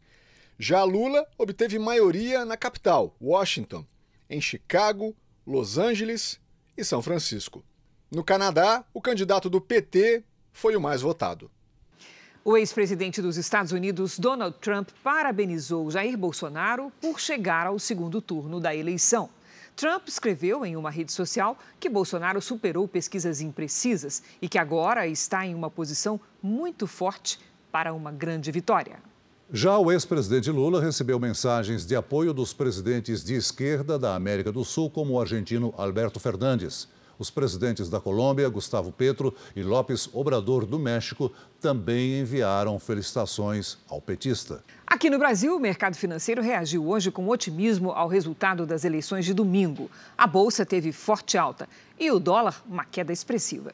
Já 0.57 0.83
Lula 0.83 1.27
obteve 1.37 1.77
maioria 1.77 2.45
na 2.45 2.57
capital, 2.57 3.15
Washington, 3.21 3.85
em 4.29 4.41
Chicago, 4.41 5.15
Los 5.45 5.77
Angeles 5.77 6.39
e 6.77 6.83
São 6.83 7.01
Francisco. 7.01 7.63
No 8.11 8.23
Canadá, 8.23 8.83
o 8.93 9.01
candidato 9.01 9.49
do 9.49 9.59
PT 9.59 10.23
foi 10.51 10.75
o 10.75 10.81
mais 10.81 11.01
votado. 11.01 11.49
O 12.45 12.57
ex-presidente 12.57 13.21
dos 13.21 13.37
Estados 13.37 13.71
Unidos, 13.71 14.19
Donald 14.19 14.57
Trump, 14.59 14.89
parabenizou 15.01 15.89
Jair 15.89 16.17
Bolsonaro 16.17 16.91
por 17.01 17.19
chegar 17.19 17.67
ao 17.67 17.79
segundo 17.79 18.21
turno 18.21 18.59
da 18.59 18.75
eleição. 18.75 19.29
Trump 19.75 20.07
escreveu 20.07 20.65
em 20.65 20.75
uma 20.75 20.91
rede 20.91 21.11
social 21.11 21.57
que 21.79 21.89
Bolsonaro 21.89 22.41
superou 22.41 22.87
pesquisas 22.87 23.41
imprecisas 23.41 24.21
e 24.41 24.47
que 24.47 24.59
agora 24.59 25.07
está 25.07 25.45
em 25.45 25.55
uma 25.55 25.71
posição 25.71 26.19
muito 26.41 26.85
forte 26.85 27.39
para 27.71 27.93
uma 27.93 28.11
grande 28.11 28.51
vitória. 28.51 28.99
Já 29.55 29.77
o 29.77 29.91
ex-presidente 29.91 30.49
Lula 30.49 30.81
recebeu 30.81 31.19
mensagens 31.19 31.85
de 31.85 31.95
apoio 31.95 32.33
dos 32.33 32.51
presidentes 32.53 33.23
de 33.23 33.35
esquerda 33.35 33.99
da 33.99 34.15
América 34.15 34.51
do 34.51 34.65
Sul, 34.65 34.89
como 34.89 35.13
o 35.13 35.21
argentino 35.21 35.71
Alberto 35.77 36.19
Fernandes. 36.19 36.87
Os 37.19 37.29
presidentes 37.29 37.87
da 37.87 37.99
Colômbia, 37.99 38.49
Gustavo 38.49 38.91
Petro 38.91 39.31
e 39.55 39.61
López 39.61 40.09
Obrador 40.11 40.65
do 40.65 40.79
México, 40.79 41.31
também 41.61 42.19
enviaram 42.19 42.79
felicitações 42.79 43.77
ao 43.87 44.01
petista. 44.01 44.63
Aqui 44.87 45.07
no 45.07 45.19
Brasil, 45.19 45.55
o 45.55 45.59
mercado 45.59 45.95
financeiro 45.95 46.41
reagiu 46.41 46.87
hoje 46.87 47.11
com 47.11 47.29
otimismo 47.29 47.91
ao 47.91 48.07
resultado 48.07 48.65
das 48.65 48.83
eleições 48.83 49.23
de 49.23 49.35
domingo. 49.35 49.87
A 50.17 50.25
bolsa 50.25 50.65
teve 50.65 50.91
forte 50.91 51.37
alta 51.37 51.69
e 51.99 52.09
o 52.09 52.17
dólar, 52.17 52.59
uma 52.67 52.85
queda 52.85 53.13
expressiva. 53.13 53.71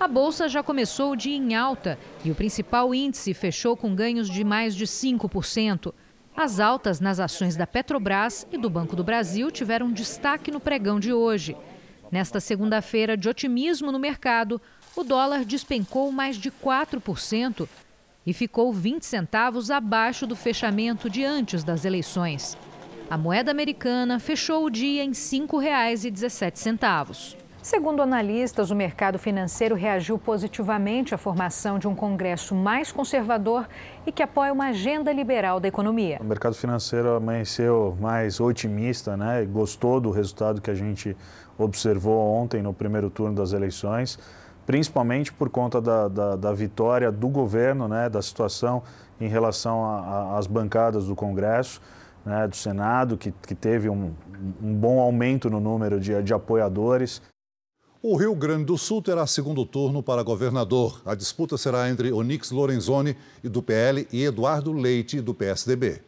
A 0.00 0.08
bolsa 0.08 0.48
já 0.48 0.62
começou 0.62 1.12
o 1.12 1.16
dia 1.16 1.36
em 1.36 1.54
alta 1.54 1.98
e 2.24 2.30
o 2.30 2.34
principal 2.34 2.94
índice 2.94 3.34
fechou 3.34 3.76
com 3.76 3.94
ganhos 3.94 4.30
de 4.30 4.42
mais 4.42 4.74
de 4.74 4.86
5%. 4.86 5.92
As 6.34 6.58
altas 6.58 7.00
nas 7.00 7.20
ações 7.20 7.54
da 7.54 7.66
Petrobras 7.66 8.46
e 8.50 8.56
do 8.56 8.70
Banco 8.70 8.96
do 8.96 9.04
Brasil 9.04 9.50
tiveram 9.50 9.92
destaque 9.92 10.50
no 10.50 10.58
pregão 10.58 10.98
de 10.98 11.12
hoje. 11.12 11.54
Nesta 12.10 12.40
segunda-feira 12.40 13.14
de 13.14 13.28
otimismo 13.28 13.92
no 13.92 13.98
mercado, 13.98 14.58
o 14.96 15.04
dólar 15.04 15.44
despencou 15.44 16.10
mais 16.10 16.38
de 16.38 16.50
4% 16.50 17.68
e 18.26 18.32
ficou 18.32 18.72
20 18.72 19.04
centavos 19.04 19.70
abaixo 19.70 20.26
do 20.26 20.34
fechamento 20.34 21.10
de 21.10 21.26
antes 21.26 21.62
das 21.62 21.84
eleições. 21.84 22.56
A 23.10 23.18
moeda 23.18 23.50
americana 23.50 24.18
fechou 24.18 24.64
o 24.64 24.70
dia 24.70 25.04
em 25.04 25.08
R$ 25.08 25.14
5,17. 25.14 27.39
Segundo 27.62 28.00
analistas, 28.00 28.70
o 28.70 28.74
mercado 28.74 29.18
financeiro 29.18 29.74
reagiu 29.74 30.18
positivamente 30.18 31.14
à 31.14 31.18
formação 31.18 31.78
de 31.78 31.86
um 31.86 31.94
Congresso 31.94 32.54
mais 32.54 32.90
conservador 32.90 33.68
e 34.06 34.10
que 34.10 34.22
apoia 34.22 34.50
uma 34.50 34.68
agenda 34.68 35.12
liberal 35.12 35.60
da 35.60 35.68
economia. 35.68 36.18
O 36.22 36.24
mercado 36.24 36.54
financeiro 36.54 37.14
amanheceu 37.16 37.94
mais 38.00 38.40
otimista, 38.40 39.14
né? 39.14 39.44
Gostou 39.44 40.00
do 40.00 40.10
resultado 40.10 40.62
que 40.62 40.70
a 40.70 40.74
gente 40.74 41.14
observou 41.58 42.18
ontem 42.18 42.62
no 42.62 42.72
primeiro 42.72 43.10
turno 43.10 43.34
das 43.34 43.52
eleições, 43.52 44.18
principalmente 44.64 45.30
por 45.30 45.50
conta 45.50 45.82
da, 45.82 46.08
da, 46.08 46.36
da 46.36 46.52
vitória 46.54 47.12
do 47.12 47.28
governo, 47.28 47.86
né? 47.86 48.08
Da 48.08 48.22
situação 48.22 48.82
em 49.20 49.28
relação 49.28 50.34
às 50.34 50.46
bancadas 50.46 51.06
do 51.06 51.14
Congresso. 51.14 51.80
Né, 52.22 52.46
do 52.46 52.54
Senado, 52.54 53.16
que, 53.16 53.32
que 53.32 53.54
teve 53.54 53.88
um, 53.88 54.12
um 54.62 54.74
bom 54.74 55.00
aumento 55.00 55.48
no 55.48 55.58
número 55.58 55.98
de, 55.98 56.22
de 56.22 56.34
apoiadores. 56.34 57.22
O 58.02 58.16
Rio 58.16 58.34
Grande 58.34 58.64
do 58.64 58.78
Sul 58.78 59.02
terá 59.02 59.26
segundo 59.26 59.66
turno 59.66 60.02
para 60.02 60.22
governador. 60.22 61.02
A 61.04 61.14
disputa 61.14 61.58
será 61.58 61.90
entre 61.90 62.10
Onix 62.10 62.50
Lorenzoni, 62.50 63.14
do 63.42 63.62
PL, 63.62 64.08
e 64.10 64.24
Eduardo 64.24 64.72
Leite, 64.72 65.20
do 65.20 65.34
PSDB. 65.34 66.00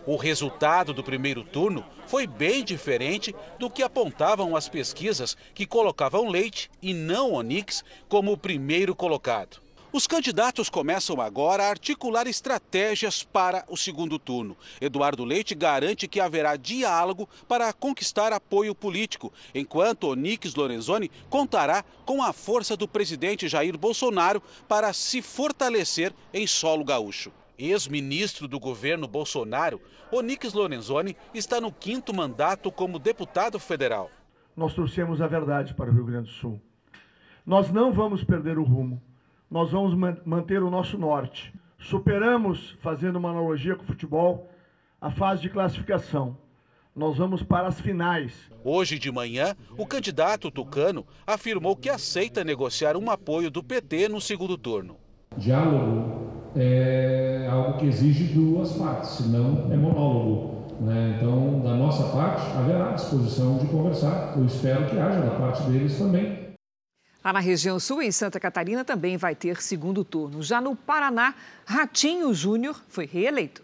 O 0.05 0.15
resultado 0.15 0.93
do 0.93 1.03
primeiro 1.03 1.43
turno 1.43 1.85
foi 2.07 2.25
bem 2.25 2.63
diferente 2.63 3.35
do 3.59 3.69
que 3.69 3.83
apontavam 3.83 4.55
as 4.55 4.67
pesquisas 4.67 5.37
que 5.53 5.65
colocavam 5.65 6.29
Leite 6.29 6.71
e 6.81 6.93
não 6.93 7.33
Onix 7.33 7.83
como 8.07 8.31
o 8.31 8.37
primeiro 8.37 8.95
colocado. 8.95 9.61
Os 9.91 10.05
candidatos 10.05 10.69
começam 10.69 11.19
agora 11.19 11.63
a 11.63 11.69
articular 11.69 12.27
estratégias 12.27 13.23
para 13.23 13.65
o 13.67 13.75
segundo 13.75 14.19
turno. 14.19 14.55
Eduardo 14.79 15.25
Leite 15.25 15.55
garante 15.55 16.07
que 16.07 16.19
haverá 16.19 16.55
diálogo 16.55 17.27
para 17.47 17.73
conquistar 17.73 18.31
apoio 18.31 18.75
político, 18.75 19.33
enquanto 19.53 20.09
Onix 20.09 20.53
Lorenzoni 20.53 21.09
contará 21.27 21.83
com 22.05 22.21
a 22.21 22.31
força 22.31 22.77
do 22.77 22.87
presidente 22.87 23.47
Jair 23.47 23.75
Bolsonaro 23.79 24.43
para 24.67 24.93
se 24.93 25.23
fortalecer 25.23 26.13
em 26.31 26.45
solo 26.45 26.85
gaúcho. 26.85 27.31
Ex-ministro 27.57 28.47
do 28.47 28.59
governo 28.59 29.07
Bolsonaro, 29.07 29.81
Onix 30.11 30.53
Lorenzoni 30.53 31.17
está 31.33 31.59
no 31.59 31.71
quinto 31.71 32.13
mandato 32.13 32.71
como 32.71 32.99
deputado 32.99 33.59
federal. 33.59 34.11
Nós 34.55 34.75
trouxemos 34.75 35.19
a 35.19 35.25
verdade 35.25 35.73
para 35.73 35.89
o 35.89 35.93
Rio 35.93 36.05
Grande 36.05 36.29
do 36.29 36.35
Sul. 36.35 36.61
Nós 37.43 37.71
não 37.71 37.91
vamos 37.91 38.23
perder 38.23 38.59
o 38.59 38.63
rumo 38.63 39.01
nós 39.49 39.71
vamos 39.71 39.95
manter 40.25 40.61
o 40.61 40.69
nosso 40.69 40.97
norte. 40.97 41.53
Superamos, 41.79 42.77
fazendo 42.81 43.15
uma 43.15 43.29
analogia 43.29 43.75
com 43.75 43.83
o 43.83 43.87
futebol, 43.87 44.49
a 45.01 45.09
fase 45.09 45.41
de 45.41 45.49
classificação. 45.49 46.37
Nós 46.95 47.17
vamos 47.17 47.41
para 47.41 47.67
as 47.67 47.79
finais. 47.79 48.33
Hoje 48.63 48.99
de 48.99 49.11
manhã, 49.11 49.55
o 49.77 49.85
candidato 49.85 50.51
tucano 50.51 51.05
afirmou 51.25 51.75
que 51.75 51.89
aceita 51.89 52.43
negociar 52.43 52.97
um 52.97 53.09
apoio 53.09 53.49
do 53.49 53.63
PT 53.63 54.09
no 54.09 54.19
segundo 54.19 54.57
turno. 54.57 54.97
Diálogo 55.37 56.29
é 56.55 57.47
algo 57.49 57.77
que 57.77 57.85
exige 57.85 58.33
duas 58.33 58.73
partes, 58.73 59.11
senão 59.11 59.71
é 59.71 59.77
monólogo. 59.77 60.59
Né? 60.81 61.15
Então, 61.17 61.61
da 61.61 61.75
nossa 61.75 62.03
parte, 62.15 62.41
haverá 62.57 62.91
disposição 62.91 63.57
de 63.57 63.67
conversar. 63.67 64.33
Eu 64.35 64.45
espero 64.45 64.87
que 64.87 64.97
haja 64.97 65.21
da 65.21 65.31
parte 65.31 65.63
deles 65.63 65.97
também. 65.97 66.38
Lá 67.23 67.33
na 67.33 67.39
região 67.39 67.79
sul, 67.79 68.01
em 68.01 68.11
Santa 68.11 68.39
Catarina, 68.39 68.85
também 68.85 69.17
vai 69.17 69.35
ter 69.35 69.61
segundo 69.61 70.05
turno. 70.05 70.41
Já 70.41 70.61
no 70.61 70.73
Paraná, 70.73 71.35
Ratinho 71.65 72.33
Júnior 72.33 72.81
foi 72.87 73.05
reeleito. 73.05 73.61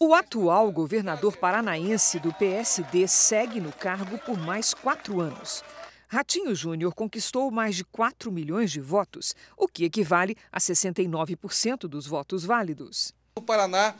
O 0.00 0.12
atual 0.14 0.70
governador 0.72 1.36
paranaense 1.36 2.18
do 2.18 2.32
PSD 2.32 3.06
segue 3.06 3.60
no 3.60 3.72
cargo 3.72 4.18
por 4.18 4.36
mais 4.36 4.74
quatro 4.74 5.20
anos. 5.20 5.62
Ratinho 6.08 6.54
Júnior 6.54 6.94
conquistou 6.94 7.50
mais 7.50 7.76
de 7.76 7.84
4 7.84 8.32
milhões 8.32 8.72
de 8.72 8.80
votos, 8.80 9.34
o 9.56 9.68
que 9.68 9.84
equivale 9.84 10.36
a 10.50 10.58
69% 10.58 11.80
dos 11.80 12.06
votos 12.06 12.44
válidos. 12.44 13.14
O 13.36 13.42
Paraná 13.42 13.94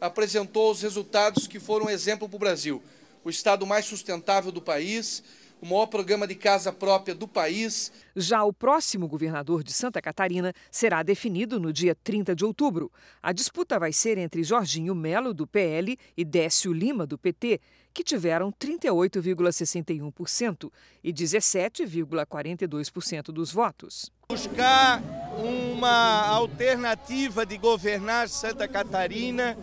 apresentou 0.00 0.70
os 0.70 0.82
resultados 0.82 1.46
que 1.46 1.58
foram 1.58 1.88
exemplo 1.88 2.28
para 2.28 2.36
o 2.36 2.40
Brasil. 2.40 2.82
O 3.24 3.30
estado 3.30 3.64
mais 3.66 3.86
sustentável 3.86 4.50
do 4.50 4.60
país, 4.60 5.22
o 5.62 5.66
maior 5.66 5.86
programa 5.86 6.26
de 6.26 6.34
casa 6.34 6.70
própria 6.72 7.14
do 7.14 7.28
país. 7.28 7.92
Já 8.16 8.42
o 8.42 8.52
próximo 8.52 9.06
governador 9.06 9.62
de 9.62 9.72
Santa 9.72 10.02
Catarina 10.02 10.52
será 10.72 11.04
definido 11.04 11.60
no 11.60 11.72
dia 11.72 11.94
30 11.94 12.34
de 12.34 12.44
outubro. 12.44 12.90
A 13.22 13.32
disputa 13.32 13.78
vai 13.78 13.92
ser 13.92 14.18
entre 14.18 14.42
Jorginho 14.42 14.92
Melo, 14.92 15.32
do 15.32 15.46
PL, 15.46 15.96
e 16.16 16.24
Décio 16.24 16.72
Lima, 16.72 17.06
do 17.06 17.16
PT, 17.16 17.60
que 17.94 18.02
tiveram 18.02 18.50
38,61% 18.50 20.68
e 21.04 21.12
17,42% 21.12 23.26
dos 23.26 23.52
votos. 23.52 24.10
Buscar 24.30 25.00
uma 25.38 26.26
alternativa 26.26 27.46
de 27.46 27.56
governar 27.56 28.28
Santa 28.28 28.66
Catarina 28.66 29.56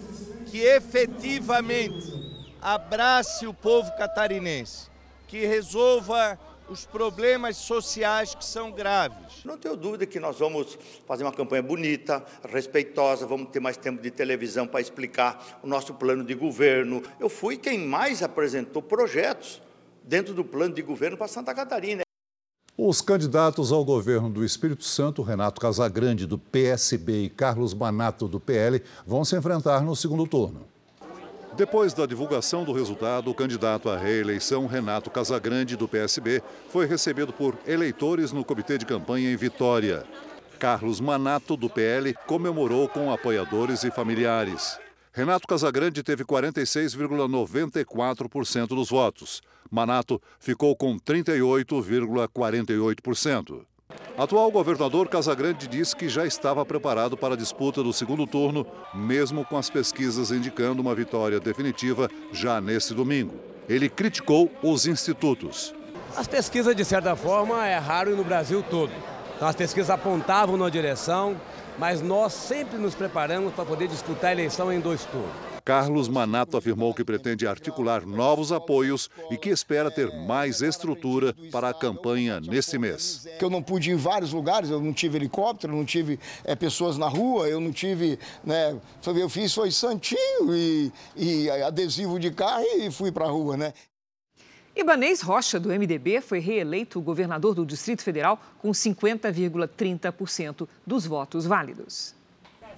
que 0.46 0.60
efetivamente 0.60 2.14
abrace 2.62 3.46
o 3.46 3.54
povo 3.54 3.92
catarinense 3.98 4.89
que 5.30 5.46
resolva 5.46 6.40
os 6.68 6.86
problemas 6.86 7.56
sociais 7.56 8.34
que 8.34 8.44
são 8.44 8.72
graves. 8.72 9.44
Não 9.46 9.58
tenho 9.58 9.76
dúvida 9.76 10.06
que 10.06 10.20
nós 10.20 10.40
vamos 10.40 10.78
fazer 11.08 11.24
uma 11.24 11.32
campanha 11.32 11.62
bonita, 11.62 12.24
respeitosa, 12.48 13.28
vamos 13.28 13.50
ter 13.50 13.60
mais 13.60 13.78
tempo 13.78 14.02
de 14.02 14.10
televisão 14.12 14.68
para 14.68 14.82
explicar 14.82 15.60
o 15.64 15.68
nosso 15.68 15.94
plano 15.94 16.24
de 16.24 16.34
governo. 16.34 17.02
Eu 17.20 17.30
fui 17.30 17.58
quem 17.58 17.80
mais 17.80 18.24
apresentou 18.24 18.82
projetos 18.82 19.62
dentro 20.04 20.34
do 20.34 20.44
plano 20.44 20.74
de 20.74 20.82
governo 20.82 21.16
para 21.16 21.28
Santa 21.28 21.54
Catarina. 21.54 22.02
Os 22.76 23.02
candidatos 23.02 23.72
ao 23.72 23.86
governo 23.86 24.30
do 24.30 24.44
Espírito 24.44 24.84
Santo, 24.84 25.22
Renato 25.22 25.62
Casagrande, 25.62 26.26
do 26.26 26.40
PSB, 26.40 27.24
e 27.24 27.30
Carlos 27.30 27.74
Manato, 27.74 28.28
do 28.28 28.40
PL, 28.40 28.82
vão 29.06 29.24
se 29.24 29.38
enfrentar 29.38 29.82
no 29.82 29.96
segundo 29.96 30.26
turno. 30.26 30.66
Depois 31.60 31.94
da 31.94 32.06
divulgação 32.06 32.64
do 32.64 32.72
resultado, 32.72 33.30
o 33.30 33.34
candidato 33.34 33.90
à 33.90 33.98
reeleição, 33.98 34.66
Renato 34.66 35.12
Casagrande, 35.12 35.76
do 35.76 35.90
PSB, 35.90 36.42
foi 36.70 36.86
recebido 36.86 37.34
por 37.34 37.58
eleitores 37.68 38.32
no 38.32 38.46
comitê 38.46 38.78
de 38.78 38.86
campanha 38.86 39.30
em 39.30 39.36
Vitória. 39.36 40.06
Carlos 40.58 41.02
Manato, 41.02 41.58
do 41.58 41.70
PL, 41.70 42.16
comemorou 42.26 42.88
com 42.88 43.12
apoiadores 43.12 43.84
e 43.84 43.92
familiares. 43.92 44.80
Renato 45.12 45.46
Casagrande 45.46 46.02
teve 46.02 46.24
46,94% 46.24 48.68
dos 48.68 48.90
votos. 48.90 49.42
Manato 49.70 50.22
ficou 50.40 50.74
com 50.78 50.98
38,48%. 50.98 53.66
Atual 54.20 54.52
governador 54.52 55.08
Casagrande 55.08 55.66
disse 55.66 55.96
que 55.96 56.10
já 56.10 56.26
estava 56.26 56.66
preparado 56.66 57.16
para 57.16 57.36
a 57.36 57.38
disputa 57.38 57.82
do 57.82 57.94
segundo 57.94 58.28
turno, 58.28 58.68
mesmo 58.94 59.46
com 59.46 59.58
as 59.58 59.70
pesquisas 59.70 60.30
indicando 60.30 60.82
uma 60.82 60.94
vitória 60.94 61.40
definitiva 61.40 62.10
já 62.30 62.60
nesse 62.60 62.94
domingo. 62.94 63.40
Ele 63.70 63.88
criticou 63.88 64.52
os 64.62 64.86
institutos. 64.86 65.74
As 66.18 66.28
pesquisas, 66.28 66.76
de 66.76 66.84
certa 66.84 67.16
forma, 67.16 67.66
é 67.66 67.78
raro 67.78 68.14
no 68.14 68.26
Brasil 68.26 68.62
todo. 68.62 68.92
Então, 69.38 69.48
as 69.48 69.56
pesquisas 69.56 69.90
apontavam 69.90 70.58
na 70.58 70.70
direção, 70.70 71.40
mas 71.78 72.02
nós 72.02 72.34
sempre 72.34 72.78
nos 72.78 72.94
preparamos 72.94 73.54
para 73.54 73.64
poder 73.64 73.88
disputar 73.88 74.32
a 74.32 74.34
eleição 74.34 74.70
em 74.70 74.82
dois 74.82 75.06
turnos. 75.06 75.49
Carlos 75.70 76.08
Manato 76.08 76.58
afirmou 76.58 76.96
que 76.96 77.06
pretende 77.06 77.46
articular 77.46 78.04
novos 78.04 78.52
apoios 78.52 79.08
e 79.30 79.38
que 79.38 79.52
espera 79.52 79.92
ter 79.92 80.12
mais 80.26 80.64
estrutura 80.64 81.32
para 81.52 81.70
a 81.70 81.74
campanha 81.76 82.40
neste 82.40 82.80
mês. 82.80 83.28
Eu 83.40 83.52
não 83.52 83.62
pude 83.62 83.92
ir 83.92 83.94
em 83.94 83.96
vários 83.96 84.34
lugares, 84.34 84.72
eu 84.72 84.82
não 84.82 84.92
tive 84.92 85.20
helicóptero, 85.20 85.76
não 85.76 85.86
tive 85.86 86.20
é, 86.44 86.56
pessoas 86.56 86.98
na 86.98 87.08
rua, 87.08 87.48
eu 87.48 87.60
não 87.60 87.72
tive, 87.72 88.18
né, 88.44 88.76
eu 89.06 89.30
fiz 89.30 89.54
foi 89.54 89.70
santinho 89.70 90.56
e, 90.56 90.92
e 91.16 91.52
adesivo 91.52 92.20
de 92.20 92.32
carro 92.32 92.66
e 92.80 92.90
fui 92.90 93.12
para 93.12 93.26
a 93.26 93.30
rua, 93.30 93.56
né? 93.56 93.72
Ibanês 94.76 95.22
Rocha, 95.22 95.60
do 95.60 95.70
MDB, 95.70 96.20
foi 96.20 96.40
reeleito 96.40 97.00
governador 97.00 97.54
do 97.54 97.64
Distrito 97.64 98.02
Federal 98.02 98.42
com 98.58 98.72
50,30% 98.72 100.68
dos 100.84 101.06
votos 101.06 101.46
válidos. 101.46 102.18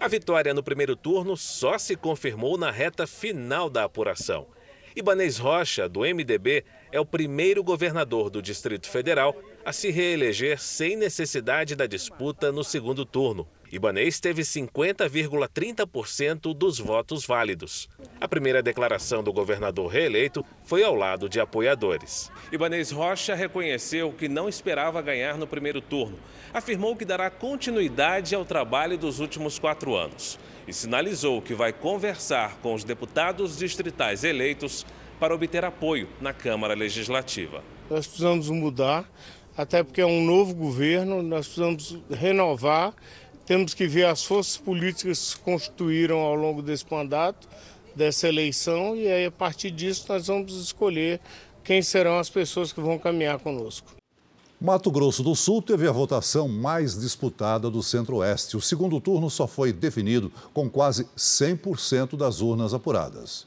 A 0.01 0.07
vitória 0.07 0.51
no 0.51 0.63
primeiro 0.63 0.95
turno 0.95 1.37
só 1.37 1.77
se 1.77 1.95
confirmou 1.95 2.57
na 2.57 2.71
reta 2.71 3.05
final 3.05 3.69
da 3.69 3.83
apuração. 3.83 4.47
Ibanês 4.95 5.37
Rocha, 5.37 5.87
do 5.87 5.99
MDB, 5.99 6.65
é 6.91 6.99
o 6.99 7.05
primeiro 7.05 7.63
governador 7.63 8.31
do 8.31 8.41
Distrito 8.41 8.89
Federal 8.89 9.39
a 9.63 9.71
se 9.71 9.91
reeleger 9.91 10.59
sem 10.59 10.95
necessidade 10.95 11.75
da 11.75 11.85
disputa 11.85 12.51
no 12.51 12.63
segundo 12.63 13.05
turno. 13.05 13.47
Ibanês 13.71 14.19
teve 14.19 14.41
50,30% 14.41 16.53
dos 16.53 16.77
votos 16.77 17.25
válidos. 17.25 17.87
A 18.19 18.27
primeira 18.27 18.61
declaração 18.61 19.23
do 19.23 19.31
governador 19.31 19.87
reeleito 19.87 20.43
foi 20.65 20.83
ao 20.83 20.93
lado 20.93 21.29
de 21.29 21.39
apoiadores. 21.39 22.29
Ibanês 22.51 22.91
Rocha 22.91 23.33
reconheceu 23.33 24.11
que 24.11 24.27
não 24.27 24.49
esperava 24.49 25.01
ganhar 25.01 25.37
no 25.37 25.47
primeiro 25.47 25.79
turno. 25.79 26.19
Afirmou 26.53 26.97
que 26.97 27.05
dará 27.05 27.29
continuidade 27.29 28.35
ao 28.35 28.43
trabalho 28.43 28.97
dos 28.97 29.21
últimos 29.21 29.57
quatro 29.57 29.95
anos 29.95 30.37
e 30.67 30.73
sinalizou 30.73 31.41
que 31.41 31.53
vai 31.53 31.71
conversar 31.71 32.57
com 32.57 32.73
os 32.73 32.83
deputados 32.83 33.57
distritais 33.57 34.25
eleitos 34.25 34.85
para 35.17 35.33
obter 35.33 35.63
apoio 35.63 36.09
na 36.19 36.33
Câmara 36.33 36.73
Legislativa. 36.73 37.63
Nós 37.89 38.05
precisamos 38.05 38.49
mudar, 38.49 39.09
até 39.55 39.81
porque 39.83 40.01
é 40.01 40.05
um 40.05 40.25
novo 40.25 40.53
governo, 40.53 41.21
nós 41.21 41.45
precisamos 41.45 41.97
renovar 42.09 42.93
temos 43.51 43.73
que 43.73 43.85
ver 43.85 44.05
as 44.05 44.23
forças 44.23 44.55
políticas 44.55 45.19
que 45.19 45.25
se 45.25 45.37
constituíram 45.39 46.19
ao 46.19 46.35
longo 46.35 46.61
desse 46.61 46.85
mandato, 46.89 47.49
dessa 47.93 48.29
eleição, 48.29 48.95
e 48.95 49.09
aí 49.09 49.25
a 49.25 49.31
partir 49.31 49.69
disso 49.71 50.05
nós 50.07 50.27
vamos 50.27 50.55
escolher 50.55 51.19
quem 51.61 51.81
serão 51.81 52.17
as 52.17 52.29
pessoas 52.29 52.71
que 52.71 52.79
vão 52.79 52.97
caminhar 52.97 53.39
conosco. 53.39 53.91
Mato 54.57 54.89
Grosso 54.89 55.21
do 55.21 55.35
Sul 55.35 55.61
teve 55.61 55.85
a 55.85 55.91
votação 55.91 56.47
mais 56.47 56.97
disputada 56.97 57.69
do 57.69 57.83
Centro-Oeste. 57.83 58.55
O 58.55 58.61
segundo 58.61 59.01
turno 59.01 59.29
só 59.29 59.45
foi 59.45 59.73
definido 59.73 60.31
com 60.53 60.69
quase 60.69 61.03
100% 61.17 62.15
das 62.15 62.39
urnas 62.39 62.73
apuradas. 62.73 63.45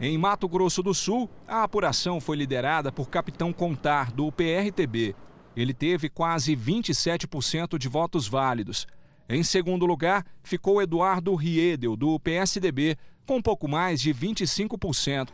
Em 0.00 0.16
Mato 0.16 0.48
Grosso 0.48 0.84
do 0.84 0.94
Sul, 0.94 1.28
a 1.48 1.64
apuração 1.64 2.20
foi 2.20 2.36
liderada 2.36 2.92
por 2.92 3.10
Capitão 3.10 3.52
Contar, 3.52 4.12
do 4.12 4.30
PRTB. 4.30 5.16
Ele 5.56 5.74
teve 5.74 6.08
quase 6.08 6.54
27% 6.54 7.76
de 7.76 7.88
votos 7.88 8.28
válidos. 8.28 8.86
Em 9.32 9.44
segundo 9.44 9.86
lugar, 9.86 10.26
ficou 10.42 10.82
Eduardo 10.82 11.32
Riedel, 11.36 11.94
do 11.94 12.18
PSDB, 12.18 12.96
com 13.24 13.40
pouco 13.40 13.68
mais 13.68 14.00
de 14.00 14.12
25%. 14.12 15.28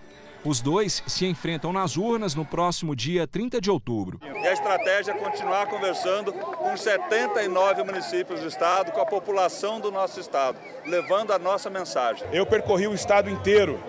Os 0.44 0.60
dois 0.60 1.02
se 1.06 1.24
enfrentam 1.24 1.72
nas 1.72 1.96
urnas 1.96 2.34
no 2.34 2.44
próximo 2.44 2.94
dia 2.94 3.26
30 3.26 3.58
de 3.58 3.70
outubro. 3.70 4.20
E 4.22 4.46
a 4.46 4.52
estratégia 4.52 5.12
é 5.12 5.14
continuar 5.14 5.66
conversando 5.68 6.30
com 6.30 6.76
79 6.76 7.84
municípios 7.84 8.40
do 8.40 8.46
estado, 8.46 8.92
com 8.92 9.00
a 9.00 9.06
população 9.06 9.80
do 9.80 9.90
nosso 9.90 10.20
estado, 10.20 10.58
levando 10.84 11.32
a 11.32 11.38
nossa 11.38 11.70
mensagem. 11.70 12.28
Eu 12.30 12.44
percorri 12.44 12.86
o 12.86 12.92
estado 12.92 13.30
inteiro 13.30 13.80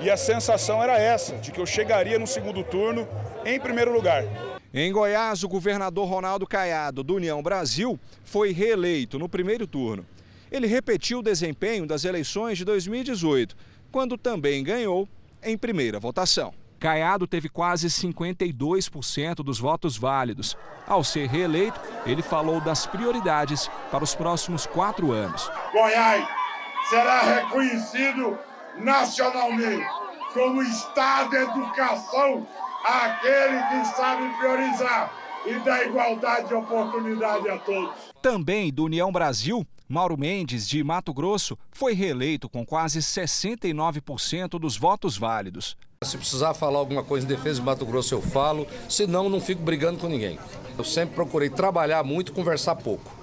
e 0.00 0.10
a 0.10 0.16
sensação 0.16 0.82
era 0.82 0.98
essa, 0.98 1.36
de 1.36 1.52
que 1.52 1.60
eu 1.60 1.66
chegaria 1.66 2.18
no 2.18 2.26
segundo 2.26 2.64
turno 2.64 3.06
em 3.44 3.60
primeiro 3.60 3.92
lugar. 3.92 4.24
Em 4.74 4.90
Goiás, 4.90 5.44
o 5.44 5.48
governador 5.48 6.08
Ronaldo 6.08 6.46
Caiado, 6.46 7.02
do 7.02 7.16
União 7.16 7.42
Brasil, 7.42 8.00
foi 8.24 8.52
reeleito 8.52 9.18
no 9.18 9.28
primeiro 9.28 9.66
turno. 9.66 10.06
Ele 10.50 10.66
repetiu 10.66 11.18
o 11.18 11.22
desempenho 11.22 11.86
das 11.86 12.06
eleições 12.06 12.56
de 12.56 12.64
2018, 12.64 13.54
quando 13.90 14.16
também 14.16 14.64
ganhou 14.64 15.06
em 15.42 15.58
primeira 15.58 16.00
votação. 16.00 16.54
Caiado 16.80 17.26
teve 17.26 17.50
quase 17.50 17.88
52% 17.88 19.36
dos 19.36 19.58
votos 19.58 19.98
válidos. 19.98 20.56
Ao 20.86 21.04
ser 21.04 21.28
reeleito, 21.28 21.78
ele 22.06 22.22
falou 22.22 22.58
das 22.58 22.86
prioridades 22.86 23.70
para 23.90 24.02
os 24.02 24.14
próximos 24.14 24.66
quatro 24.66 25.12
anos. 25.12 25.50
Goiás 25.70 26.26
será 26.88 27.20
reconhecido 27.20 28.38
nacionalmente 28.78 29.86
como 30.32 30.62
Estado 30.62 31.30
de 31.30 31.36
Educação 31.36 32.46
aquele 32.84 33.62
que 33.68 33.96
sabe 33.96 34.28
priorizar 34.36 35.12
e 35.46 35.58
dar 35.60 35.86
igualdade 35.86 36.48
de 36.48 36.54
oportunidade 36.54 37.48
a 37.48 37.58
todos. 37.58 37.94
Também 38.20 38.72
do 38.72 38.84
União 38.84 39.10
Brasil, 39.10 39.66
Mauro 39.88 40.16
Mendes, 40.16 40.68
de 40.68 40.82
Mato 40.82 41.12
Grosso, 41.12 41.58
foi 41.70 41.94
reeleito 41.94 42.48
com 42.48 42.64
quase 42.64 43.00
69% 43.00 44.58
dos 44.58 44.76
votos 44.76 45.16
válidos. 45.16 45.76
Se 46.02 46.16
precisar 46.16 46.54
falar 46.54 46.78
alguma 46.78 47.04
coisa 47.04 47.26
em 47.26 47.28
defesa 47.28 47.60
de 47.60 47.66
Mato 47.66 47.86
Grosso, 47.86 48.14
eu 48.14 48.22
falo, 48.22 48.66
senão 48.88 49.28
não 49.28 49.40
fico 49.40 49.62
brigando 49.62 49.98
com 49.98 50.08
ninguém. 50.08 50.38
Eu 50.76 50.84
sempre 50.84 51.14
procurei 51.14 51.48
trabalhar 51.48 52.02
muito 52.02 52.32
e 52.32 52.34
conversar 52.34 52.74
pouco. 52.76 53.21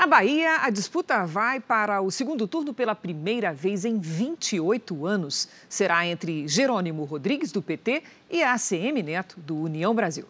Na 0.00 0.06
Bahia, 0.06 0.60
a 0.62 0.70
disputa 0.70 1.26
vai 1.26 1.60
para 1.60 2.00
o 2.00 2.10
segundo 2.10 2.48
turno 2.48 2.72
pela 2.72 2.94
primeira 2.94 3.52
vez 3.52 3.84
em 3.84 3.98
28 3.98 5.04
anos. 5.04 5.46
Será 5.68 6.06
entre 6.06 6.48
Jerônimo 6.48 7.04
Rodrigues, 7.04 7.52
do 7.52 7.60
PT, 7.60 8.02
e 8.30 8.42
ACM 8.42 9.02
Neto, 9.02 9.38
do 9.38 9.54
União 9.54 9.94
Brasil. 9.94 10.24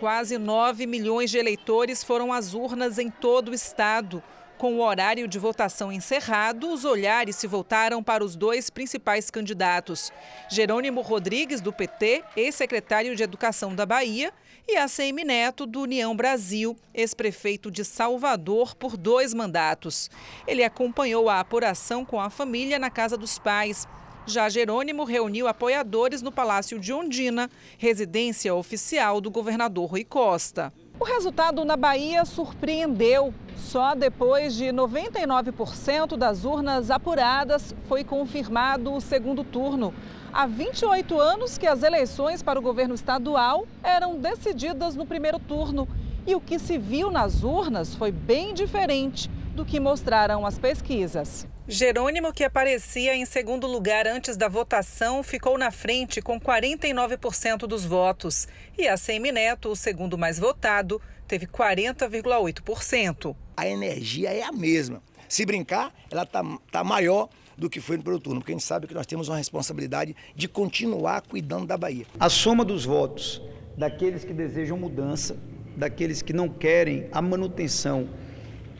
Quase 0.00 0.38
9 0.38 0.86
milhões 0.86 1.30
de 1.30 1.36
eleitores 1.36 2.02
foram 2.02 2.32
às 2.32 2.54
urnas 2.54 2.98
em 2.98 3.10
todo 3.10 3.50
o 3.50 3.54
estado. 3.54 4.22
Com 4.56 4.76
o 4.76 4.80
horário 4.80 5.28
de 5.28 5.38
votação 5.38 5.92
encerrado, 5.92 6.72
os 6.72 6.86
olhares 6.86 7.36
se 7.36 7.46
voltaram 7.46 8.02
para 8.02 8.24
os 8.24 8.34
dois 8.34 8.70
principais 8.70 9.30
candidatos: 9.30 10.10
Jerônimo 10.50 11.02
Rodrigues, 11.02 11.60
do 11.60 11.74
PT, 11.74 12.24
ex-secretário 12.34 13.14
de 13.14 13.22
Educação 13.22 13.74
da 13.74 13.84
Bahia, 13.84 14.32
e 14.68 14.76
ACM 14.76 15.24
Neto, 15.24 15.64
do 15.64 15.82
União 15.82 16.16
Brasil, 16.16 16.76
ex-prefeito 16.92 17.70
de 17.70 17.84
Salvador 17.84 18.74
por 18.74 18.96
dois 18.96 19.32
mandatos. 19.32 20.10
Ele 20.46 20.64
acompanhou 20.64 21.28
a 21.28 21.38
apuração 21.38 22.04
com 22.04 22.20
a 22.20 22.28
família 22.28 22.78
na 22.78 22.90
casa 22.90 23.16
dos 23.16 23.38
pais. 23.38 23.86
Já 24.26 24.48
Jerônimo 24.48 25.04
reuniu 25.04 25.46
apoiadores 25.46 26.20
no 26.20 26.32
Palácio 26.32 26.80
de 26.80 26.92
Ondina, 26.92 27.48
residência 27.78 28.52
oficial 28.52 29.20
do 29.20 29.30
governador 29.30 29.90
Rui 29.90 30.04
Costa. 30.04 30.72
O 30.98 31.04
resultado 31.04 31.62
na 31.64 31.76
Bahia 31.76 32.24
surpreendeu. 32.24 33.34
Só 33.54 33.94
depois 33.94 34.54
de 34.54 34.66
99% 34.66 36.16
das 36.16 36.44
urnas 36.44 36.90
apuradas 36.90 37.74
foi 37.86 38.02
confirmado 38.02 38.92
o 38.92 39.00
segundo 39.00 39.44
turno. 39.44 39.92
Há 40.32 40.46
28 40.46 41.20
anos 41.20 41.58
que 41.58 41.66
as 41.66 41.82
eleições 41.82 42.42
para 42.42 42.58
o 42.58 42.62
governo 42.62 42.94
estadual 42.94 43.66
eram 43.82 44.18
decididas 44.18 44.94
no 44.94 45.04
primeiro 45.04 45.38
turno. 45.38 45.86
E 46.26 46.34
o 46.34 46.40
que 46.40 46.58
se 46.58 46.78
viu 46.78 47.10
nas 47.10 47.44
urnas 47.44 47.94
foi 47.94 48.10
bem 48.10 48.54
diferente 48.54 49.30
do 49.54 49.64
que 49.64 49.78
mostraram 49.78 50.46
as 50.46 50.58
pesquisas. 50.58 51.46
Jerônimo, 51.68 52.32
que 52.32 52.44
aparecia 52.44 53.12
em 53.16 53.26
segundo 53.26 53.66
lugar 53.66 54.06
antes 54.06 54.36
da 54.36 54.46
votação, 54.46 55.20
ficou 55.24 55.58
na 55.58 55.72
frente 55.72 56.22
com 56.22 56.38
49% 56.40 57.66
dos 57.66 57.84
votos. 57.84 58.46
E 58.78 58.86
a 58.86 58.96
Semineto, 58.96 59.70
o 59.70 59.74
segundo 59.74 60.16
mais 60.16 60.38
votado, 60.38 61.02
teve 61.26 61.44
40,8%. 61.44 63.34
A 63.56 63.66
energia 63.66 64.32
é 64.32 64.44
a 64.44 64.52
mesma. 64.52 65.02
Se 65.28 65.44
brincar, 65.44 65.92
ela 66.08 66.22
está 66.22 66.44
tá 66.70 66.84
maior 66.84 67.28
do 67.58 67.68
que 67.68 67.80
foi 67.80 67.96
no 67.96 68.04
primeiro 68.04 68.22
turno, 68.22 68.38
porque 68.40 68.52
a 68.52 68.54
gente 68.54 68.64
sabe 68.64 68.86
que 68.86 68.94
nós 68.94 69.06
temos 69.06 69.28
uma 69.28 69.36
responsabilidade 69.36 70.14
de 70.36 70.46
continuar 70.46 71.22
cuidando 71.22 71.66
da 71.66 71.76
Bahia. 71.76 72.06
A 72.20 72.28
soma 72.28 72.64
dos 72.64 72.84
votos 72.84 73.42
daqueles 73.76 74.22
que 74.22 74.32
desejam 74.32 74.78
mudança, 74.78 75.36
daqueles 75.76 76.22
que 76.22 76.32
não 76.32 76.48
querem 76.48 77.08
a 77.10 77.20
manutenção 77.20 78.08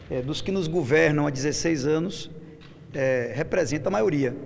é, 0.09 0.23
dos 0.23 0.41
que 0.41 0.53
nos 0.53 0.69
governam 0.69 1.27
há 1.27 1.31
16 1.31 1.85
anos, 1.85 2.31
é, 2.95 3.33
representa 3.35 3.89
a 3.89 3.93
maioria. 3.93 4.37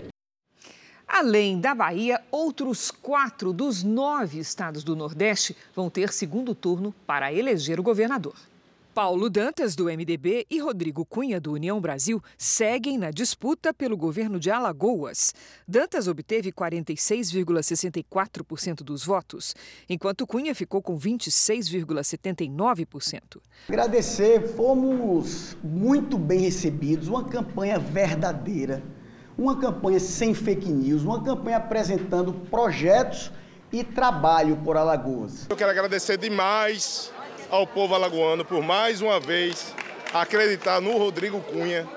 Além 1.07 1.61
da 1.61 1.75
Bahia, 1.75 2.21
outros 2.31 2.91
quatro 2.91 3.53
dos 3.53 3.83
nove 3.83 4.39
estados 4.39 4.85
do 4.85 4.95
Nordeste 4.95 5.57
vão 5.75 5.91
ter 5.91 6.13
segundo 6.13 6.55
turno 6.55 6.95
para 7.07 7.33
eleger 7.33 7.81
o 7.81 7.83
governador. 7.83 8.37
Paulo 8.93 9.31
Dantas, 9.31 9.77
do 9.77 9.85
MDB, 9.85 10.45
e 10.51 10.59
Rodrigo 10.59 11.07
Cunha, 11.07 11.41
do 11.41 11.53
União 11.53 11.81
Brasil, 11.81 12.21
seguem 12.37 12.99
na 12.99 13.13
disputa 13.13 13.73
pelo 13.73 13.97
governo 13.97 14.41
de 14.41 14.51
Alagoas. 14.51 15.33
Dantas 15.67 16.07
obteve 16.09 16.51
46,64% 16.51 18.83
dos 18.83 19.05
votos, 19.05 19.55
enquanto 19.89 20.27
Cunha 20.27 20.57
ficou 20.57 20.83
com 20.83 20.99
26,79%. 20.99 23.41
Agradecer, 23.69 24.49
fomos 24.57 25.57
muito 25.63 26.19
bem 26.19 26.41
recebidos, 26.41 27.07
uma 27.07 27.23
campanha 27.23 27.79
verdadeira, 27.79 28.83
uma 29.39 29.57
campanha 29.57 30.01
sem 30.01 30.35
fake 30.35 30.69
news, 30.69 31.05
uma 31.05 31.23
campanha 31.23 31.59
apresentando 31.59 32.33
projetos 32.51 33.31
e 33.73 33.85
trabalho 33.85 34.57
por 34.57 34.77
Alagoas. 34.77 35.47
Eu 35.49 35.55
quero 35.55 35.71
agradecer 35.71 36.19
demais 36.19 37.13
ao 37.51 37.67
povo 37.67 37.95
alagoano 37.95 38.45
por 38.45 38.63
mais 38.63 39.01
uma 39.01 39.19
vez 39.19 39.75
acreditar 40.13 40.81
no 40.81 40.97
Rodrigo 40.97 41.41
Cunha, 41.41 41.89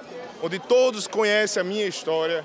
onde 0.41 0.57
todos 0.59 1.07
conhecem 1.07 1.61
a 1.61 1.63
minha 1.63 1.85
história, 1.85 2.43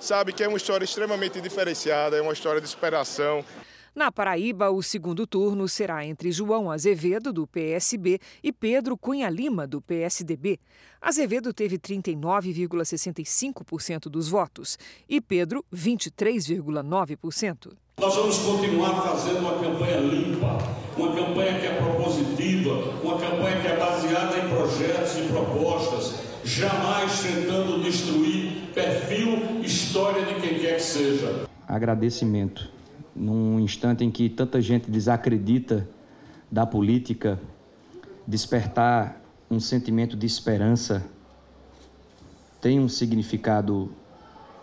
sabe 0.00 0.32
que 0.32 0.42
é 0.42 0.48
uma 0.48 0.56
história 0.56 0.84
extremamente 0.84 1.40
diferenciada, 1.40 2.16
é 2.16 2.20
uma 2.20 2.32
história 2.32 2.60
de 2.60 2.66
superação. 2.68 3.44
Na 3.94 4.12
Paraíba, 4.12 4.70
o 4.70 4.82
segundo 4.82 5.26
turno 5.26 5.66
será 5.66 6.04
entre 6.06 6.30
João 6.30 6.70
Azevedo, 6.70 7.32
do 7.32 7.48
PSB, 7.48 8.20
e 8.44 8.52
Pedro 8.52 8.96
Cunha 8.96 9.28
Lima, 9.28 9.66
do 9.66 9.80
PSDB. 9.80 10.60
Azevedo 11.00 11.52
teve 11.52 11.78
39,65% 11.78 14.02
dos 14.02 14.28
votos 14.28 14.78
e 15.08 15.20
Pedro, 15.20 15.64
23,9%. 15.74 17.72
Nós 17.98 18.14
vamos 18.14 18.38
continuar 18.38 19.02
fazendo 19.02 19.40
uma 19.40 19.58
campanha 19.58 19.98
limpa, 19.98 20.58
uma 20.98 21.14
campanha 21.14 21.60
que 21.60 21.66
é 21.66 21.74
propositiva, 21.74 22.72
uma 23.02 23.18
campanha 23.18 23.60
que 23.60 23.68
é 23.68 23.76
baseada 23.76 24.36
em 24.36 24.48
projetos 24.48 25.16
e 25.18 25.22
propostas, 25.28 26.14
jamais 26.44 27.22
tentando 27.22 27.80
destruir 27.82 28.70
perfil, 28.74 29.60
história 29.62 30.24
de 30.24 30.40
quem 30.40 30.58
quer 30.58 30.74
que 30.74 30.82
seja. 30.82 31.46
Agradecimento. 31.66 32.68
Num 33.14 33.60
instante 33.60 34.04
em 34.04 34.10
que 34.10 34.28
tanta 34.28 34.60
gente 34.60 34.90
desacredita 34.90 35.88
da 36.50 36.66
política, 36.66 37.38
despertar 38.26 39.20
um 39.50 39.60
sentimento 39.60 40.16
de 40.16 40.26
esperança 40.26 41.04
tem 42.60 42.80
um 42.80 42.88
significado 42.88 43.90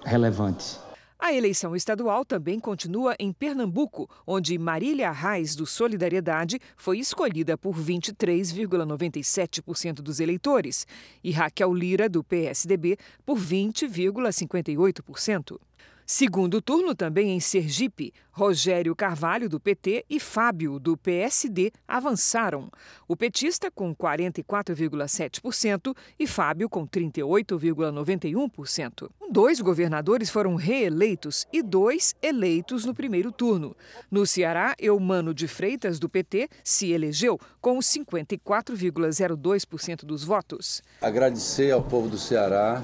relevante. 0.03 0.84
A 1.25 1.33
eleição 1.33 1.75
estadual 1.75 2.23
também 2.23 2.59
continua 2.59 3.15
em 3.17 3.33
Pernambuco, 3.33 4.07
onde 4.27 4.59
Marília 4.59 5.09
Reis, 5.09 5.55
do 5.55 5.65
Solidariedade, 5.65 6.59
foi 6.77 6.99
escolhida 6.99 7.57
por 7.57 7.75
23,97% 7.75 10.03
dos 10.03 10.19
eleitores 10.19 10.85
e 11.23 11.31
Raquel 11.31 11.73
Lira, 11.73 12.07
do 12.07 12.23
PSDB, 12.23 12.99
por 13.25 13.39
20,58%. 13.39 15.59
Segundo 16.07 16.61
turno 16.61 16.93
também 16.93 17.31
em 17.31 17.39
Sergipe, 17.39 18.13
Rogério 18.29 18.95
Carvalho, 18.95 19.49
do 19.49 19.59
PT, 19.59 20.05
e 20.07 20.19
Fábio, 20.19 20.77
do 20.77 20.95
PSD, 20.95 21.71
avançaram. 21.87 22.69
O 23.07 23.15
petista 23.15 23.71
com 23.71 23.95
44,7% 23.95 25.97
e 26.19 26.27
Fábio 26.27 26.69
com 26.69 26.85
38,91%. 26.85 29.09
Dois 29.31 29.59
governadores 29.59 30.29
foram 30.29 30.53
reeleitos 30.53 31.47
e 31.51 31.63
dois 31.63 32.13
eleitos 32.21 32.85
no 32.85 32.93
primeiro 32.93 33.31
turno. 33.31 33.75
No 34.11 34.27
Ceará, 34.27 34.75
Eumano 34.77 35.33
de 35.33 35.47
Freitas, 35.47 35.97
do 35.97 36.07
PT, 36.07 36.47
se 36.63 36.91
elegeu 36.91 37.39
com 37.59 37.79
54,02% 37.79 40.05
dos 40.05 40.23
votos. 40.23 40.83
Agradecer 41.01 41.71
ao 41.71 41.81
povo 41.81 42.07
do 42.07 42.19
Ceará 42.19 42.83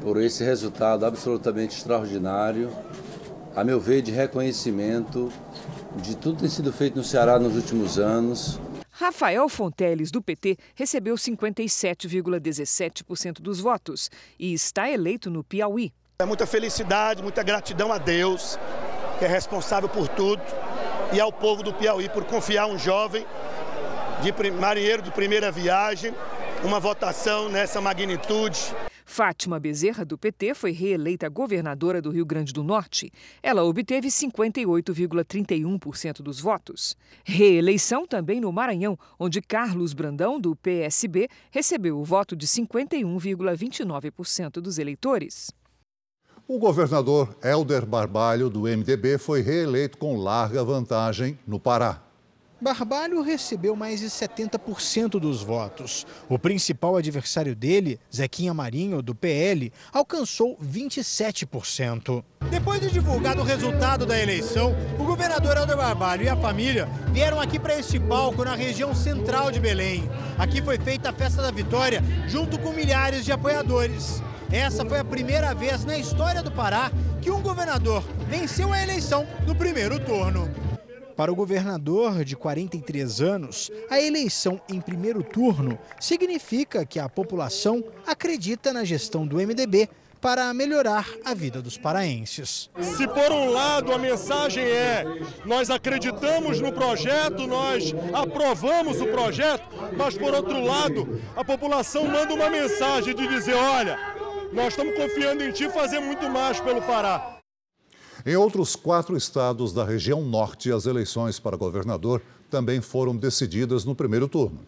por 0.00 0.20
esse 0.20 0.44
resultado 0.44 1.04
absolutamente 1.04 1.76
extraordinário, 1.76 2.70
a 3.54 3.62
meu 3.64 3.78
ver, 3.80 4.00
de 4.02 4.12
reconhecimento 4.12 5.32
de 5.96 6.16
tudo 6.16 6.36
que 6.36 6.42
tem 6.42 6.50
sido 6.50 6.72
feito 6.72 6.96
no 6.96 7.04
Ceará 7.04 7.38
nos 7.38 7.56
últimos 7.56 7.98
anos. 7.98 8.60
Rafael 8.90 9.48
Fonteles, 9.48 10.10
do 10.10 10.20
PT, 10.20 10.58
recebeu 10.74 11.14
57,17% 11.14 13.40
dos 13.40 13.60
votos 13.60 14.10
e 14.38 14.52
está 14.52 14.90
eleito 14.90 15.30
no 15.30 15.42
Piauí. 15.44 15.92
É 16.20 16.24
muita 16.24 16.46
felicidade, 16.46 17.22
muita 17.22 17.44
gratidão 17.44 17.92
a 17.92 17.98
Deus, 17.98 18.58
que 19.18 19.24
é 19.24 19.28
responsável 19.28 19.88
por 19.88 20.08
tudo, 20.08 20.42
e 21.12 21.20
ao 21.20 21.32
povo 21.32 21.62
do 21.62 21.72
Piauí 21.72 22.08
por 22.08 22.24
confiar 22.24 22.66
um 22.66 22.76
jovem 22.76 23.24
de 24.20 24.32
marinheiro 24.50 25.00
de 25.00 25.12
primeira 25.12 25.52
viagem, 25.52 26.12
uma 26.64 26.80
votação 26.80 27.48
nessa 27.48 27.80
magnitude. 27.80 28.74
Fátima 29.08 29.58
Bezerra, 29.58 30.04
do 30.04 30.16
PT, 30.18 30.54
foi 30.54 30.70
reeleita 30.70 31.30
governadora 31.30 32.02
do 32.02 32.10
Rio 32.10 32.26
Grande 32.26 32.52
do 32.52 32.62
Norte. 32.62 33.10
Ela 33.42 33.64
obteve 33.64 34.08
58,31% 34.08 36.20
dos 36.20 36.38
votos. 36.38 36.94
Reeleição 37.24 38.06
também 38.06 38.38
no 38.38 38.52
Maranhão, 38.52 38.98
onde 39.18 39.40
Carlos 39.40 39.94
Brandão, 39.94 40.38
do 40.38 40.54
PSB, 40.54 41.26
recebeu 41.50 41.98
o 41.98 42.04
voto 42.04 42.36
de 42.36 42.46
51,29% 42.46 44.60
dos 44.60 44.78
eleitores. 44.78 45.50
O 46.46 46.58
governador 46.58 47.34
Helder 47.42 47.86
Barbalho, 47.86 48.50
do 48.50 48.64
MDB, 48.64 49.16
foi 49.16 49.40
reeleito 49.40 49.96
com 49.96 50.18
larga 50.18 50.62
vantagem 50.62 51.38
no 51.46 51.58
Pará. 51.58 52.07
Barbalho 52.60 53.22
recebeu 53.22 53.76
mais 53.76 54.00
de 54.00 54.06
70% 54.06 55.10
dos 55.20 55.44
votos. 55.44 56.04
O 56.28 56.36
principal 56.36 56.96
adversário 56.96 57.54
dele, 57.54 58.00
Zequinha 58.12 58.52
Marinho, 58.52 59.00
do 59.00 59.14
PL, 59.14 59.72
alcançou 59.92 60.58
27%. 60.58 62.24
Depois 62.50 62.80
de 62.80 62.90
divulgado 62.90 63.42
o 63.42 63.44
resultado 63.44 64.04
da 64.04 64.20
eleição, 64.20 64.74
o 64.98 65.04
governador 65.04 65.56
Helder 65.56 65.76
Barbalho 65.76 66.24
e 66.24 66.28
a 66.28 66.36
família 66.36 66.88
vieram 67.12 67.40
aqui 67.40 67.60
para 67.60 67.78
este 67.78 68.00
palco 68.00 68.44
na 68.44 68.56
região 68.56 68.92
central 68.92 69.52
de 69.52 69.60
Belém. 69.60 70.10
Aqui 70.36 70.60
foi 70.60 70.78
feita 70.78 71.10
a 71.10 71.12
festa 71.12 71.40
da 71.40 71.52
vitória 71.52 72.02
junto 72.26 72.58
com 72.58 72.72
milhares 72.72 73.24
de 73.24 73.30
apoiadores. 73.30 74.20
Essa 74.50 74.84
foi 74.84 74.98
a 74.98 75.04
primeira 75.04 75.54
vez 75.54 75.84
na 75.84 75.96
história 75.96 76.42
do 76.42 76.50
Pará 76.50 76.90
que 77.20 77.30
um 77.30 77.40
governador 77.40 78.02
venceu 78.28 78.72
a 78.72 78.82
eleição 78.82 79.24
no 79.46 79.54
primeiro 79.54 80.00
turno. 80.00 80.67
Para 81.18 81.32
o 81.32 81.34
governador 81.34 82.24
de 82.24 82.36
43 82.36 83.20
anos, 83.20 83.72
a 83.90 84.00
eleição 84.00 84.60
em 84.68 84.80
primeiro 84.80 85.20
turno 85.24 85.76
significa 85.98 86.86
que 86.86 87.00
a 87.00 87.08
população 87.08 87.82
acredita 88.06 88.72
na 88.72 88.84
gestão 88.84 89.26
do 89.26 89.38
MDB 89.38 89.88
para 90.20 90.54
melhorar 90.54 91.08
a 91.24 91.34
vida 91.34 91.60
dos 91.60 91.76
paraenses. 91.76 92.70
Se 92.80 93.08
por 93.08 93.32
um 93.32 93.50
lado 93.50 93.92
a 93.92 93.98
mensagem 93.98 94.62
é 94.62 95.04
nós 95.44 95.70
acreditamos 95.70 96.60
no 96.60 96.72
projeto, 96.72 97.48
nós 97.48 97.92
aprovamos 98.12 99.00
o 99.00 99.06
projeto, 99.08 99.64
mas 99.96 100.16
por 100.16 100.32
outro 100.32 100.64
lado 100.64 101.20
a 101.34 101.44
população 101.44 102.06
manda 102.06 102.32
uma 102.32 102.48
mensagem 102.48 103.12
de 103.12 103.26
dizer, 103.26 103.54
olha, 103.54 103.98
nós 104.52 104.68
estamos 104.68 104.94
confiando 104.94 105.42
em 105.42 105.50
ti 105.50 105.68
fazer 105.68 105.98
muito 105.98 106.30
mais 106.30 106.60
pelo 106.60 106.80
Pará. 106.80 107.37
Em 108.28 108.36
outros 108.36 108.76
quatro 108.76 109.16
estados 109.16 109.72
da 109.72 109.82
região 109.82 110.20
norte, 110.20 110.70
as 110.70 110.84
eleições 110.84 111.40
para 111.40 111.56
governador 111.56 112.20
também 112.50 112.78
foram 112.78 113.16
decididas 113.16 113.86
no 113.86 113.94
primeiro 113.94 114.28
turno. 114.28 114.66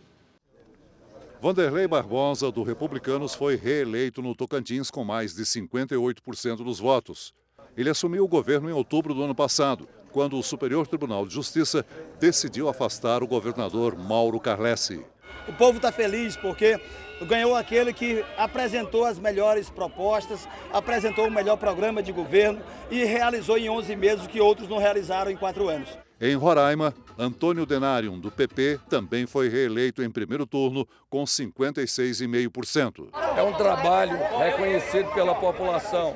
Vanderlei 1.43 1.87
Barbosa, 1.87 2.51
do 2.51 2.63
Republicanos, 2.63 3.35
foi 3.35 3.57
reeleito 3.57 4.23
no 4.23 4.35
Tocantins 4.35 4.91
com 4.91 5.05
mais 5.05 5.35
de 5.35 5.43
58% 5.43 6.65
dos 6.65 6.81
votos. 6.81 7.35
Ele 7.77 7.91
assumiu 7.91 8.25
o 8.25 8.29
governo 8.29 8.71
em 8.71 8.73
outubro 8.73 9.13
do 9.13 9.23
ano 9.23 9.35
passado, 9.35 9.87
quando 10.11 10.39
o 10.39 10.43
Superior 10.43 10.87
Tribunal 10.87 11.27
de 11.27 11.35
Justiça 11.35 11.85
decidiu 12.19 12.67
afastar 12.67 13.23
o 13.23 13.27
governador 13.27 13.95
Mauro 13.95 14.41
Carlessi. 14.41 15.05
O 15.47 15.53
povo 15.53 15.77
está 15.77 15.93
feliz 15.93 16.35
porque 16.35 16.81
ganhou 17.27 17.55
aquele 17.55 17.93
que 17.93 18.25
apresentou 18.37 19.05
as 19.05 19.19
melhores 19.19 19.71
propostas, 19.71 20.49
apresentou 20.73 21.27
o 21.27 21.31
melhor 21.31 21.57
programa 21.57 22.03
de 22.03 22.13
governo 22.13 22.61
e 22.91 23.05
realizou 23.05 23.59
em 23.59 23.69
11 23.69 23.97
meses 23.97 24.25
o 24.25 24.29
que 24.29 24.41
outros 24.41 24.69
não 24.69 24.79
realizaram 24.79 25.31
em 25.31 25.37
quatro 25.37 25.69
anos. 25.69 25.89
Em 26.21 26.35
Roraima, 26.35 26.95
Antônio 27.19 27.65
Denário, 27.65 28.13
do 28.13 28.31
PP, 28.31 28.79
também 28.91 29.27
foi 29.27 29.49
reeleito 29.49 30.03
em 30.03 30.11
primeiro 30.11 30.45
turno 30.45 30.87
com 31.09 31.25
56,5%. 31.25 33.09
É 33.37 33.43
um 33.43 33.55
trabalho 33.55 34.19
reconhecido 34.39 35.11
pela 35.15 35.35
população 35.35 36.15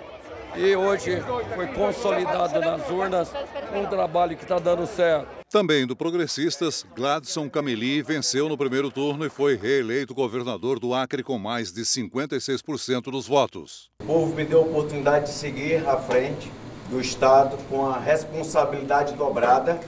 e 0.56 0.76
hoje 0.76 1.22
foi 1.54 1.66
consolidado 1.68 2.60
nas 2.60 2.88
urnas 2.90 3.30
um 3.74 3.86
trabalho 3.86 4.36
que 4.36 4.42
está 4.44 4.58
dando 4.58 4.86
certo. 4.86 5.26
Também 5.50 5.86
do 5.86 5.94
Progressistas, 5.94 6.84
Gladson 6.96 7.48
Cameli 7.48 8.02
venceu 8.02 8.48
no 8.48 8.58
primeiro 8.58 8.90
turno 8.90 9.24
e 9.24 9.30
foi 9.30 9.56
reeleito 9.56 10.14
governador 10.14 10.78
do 10.78 10.92
Acre 10.92 11.22
com 11.22 11.38
mais 11.38 11.72
de 11.72 11.82
56% 11.82 13.02
dos 13.10 13.26
votos. 13.26 13.90
O 14.02 14.06
povo 14.06 14.34
me 14.34 14.44
deu 14.44 14.60
a 14.60 14.62
oportunidade 14.62 15.26
de 15.26 15.32
seguir 15.32 15.88
à 15.88 15.96
frente 15.96 16.50
do 16.90 17.00
Estado 17.00 17.56
com 17.68 17.86
a 17.86 17.98
responsabilidade 17.98 19.14
dobrada 19.14 19.80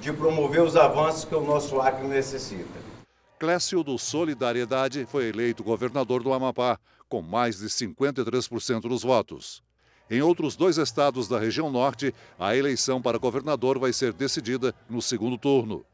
de 0.00 0.12
promover 0.12 0.62
os 0.62 0.76
avanços 0.76 1.24
que 1.24 1.34
o 1.34 1.40
nosso 1.40 1.80
Acre 1.80 2.06
necessita. 2.06 2.84
Clécio 3.38 3.82
do 3.82 3.98
Solidariedade 3.98 5.06
foi 5.06 5.28
eleito 5.28 5.64
governador 5.64 6.22
do 6.22 6.32
Amapá 6.32 6.78
com 7.08 7.22
mais 7.22 7.58
de 7.58 7.66
53% 7.66 8.80
dos 8.82 9.02
votos. 9.02 9.62
Em 10.10 10.20
outros 10.20 10.54
dois 10.54 10.76
estados 10.76 11.28
da 11.28 11.38
região 11.38 11.70
norte, 11.70 12.14
a 12.38 12.54
eleição 12.54 13.00
para 13.00 13.18
governador 13.18 13.78
vai 13.78 13.92
ser 13.92 14.12
decidida 14.12 14.74
no 14.88 15.00
segundo 15.00 15.38
turno. 15.38 15.84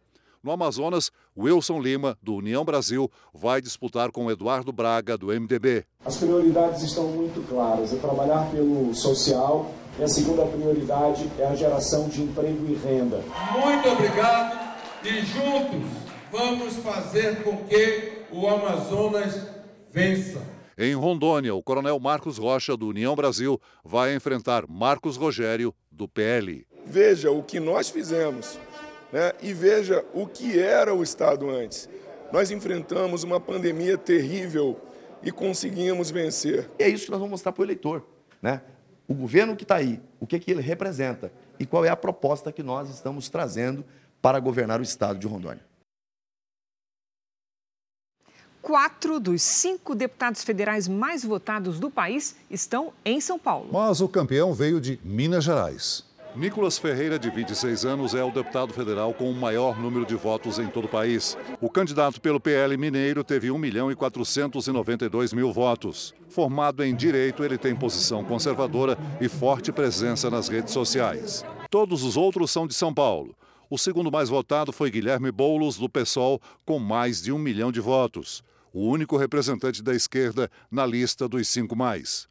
No 0.42 0.50
Amazonas, 0.52 1.12
Wilson 1.36 1.80
Lima, 1.80 2.16
do 2.22 2.34
União 2.34 2.64
Brasil, 2.64 3.10
vai 3.32 3.60
disputar 3.60 4.10
com 4.10 4.30
Eduardo 4.30 4.72
Braga, 4.72 5.16
do 5.16 5.26
MDB. 5.26 5.84
As 6.04 6.16
prioridades 6.16 6.82
estão 6.82 7.08
muito 7.08 7.46
claras: 7.46 7.92
é 7.92 7.96
trabalhar 7.96 8.50
pelo 8.50 8.94
social 8.94 9.70
e 9.98 10.02
a 10.02 10.08
segunda 10.08 10.46
prioridade 10.46 11.30
é 11.38 11.46
a 11.46 11.54
geração 11.54 12.08
de 12.08 12.22
emprego 12.22 12.66
e 12.66 12.74
renda. 12.74 13.22
Muito 13.52 13.88
obrigado 13.90 14.76
e 15.04 15.20
juntos 15.26 15.86
vamos 16.32 16.76
fazer 16.76 17.42
com 17.42 17.58
que 17.64 18.24
o 18.32 18.48
Amazonas 18.48 19.46
vença. 19.90 20.40
Em 20.82 20.94
Rondônia, 20.94 21.54
o 21.54 21.62
coronel 21.62 22.00
Marcos 22.00 22.38
Rocha, 22.38 22.74
do 22.74 22.88
União 22.88 23.14
Brasil, 23.14 23.60
vai 23.84 24.14
enfrentar 24.14 24.64
Marcos 24.66 25.18
Rogério, 25.18 25.74
do 25.92 26.08
PL. 26.08 26.66
Veja 26.86 27.30
o 27.30 27.42
que 27.42 27.60
nós 27.60 27.90
fizemos 27.90 28.58
né? 29.12 29.34
e 29.42 29.52
veja 29.52 30.02
o 30.14 30.26
que 30.26 30.58
era 30.58 30.94
o 30.94 31.02
Estado 31.02 31.50
antes. 31.50 31.86
Nós 32.32 32.50
enfrentamos 32.50 33.24
uma 33.24 33.38
pandemia 33.38 33.98
terrível 33.98 34.80
e 35.22 35.30
conseguimos 35.30 36.10
vencer. 36.10 36.70
É 36.78 36.88
isso 36.88 37.04
que 37.04 37.10
nós 37.10 37.20
vamos 37.20 37.32
mostrar 37.32 37.52
para 37.52 37.60
o 37.60 37.66
eleitor. 37.66 38.02
Né? 38.40 38.62
O 39.06 39.12
governo 39.12 39.54
que 39.54 39.64
está 39.64 39.76
aí, 39.76 40.00
o 40.18 40.26
que, 40.26 40.38
que 40.38 40.50
ele 40.50 40.62
representa 40.62 41.30
e 41.58 41.66
qual 41.66 41.84
é 41.84 41.90
a 41.90 41.96
proposta 41.96 42.50
que 42.50 42.62
nós 42.62 42.88
estamos 42.88 43.28
trazendo 43.28 43.84
para 44.22 44.40
governar 44.40 44.80
o 44.80 44.82
Estado 44.82 45.18
de 45.18 45.26
Rondônia. 45.26 45.69
Quatro 48.62 49.18
dos 49.18 49.40
cinco 49.40 49.94
deputados 49.94 50.44
federais 50.44 50.86
mais 50.86 51.24
votados 51.24 51.80
do 51.80 51.90
país 51.90 52.36
estão 52.50 52.92
em 53.04 53.20
São 53.20 53.38
Paulo. 53.38 53.68
Mas 53.72 54.00
o 54.00 54.08
campeão 54.08 54.52
veio 54.52 54.80
de 54.80 55.00
Minas 55.02 55.44
Gerais. 55.44 56.04
Nicolas 56.36 56.78
Ferreira, 56.78 57.18
de 57.18 57.28
26 57.28 57.84
anos, 57.84 58.14
é 58.14 58.22
o 58.22 58.30
deputado 58.30 58.72
federal 58.72 59.12
com 59.12 59.28
o 59.28 59.34
maior 59.34 59.80
número 59.80 60.06
de 60.06 60.14
votos 60.14 60.60
em 60.60 60.68
todo 60.68 60.84
o 60.84 60.88
país. 60.88 61.36
O 61.60 61.68
candidato 61.68 62.20
pelo 62.20 62.38
PL 62.38 62.76
Mineiro 62.76 63.24
teve 63.24 63.50
1 63.50 63.58
milhão 63.58 63.90
e 63.90 63.96
492 63.96 65.32
mil 65.32 65.52
votos. 65.52 66.14
Formado 66.28 66.84
em 66.84 66.94
Direito, 66.94 67.42
ele 67.42 67.58
tem 67.58 67.74
posição 67.74 68.22
conservadora 68.22 68.96
e 69.20 69.28
forte 69.28 69.72
presença 69.72 70.30
nas 70.30 70.48
redes 70.48 70.72
sociais. 70.72 71.44
Todos 71.68 72.04
os 72.04 72.16
outros 72.16 72.50
são 72.52 72.66
de 72.66 72.74
São 72.74 72.94
Paulo. 72.94 73.34
O 73.68 73.78
segundo 73.78 74.10
mais 74.10 74.28
votado 74.28 74.72
foi 74.72 74.90
Guilherme 74.90 75.32
Boulos, 75.32 75.78
do 75.78 75.88
PSOL, 75.88 76.40
com 76.64 76.78
mais 76.78 77.20
de 77.22 77.32
um 77.32 77.38
milhão 77.38 77.72
de 77.72 77.80
votos. 77.80 78.44
O 78.72 78.88
único 78.88 79.16
representante 79.16 79.82
da 79.82 79.94
esquerda 79.94 80.50
na 80.70 80.86
lista 80.86 81.28
dos 81.28 81.48
cinco 81.48 81.74
mais. 81.74 82.28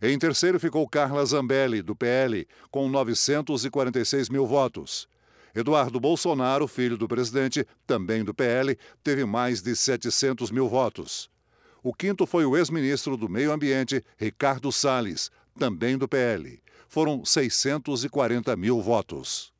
Em 0.00 0.18
terceiro 0.18 0.58
ficou 0.58 0.88
Carla 0.88 1.24
Zambelli, 1.24 1.80
do 1.80 1.94
PL, 1.94 2.46
com 2.70 2.88
946 2.88 4.28
mil 4.28 4.46
votos. 4.46 5.08
Eduardo 5.54 6.00
Bolsonaro, 6.00 6.66
filho 6.66 6.96
do 6.96 7.06
presidente, 7.06 7.66
também 7.86 8.24
do 8.24 8.32
PL, 8.32 8.76
teve 9.04 9.24
mais 9.24 9.60
de 9.60 9.76
700 9.76 10.50
mil 10.50 10.68
votos. 10.68 11.30
O 11.82 11.92
quinto 11.92 12.26
foi 12.26 12.44
o 12.44 12.56
ex-ministro 12.56 13.16
do 13.16 13.28
Meio 13.28 13.52
Ambiente, 13.52 14.04
Ricardo 14.16 14.72
Salles, 14.72 15.30
também 15.58 15.98
do 15.98 16.08
PL. 16.08 16.62
Foram 16.88 17.24
640 17.24 18.56
mil 18.56 18.80
votos. 18.80 19.51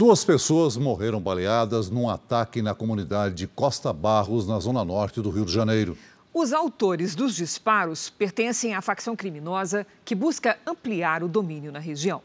Duas 0.00 0.24
pessoas 0.24 0.78
morreram 0.78 1.20
baleadas 1.20 1.90
num 1.90 2.08
ataque 2.08 2.62
na 2.62 2.74
comunidade 2.74 3.34
de 3.34 3.46
Costa 3.46 3.92
Barros, 3.92 4.48
na 4.48 4.58
zona 4.58 4.82
norte 4.82 5.20
do 5.20 5.28
Rio 5.28 5.44
de 5.44 5.52
Janeiro. 5.52 5.94
Os 6.32 6.54
autores 6.54 7.14
dos 7.14 7.36
disparos 7.36 8.08
pertencem 8.08 8.74
à 8.74 8.80
facção 8.80 9.14
criminosa 9.14 9.86
que 10.02 10.14
busca 10.14 10.58
ampliar 10.66 11.22
o 11.22 11.28
domínio 11.28 11.70
na 11.70 11.78
região. 11.78 12.22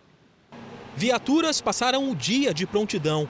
Viaturas 0.95 1.59
passaram 1.59 2.09
o 2.09 2.15
dia 2.15 2.53
de 2.53 2.65
prontidão. 2.65 3.27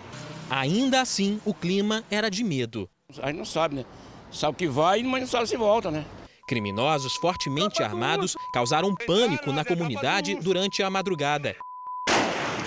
Ainda 0.48 1.02
assim, 1.02 1.42
o 1.44 1.52
clima 1.52 2.04
era 2.12 2.30
de 2.30 2.44
medo. 2.44 2.88
A 3.24 3.30
gente 3.30 3.38
não 3.38 3.46
sabe, 3.46 3.78
né? 3.78 3.86
Sabe 4.32 4.58
que 4.58 4.68
vai, 4.68 5.02
mas 5.02 5.22
não 5.22 5.28
sabe 5.28 5.48
se 5.48 5.58
volta, 5.58 5.90
né? 5.90 6.06
Criminosos 6.48 7.16
fortemente 7.16 7.82
armados 7.82 8.36
causaram 8.54 8.94
pânico 8.94 9.52
na 9.52 9.66
comunidade 9.66 10.36
durante 10.36 10.84
a 10.84 10.90
madrugada. 10.92 11.56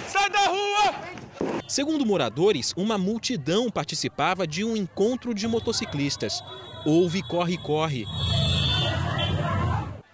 Sai 0.08 0.28
da 0.28 0.46
rua! 0.48 1.27
Segundo 1.68 2.06
moradores, 2.06 2.72
uma 2.78 2.96
multidão 2.96 3.70
participava 3.70 4.46
de 4.46 4.64
um 4.64 4.74
encontro 4.74 5.34
de 5.34 5.46
motociclistas. 5.46 6.42
Houve 6.86 7.22
corre-corre. 7.22 8.06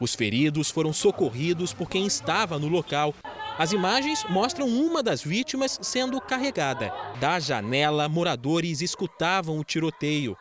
Os 0.01 0.17
feridos 0.17 0.69
foram 0.69 0.93
socorridos 0.93 1.73
por 1.73 1.89
quem 1.89 2.07
estava 2.07 2.59
no 2.59 2.67
local. 2.67 3.15
As 3.57 3.71
imagens 3.71 4.27
mostram 4.29 4.67
uma 4.67 5.01
das 5.01 5.23
vítimas 5.23 5.79
sendo 5.81 6.21
carregada. 6.21 6.93
Da 7.21 7.39
janela, 7.39 8.09
moradores 8.09 8.81
escutavam 8.81 9.57
o 9.57 9.63
tiroteio 9.63 10.37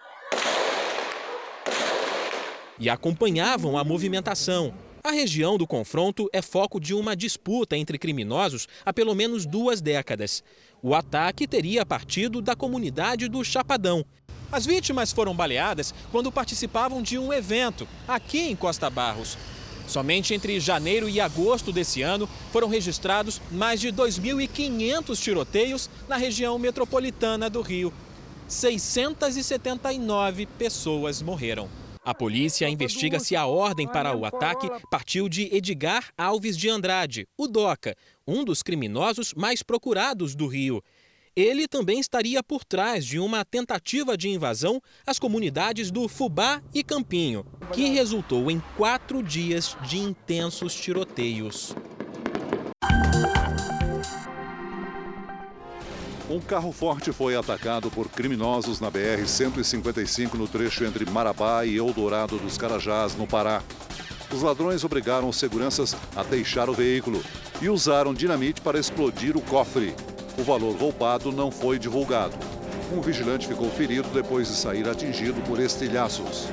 e 2.80 2.90
acompanhavam 2.90 3.78
a 3.78 3.84
movimentação. 3.84 4.74
A 5.04 5.12
região 5.12 5.58
do 5.58 5.68
confronto 5.68 6.30
é 6.32 6.42
foco 6.42 6.80
de 6.80 6.94
uma 6.94 7.14
disputa 7.14 7.76
entre 7.76 8.00
criminosos 8.00 8.70
há 8.86 8.94
pelo 8.94 9.14
menos 9.14 9.46
duas 9.46 9.82
décadas. 9.82 10.42
O 10.86 10.94
ataque 10.94 11.48
teria 11.48 11.86
partido 11.86 12.42
da 12.42 12.58
comunidade 12.58 13.30
do 13.30 13.42
Chapadão. 13.42 14.06
As 14.52 14.66
vítimas 14.66 15.14
foram 15.14 15.34
baleadas 15.34 15.94
quando 16.12 16.30
participavam 16.30 17.02
de 17.02 17.18
um 17.18 17.32
evento 17.32 17.88
aqui 18.06 18.50
em 18.50 18.56
Costa 18.56 18.90
Barros. 18.90 19.38
Somente 19.88 20.34
entre 20.34 20.60
janeiro 20.60 21.08
e 21.08 21.22
agosto 21.22 21.72
desse 21.72 22.02
ano 22.02 22.28
foram 22.52 22.68
registrados 22.68 23.42
mais 23.50 23.80
de 23.80 23.94
2.500 23.94 25.18
tiroteios 25.22 25.90
na 26.10 26.18
região 26.18 26.60
metropolitana 26.60 27.50
do 27.50 27.62
Rio. 27.62 27.94
679 28.50 30.46
pessoas 30.46 31.22
morreram. 31.22 31.70
A 32.06 32.14
polícia 32.14 32.68
investiga 32.68 33.18
se 33.18 33.34
a 33.34 33.46
ordem 33.46 33.88
para 33.88 34.16
o 34.16 34.26
ataque 34.26 34.68
partiu 34.92 35.30
de 35.30 35.44
Edgar 35.56 36.12
Alves 36.18 36.58
de 36.58 36.70
Andrade, 36.70 37.26
o 37.38 37.48
DOCA, 37.48 37.96
um 38.28 38.44
dos 38.44 38.62
criminosos 38.62 39.34
mais 39.34 39.64
procurados 39.64 40.36
do 40.36 40.46
Rio. 40.46 40.84
Ele 41.34 41.66
também 41.66 42.00
estaria 42.00 42.44
por 42.44 42.66
trás 42.66 43.06
de 43.06 43.20
uma 43.20 43.46
tentativa 43.46 44.18
de 44.18 44.30
invasão 44.30 44.82
às 45.08 45.18
comunidades 45.18 45.90
do 45.90 46.08
Fubá 46.10 46.62
e 46.74 46.84
Campinho, 46.84 47.46
que 47.74 47.88
resultou 47.88 48.52
em 48.52 48.62
quatro 48.76 49.24
dias 49.24 49.78
de 49.88 49.98
intensos 49.98 50.76
tiroteios. 50.76 51.74
Um 56.30 56.40
carro 56.40 56.72
forte 56.72 57.12
foi 57.12 57.36
atacado 57.36 57.92
por 57.92 58.08
criminosos 58.08 58.80
na 58.80 58.90
BR-155 58.90 60.36
no 60.36 60.48
trecho 60.48 60.86
entre 60.86 61.10
Marabá 61.10 61.66
e 61.66 61.76
Eldorado 61.76 62.38
dos 62.38 62.58
Carajás, 62.58 63.14
no 63.16 63.28
Pará. 63.28 63.62
Os 64.32 64.42
ladrões 64.42 64.86
obrigaram 64.86 65.28
os 65.28 65.36
seguranças 65.36 65.96
a 66.16 66.24
deixar 66.24 66.70
o 66.70 66.74
veículo 66.74 67.22
e 67.62 67.68
usaram 67.68 68.14
dinamite 68.14 68.62
para 68.62 68.80
explodir 68.80 69.36
o 69.36 69.42
cofre. 69.42 69.94
O 70.40 70.44
valor 70.44 70.76
roubado 70.78 71.30
não 71.30 71.52
foi 71.52 71.78
divulgado. 71.78 72.36
Um 72.92 73.02
vigilante 73.02 73.48
ficou 73.48 73.70
ferido 73.70 74.08
depois 74.10 74.48
de 74.48 74.56
sair 74.56 74.88
atingido 74.88 75.42
por 75.42 75.60
estilhaços. 75.60 76.48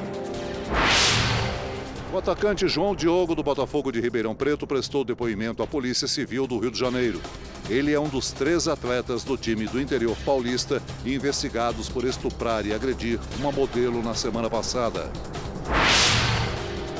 O 2.12 2.18
atacante 2.18 2.66
João 2.66 2.92
Diogo 2.92 3.36
do 3.36 3.42
Botafogo 3.42 3.92
de 3.92 4.00
Ribeirão 4.00 4.34
Preto 4.34 4.66
prestou 4.66 5.04
depoimento 5.04 5.62
à 5.62 5.66
Polícia 5.66 6.08
Civil 6.08 6.44
do 6.44 6.58
Rio 6.58 6.72
de 6.72 6.78
Janeiro. 6.78 7.20
Ele 7.68 7.92
é 7.92 8.00
um 8.00 8.08
dos 8.08 8.32
três 8.32 8.66
atletas 8.66 9.22
do 9.22 9.36
time 9.36 9.68
do 9.68 9.80
interior 9.80 10.16
paulista 10.26 10.82
investigados 11.06 11.88
por 11.88 12.04
estuprar 12.04 12.66
e 12.66 12.74
agredir 12.74 13.20
uma 13.38 13.52
modelo 13.52 14.02
na 14.02 14.12
semana 14.12 14.50
passada. 14.50 15.08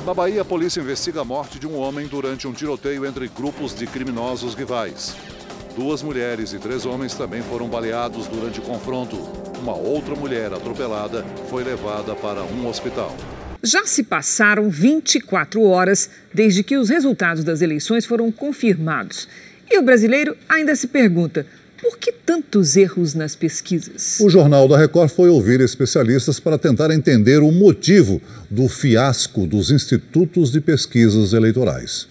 Na 0.07 0.15
Bahia, 0.15 0.43
a 0.43 0.45
polícia 0.45 0.81
investiga 0.81 1.23
a 1.23 1.25
morte 1.25 1.59
de 1.59 1.67
um 1.67 1.77
homem 1.77 2.07
durante 2.07 2.47
um 2.47 2.53
tiroteio 2.53 3.05
entre 3.05 3.27
grupos 3.27 3.75
de 3.75 3.89
criminosos 3.89 4.55
rivais. 4.55 5.17
Duas 5.77 6.05
mulheres 6.05 6.53
e 6.53 6.59
três 6.61 6.87
homens 6.87 7.15
também 7.15 7.43
foram 7.43 7.69
baleados 7.69 8.29
durante 8.29 8.61
o 8.61 8.63
confronto. 8.63 9.17
Uma 9.61 9.75
outra 9.75 10.15
mulher 10.15 10.53
atropelada 10.53 11.25
foi 11.49 11.65
levada 11.65 12.15
para 12.15 12.45
um 12.45 12.69
hospital. 12.69 13.13
Já 13.63 13.85
se 13.85 14.03
passaram 14.03 14.71
24 14.71 15.63
horas 15.63 16.09
desde 16.33 16.63
que 16.63 16.77
os 16.77 16.89
resultados 16.89 17.45
das 17.45 17.61
eleições 17.61 18.07
foram 18.07 18.33
confirmados. 18.33 19.29
E 19.71 19.79
o 19.79 19.83
brasileiro 19.83 20.35
ainda 20.49 20.75
se 20.75 20.87
pergunta: 20.87 21.47
por 21.81 21.99
que 21.99 22.11
tantos 22.11 22.77
erros 22.77 23.15
nas 23.15 23.35
pesquisas? 23.35 24.19
O 24.21 24.31
Jornal 24.31 24.67
da 24.67 24.79
Record 24.79 25.11
foi 25.11 25.29
ouvir 25.29 25.61
especialistas 25.61 26.41
para 26.41 26.57
tentar 26.57 26.91
entender 26.91 27.39
o 27.39 27.53
motivo 27.53 28.21
do 28.51 28.67
fiasco 28.67 29.47
dos 29.47 29.71
institutos 29.71 30.51
de 30.51 30.61
pesquisas 30.61 31.35
eleitorais. 31.35 32.09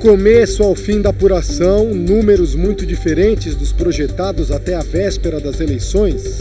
Começo 0.00 0.62
ao 0.62 0.74
fim 0.74 1.02
da 1.02 1.10
apuração, 1.10 1.92
números 1.92 2.54
muito 2.54 2.86
diferentes 2.86 3.54
dos 3.54 3.70
projetados 3.70 4.50
até 4.50 4.74
a 4.74 4.80
véspera 4.80 5.38
das 5.38 5.60
eleições, 5.60 6.38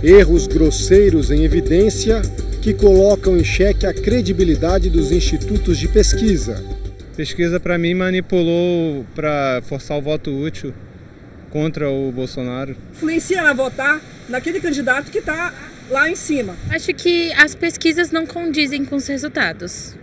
erros 0.00 0.46
grosseiros 0.46 1.28
em 1.32 1.42
evidência 1.42 2.22
que 2.62 2.72
colocam 2.72 3.36
em 3.36 3.42
xeque 3.42 3.84
a 3.84 3.92
credibilidade 3.92 4.88
dos 4.88 5.10
institutos 5.10 5.76
de 5.76 5.88
pesquisa. 5.88 6.64
Pesquisa, 7.16 7.58
para 7.58 7.76
mim, 7.76 7.94
manipulou 7.94 9.04
para 9.12 9.60
forçar 9.62 9.98
o 9.98 10.02
voto 10.02 10.30
útil 10.30 10.72
contra 11.50 11.90
o 11.90 12.12
Bolsonaro. 12.12 12.76
Influencia 12.92 13.42
a 13.42 13.52
votar 13.52 14.00
naquele 14.28 14.60
candidato 14.60 15.10
que 15.10 15.18
está 15.18 15.52
lá 15.90 16.08
em 16.08 16.14
cima. 16.14 16.54
Acho 16.70 16.94
que 16.94 17.32
as 17.32 17.56
pesquisas 17.56 18.12
não 18.12 18.24
condizem 18.24 18.84
com 18.84 18.94
os 18.94 19.08
resultados. 19.08 19.96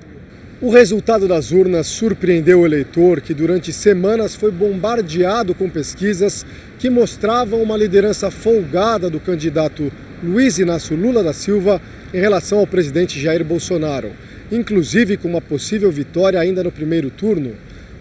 O 0.60 0.72
resultado 0.72 1.28
das 1.28 1.52
urnas 1.52 1.86
surpreendeu 1.86 2.62
o 2.62 2.66
eleitor, 2.66 3.22
que 3.22 3.32
durante 3.32 3.72
semanas 3.72 4.34
foi 4.34 4.50
bombardeado 4.50 5.54
com 5.54 5.70
pesquisas 5.70 6.44
que 6.80 6.90
mostravam 6.90 7.62
uma 7.62 7.78
liderança 7.78 8.32
folgada 8.32 9.08
do 9.08 9.20
candidato 9.20 9.92
Luiz 10.24 10.58
Inácio 10.58 10.98
Lula 10.98 11.22
da 11.22 11.32
Silva 11.32 11.80
em 12.12 12.20
relação 12.20 12.58
ao 12.58 12.66
presidente 12.66 13.20
Jair 13.20 13.46
Bolsonaro, 13.46 14.14
inclusive 14.52 15.16
com 15.16 15.28
uma 15.28 15.42
possível 15.42 15.92
vitória 15.92 16.40
ainda 16.40 16.64
no 16.64 16.72
primeiro 16.72 17.12
turno. 17.12 17.54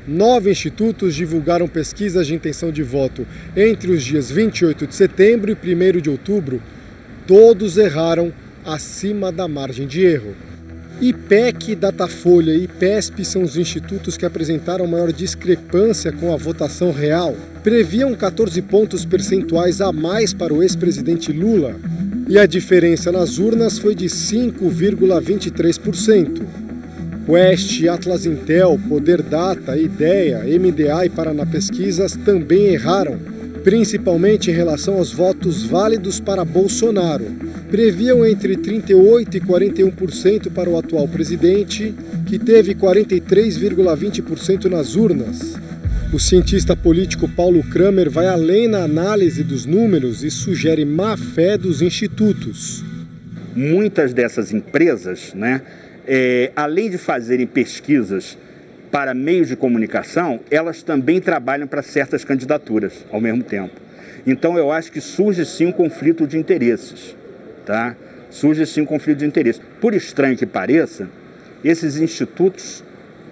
Nove 0.09 0.51
institutos 0.51 1.15
divulgaram 1.15 1.69
pesquisas 1.69 2.27
de 2.27 2.35
intenção 2.35 2.73
de 2.73 2.83
voto 2.83 3.27
entre 3.55 3.91
os 3.91 4.03
dias 4.03 4.31
28 4.31 4.87
de 4.87 4.95
setembro 4.95 5.55
e 5.63 5.75
1 5.75 6.01
de 6.01 6.09
outubro. 6.09 6.63
Todos 7.27 7.77
erraram 7.77 8.33
acima 8.65 9.31
da 9.31 9.47
margem 9.47 9.87
de 9.87 10.07
erro. 10.07 10.35
IPEC, 11.01 11.74
Datafolha 11.74 12.53
e 12.53 12.64
IPESP 12.64 13.24
são 13.24 13.42
os 13.42 13.57
institutos 13.57 14.16
que 14.16 14.24
apresentaram 14.24 14.86
maior 14.86 15.12
discrepância 15.12 16.11
com 16.11 16.32
a 16.32 16.36
votação 16.36 16.90
real. 16.90 17.36
Previam 17.62 18.14
14 18.14 18.62
pontos 18.62 19.05
percentuais 19.05 19.82
a 19.82 19.92
mais 19.92 20.32
para 20.32 20.55
o 20.55 20.62
ex-presidente 20.62 21.32
Lula. 21.32 21.76
E 22.28 22.38
a 22.38 22.47
diferença 22.47 23.12
nas 23.12 23.38
urnas 23.38 23.78
foi 23.78 23.94
de 23.94 24.07
5,23%. 24.07 26.42
Quest, 27.26 27.86
Atlas 27.88 28.24
Intel, 28.24 28.80
Poder 28.88 29.20
Data, 29.20 29.76
Ideia, 29.76 30.44
MDA 30.59 31.05
e 31.05 31.11
Paraná 31.11 31.44
Pesquisas 31.44 32.16
também 32.24 32.68
erraram, 32.68 33.18
principalmente 33.67 34.49
em 34.49 34.55
relação 34.55 34.95
aos 34.95 35.12
votos 35.12 35.64
válidos 35.64 36.21
para 36.21 36.45
Bolsonaro 36.45 37.25
previam 37.69 38.25
entre 38.25 38.57
38% 38.57 39.35
e 39.35 39.41
41% 39.41 40.53
para 40.53 40.71
o 40.71 40.79
atual 40.79 41.09
presidente, 41.09 41.93
que 42.29 42.39
teve 42.39 42.77
43,20% 42.77 44.67
nas 44.67 44.95
urnas. 44.95 45.57
O 46.14 46.21
cientista 46.21 46.77
político 46.77 47.29
Paulo 47.29 47.61
Kramer 47.64 48.09
vai 48.09 48.29
além 48.29 48.69
na 48.69 48.85
análise 48.85 49.43
dos 49.43 49.67
números 49.67 50.23
e 50.23 50.31
sugere 50.31 50.85
má 50.85 51.17
fé 51.17 51.59
dos 51.59 51.83
institutos. 51.83 52.85
Muitas 53.53 54.14
dessas 54.14 54.53
empresas, 54.53 55.35
né, 55.35 55.61
é, 56.07 56.53
além 56.55 56.89
de 56.89 56.99
fazerem 56.99 57.49
pesquisas 57.49 58.39
para 58.97 59.12
meios 59.12 59.49
de 59.49 59.57
comunicação, 59.57 60.40
elas 60.51 60.82
também 60.82 61.20
trabalham 61.20 61.66
para 61.66 61.82
certas 61.82 62.24
candidaturas 62.24 63.05
ao 63.12 63.20
mesmo 63.20 63.42
tempo. 63.42 63.74
Então 64.26 64.57
eu 64.57 64.72
acho 64.72 64.90
que 64.90 65.03
surge 65.03 65.44
sim 65.44 65.66
um 65.66 65.72
conflito 65.72 66.26
de 66.26 66.38
interesses 66.38 67.14
tá? 67.66 67.94
surge 68.30 68.64
sim 68.64 68.80
um 68.80 68.86
conflito 68.86 69.18
de 69.18 69.26
interesse. 69.26 69.61
Por 69.82 69.92
estranho 69.92 70.34
que 70.34 70.47
pareça, 70.47 71.11
esses 71.62 71.99
institutos 71.99 72.82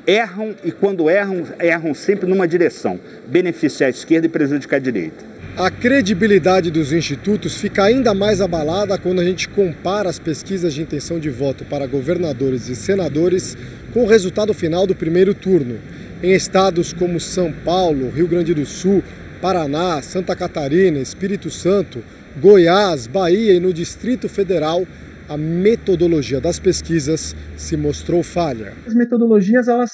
erram 0.06 0.54
e 0.62 0.70
quando 0.70 1.08
erram, 1.08 1.46
erram 1.58 1.94
sempre 1.94 2.28
numa 2.28 2.46
direção, 2.46 3.00
beneficiar 3.26 3.86
a 3.86 3.90
esquerda 3.90 4.26
e 4.26 4.28
prejudicar 4.28 4.76
a 4.76 4.80
direita. 4.80 5.33
A 5.56 5.70
credibilidade 5.70 6.68
dos 6.68 6.92
institutos 6.92 7.58
fica 7.58 7.84
ainda 7.84 8.12
mais 8.12 8.40
abalada 8.40 8.98
quando 8.98 9.20
a 9.20 9.24
gente 9.24 9.48
compara 9.48 10.10
as 10.10 10.18
pesquisas 10.18 10.74
de 10.74 10.82
intenção 10.82 11.20
de 11.20 11.30
voto 11.30 11.64
para 11.64 11.86
governadores 11.86 12.68
e 12.68 12.74
senadores 12.74 13.56
com 13.92 14.02
o 14.02 14.08
resultado 14.08 14.52
final 14.52 14.84
do 14.84 14.96
primeiro 14.96 15.32
turno. 15.32 15.78
Em 16.20 16.32
estados 16.32 16.92
como 16.92 17.20
São 17.20 17.52
Paulo, 17.52 18.10
Rio 18.10 18.26
Grande 18.26 18.52
do 18.52 18.66
Sul, 18.66 19.00
Paraná, 19.40 20.02
Santa 20.02 20.34
Catarina, 20.34 20.98
Espírito 20.98 21.48
Santo, 21.52 22.02
Goiás, 22.40 23.06
Bahia 23.06 23.54
e 23.54 23.60
no 23.60 23.72
Distrito 23.72 24.28
Federal, 24.28 24.84
a 25.28 25.36
metodologia 25.36 26.40
das 26.40 26.58
pesquisas 26.58 27.34
se 27.56 27.76
mostrou 27.76 28.24
falha. 28.24 28.72
As 28.84 28.94
metodologias 28.94 29.68
elas 29.68 29.92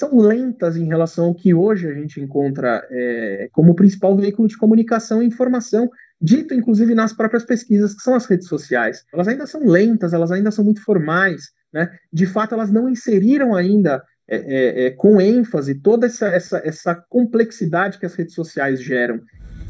são 0.00 0.18
lentas 0.18 0.78
em 0.78 0.86
relação 0.86 1.26
ao 1.26 1.34
que 1.34 1.52
hoje 1.52 1.86
a 1.86 1.92
gente 1.92 2.22
encontra 2.22 2.82
é, 2.90 3.50
como 3.52 3.74
principal 3.74 4.16
veículo 4.16 4.48
de 4.48 4.56
comunicação 4.56 5.22
e 5.22 5.26
informação, 5.26 5.90
dito 6.18 6.54
inclusive 6.54 6.94
nas 6.94 7.12
próprias 7.12 7.44
pesquisas, 7.44 7.94
que 7.94 8.00
são 8.00 8.14
as 8.14 8.24
redes 8.24 8.48
sociais. 8.48 9.04
Elas 9.12 9.28
ainda 9.28 9.46
são 9.46 9.62
lentas, 9.66 10.14
elas 10.14 10.32
ainda 10.32 10.50
são 10.50 10.64
muito 10.64 10.82
formais, 10.82 11.50
né? 11.70 11.90
De 12.10 12.24
fato, 12.24 12.54
elas 12.54 12.72
não 12.72 12.88
inseriram 12.88 13.54
ainda 13.54 14.02
é, 14.26 14.36
é, 14.36 14.86
é 14.86 14.90
com 14.90 15.20
ênfase 15.20 15.74
toda 15.74 16.06
essa, 16.06 16.28
essa, 16.28 16.62
essa 16.64 16.94
complexidade 17.10 17.98
que 17.98 18.06
as 18.06 18.14
redes 18.14 18.34
sociais 18.34 18.82
geram. 18.82 19.20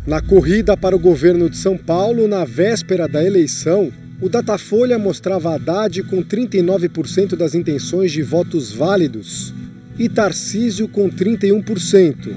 Na 0.06 0.22
corrida 0.22 0.76
para 0.76 0.94
o 0.94 1.00
governo 1.00 1.50
de 1.50 1.56
São 1.56 1.76
Paulo, 1.76 2.28
na 2.28 2.44
véspera 2.44 3.08
da 3.08 3.24
eleição, 3.24 3.90
o 4.22 4.28
Datafolha 4.28 4.96
mostrava 4.96 5.56
Haddad 5.56 6.04
com 6.04 6.22
39% 6.22 7.34
das 7.36 7.52
intenções 7.56 8.12
de 8.12 8.22
votos 8.22 8.72
válidos 8.72 9.52
e 10.00 10.08
Tarcísio 10.08 10.88
com 10.88 11.10
31%. 11.10 12.34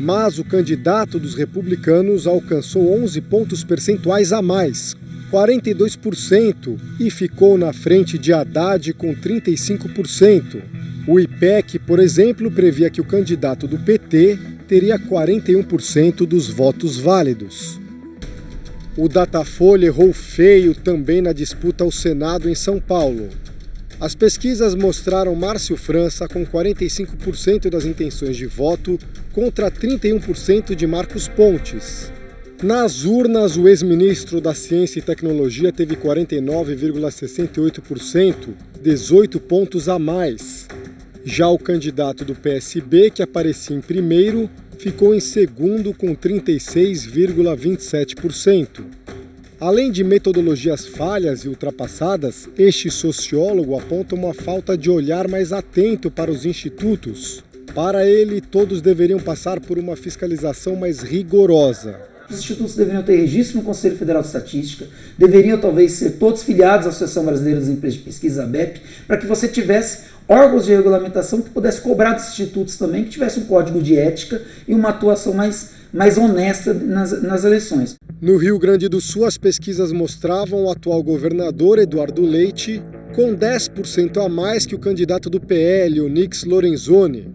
Mas 0.00 0.38
o 0.38 0.44
candidato 0.44 1.18
dos 1.18 1.34
republicanos 1.34 2.26
alcançou 2.26 2.90
11 3.02 3.20
pontos 3.20 3.62
percentuais 3.62 4.32
a 4.32 4.40
mais, 4.40 4.96
42%, 5.30 6.78
e 6.98 7.10
ficou 7.10 7.58
na 7.58 7.70
frente 7.74 8.16
de 8.16 8.32
Haddad 8.32 8.94
com 8.94 9.14
35%. 9.14 10.62
O 11.06 11.20
IPEC, 11.20 11.78
por 11.80 12.00
exemplo, 12.00 12.50
previa 12.50 12.88
que 12.88 13.02
o 13.02 13.04
candidato 13.04 13.68
do 13.68 13.78
PT 13.78 14.38
teria 14.66 14.98
41% 14.98 16.26
dos 16.26 16.48
votos 16.48 16.96
válidos. 16.96 17.78
O 18.96 19.06
Datafolha 19.06 19.86
errou 19.86 20.14
feio 20.14 20.74
também 20.74 21.20
na 21.20 21.34
disputa 21.34 21.84
ao 21.84 21.92
Senado 21.92 22.48
em 22.48 22.54
São 22.54 22.80
Paulo. 22.80 23.28
As 24.02 24.14
pesquisas 24.16 24.74
mostraram 24.74 25.34
Márcio 25.36 25.76
França 25.76 26.26
com 26.26 26.44
45% 26.44 27.70
das 27.70 27.84
intenções 27.84 28.36
de 28.36 28.46
voto 28.46 28.98
contra 29.32 29.70
31% 29.70 30.74
de 30.74 30.88
Marcos 30.88 31.28
Pontes. 31.28 32.10
Nas 32.60 33.04
urnas, 33.04 33.56
o 33.56 33.68
ex-ministro 33.68 34.40
da 34.40 34.54
Ciência 34.54 34.98
e 34.98 35.02
Tecnologia 35.02 35.70
teve 35.70 35.94
49,68%, 35.94 38.48
18 38.82 39.38
pontos 39.38 39.88
a 39.88 40.00
mais. 40.00 40.66
Já 41.24 41.48
o 41.48 41.56
candidato 41.56 42.24
do 42.24 42.34
PSB, 42.34 43.08
que 43.08 43.22
aparecia 43.22 43.76
em 43.76 43.80
primeiro, 43.80 44.50
ficou 44.78 45.14
em 45.14 45.20
segundo 45.20 45.94
com 45.94 46.16
36,27%. 46.16 48.84
Além 49.62 49.92
de 49.92 50.02
metodologias 50.02 50.86
falhas 50.86 51.44
e 51.44 51.48
ultrapassadas, 51.48 52.48
este 52.58 52.90
sociólogo 52.90 53.78
aponta 53.78 54.12
uma 54.12 54.34
falta 54.34 54.76
de 54.76 54.90
olhar 54.90 55.28
mais 55.28 55.52
atento 55.52 56.10
para 56.10 56.32
os 56.32 56.44
institutos. 56.44 57.44
Para 57.72 58.04
ele, 58.04 58.40
todos 58.40 58.82
deveriam 58.82 59.20
passar 59.20 59.60
por 59.60 59.78
uma 59.78 59.94
fiscalização 59.94 60.74
mais 60.74 60.98
rigorosa. 60.98 61.94
Os 62.28 62.40
institutos 62.40 62.74
deveriam 62.74 63.04
ter 63.04 63.14
registro 63.14 63.58
no 63.58 63.62
Conselho 63.62 63.96
Federal 63.96 64.22
de 64.22 64.26
Estatística, 64.26 64.86
deveriam 65.16 65.56
talvez 65.60 65.92
ser 65.92 66.12
todos 66.18 66.42
filiados 66.42 66.86
à 66.86 66.88
Associação 66.88 67.24
Brasileira 67.24 67.60
das 67.60 67.68
Empresas 67.68 67.98
de 68.00 68.04
Pesquisa, 68.04 68.42
ABEP, 68.42 68.80
para 69.06 69.16
que 69.16 69.26
você 69.26 69.46
tivesse 69.46 70.10
órgãos 70.28 70.64
de 70.64 70.74
regulamentação 70.74 71.40
que 71.40 71.50
pudesse 71.50 71.80
cobrar 71.80 72.14
dos 72.14 72.28
institutos 72.30 72.76
também, 72.76 73.04
que 73.04 73.10
tivesse 73.10 73.38
um 73.38 73.44
código 73.44 73.80
de 73.80 73.96
ética 73.96 74.42
e 74.66 74.74
uma 74.74 74.88
atuação 74.88 75.34
mais, 75.34 75.70
mais 75.92 76.16
honesta 76.16 76.72
nas, 76.72 77.22
nas 77.22 77.44
eleições. 77.44 77.96
No 78.20 78.36
Rio 78.36 78.58
Grande 78.58 78.88
do 78.88 79.00
Sul, 79.00 79.24
as 79.24 79.36
pesquisas 79.36 79.92
mostravam 79.92 80.64
o 80.64 80.70
atual 80.70 81.02
governador 81.02 81.78
Eduardo 81.78 82.22
Leite 82.22 82.82
com 83.14 83.36
10% 83.36 84.24
a 84.24 84.28
mais 84.28 84.64
que 84.64 84.74
o 84.74 84.78
candidato 84.78 85.28
do 85.28 85.40
PL, 85.40 86.00
Onix 86.00 86.44
Lorenzoni. 86.44 87.30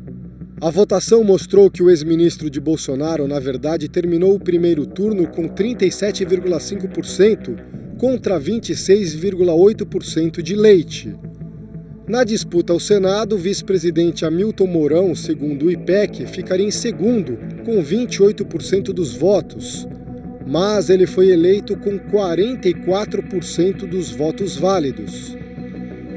A 0.60 0.72
votação 0.72 1.24
mostrou 1.24 1.70
que 1.70 1.84
o 1.84 1.90
ex-ministro 1.90 2.50
de 2.50 2.60
Bolsonaro, 2.60 3.28
na 3.28 3.40
verdade, 3.40 3.88
terminou 3.88 4.34
o 4.34 4.40
primeiro 4.40 4.88
turno 4.88 5.28
com 5.28 5.48
37,5% 5.48 7.56
contra 7.98 8.40
26,8% 8.40 10.42
de 10.42 10.56
Leite. 10.56 11.16
Na 12.08 12.24
disputa 12.24 12.72
ao 12.72 12.80
Senado, 12.80 13.36
o 13.36 13.38
vice-presidente 13.38 14.24
Hamilton 14.24 14.66
Mourão, 14.66 15.14
segundo 15.14 15.66
o 15.66 15.72
IPEC, 15.72 16.26
ficaria 16.26 16.66
em 16.66 16.72
segundo, 16.72 17.38
com 17.66 17.84
28% 17.84 18.94
dos 18.94 19.14
votos. 19.14 19.86
Mas 20.48 20.90
ele 20.90 21.06
foi 21.06 21.28
eleito 21.28 21.76
com 21.76 22.00
44% 22.00 23.86
dos 23.86 24.10
votos 24.10 24.56
válidos. 24.56 25.38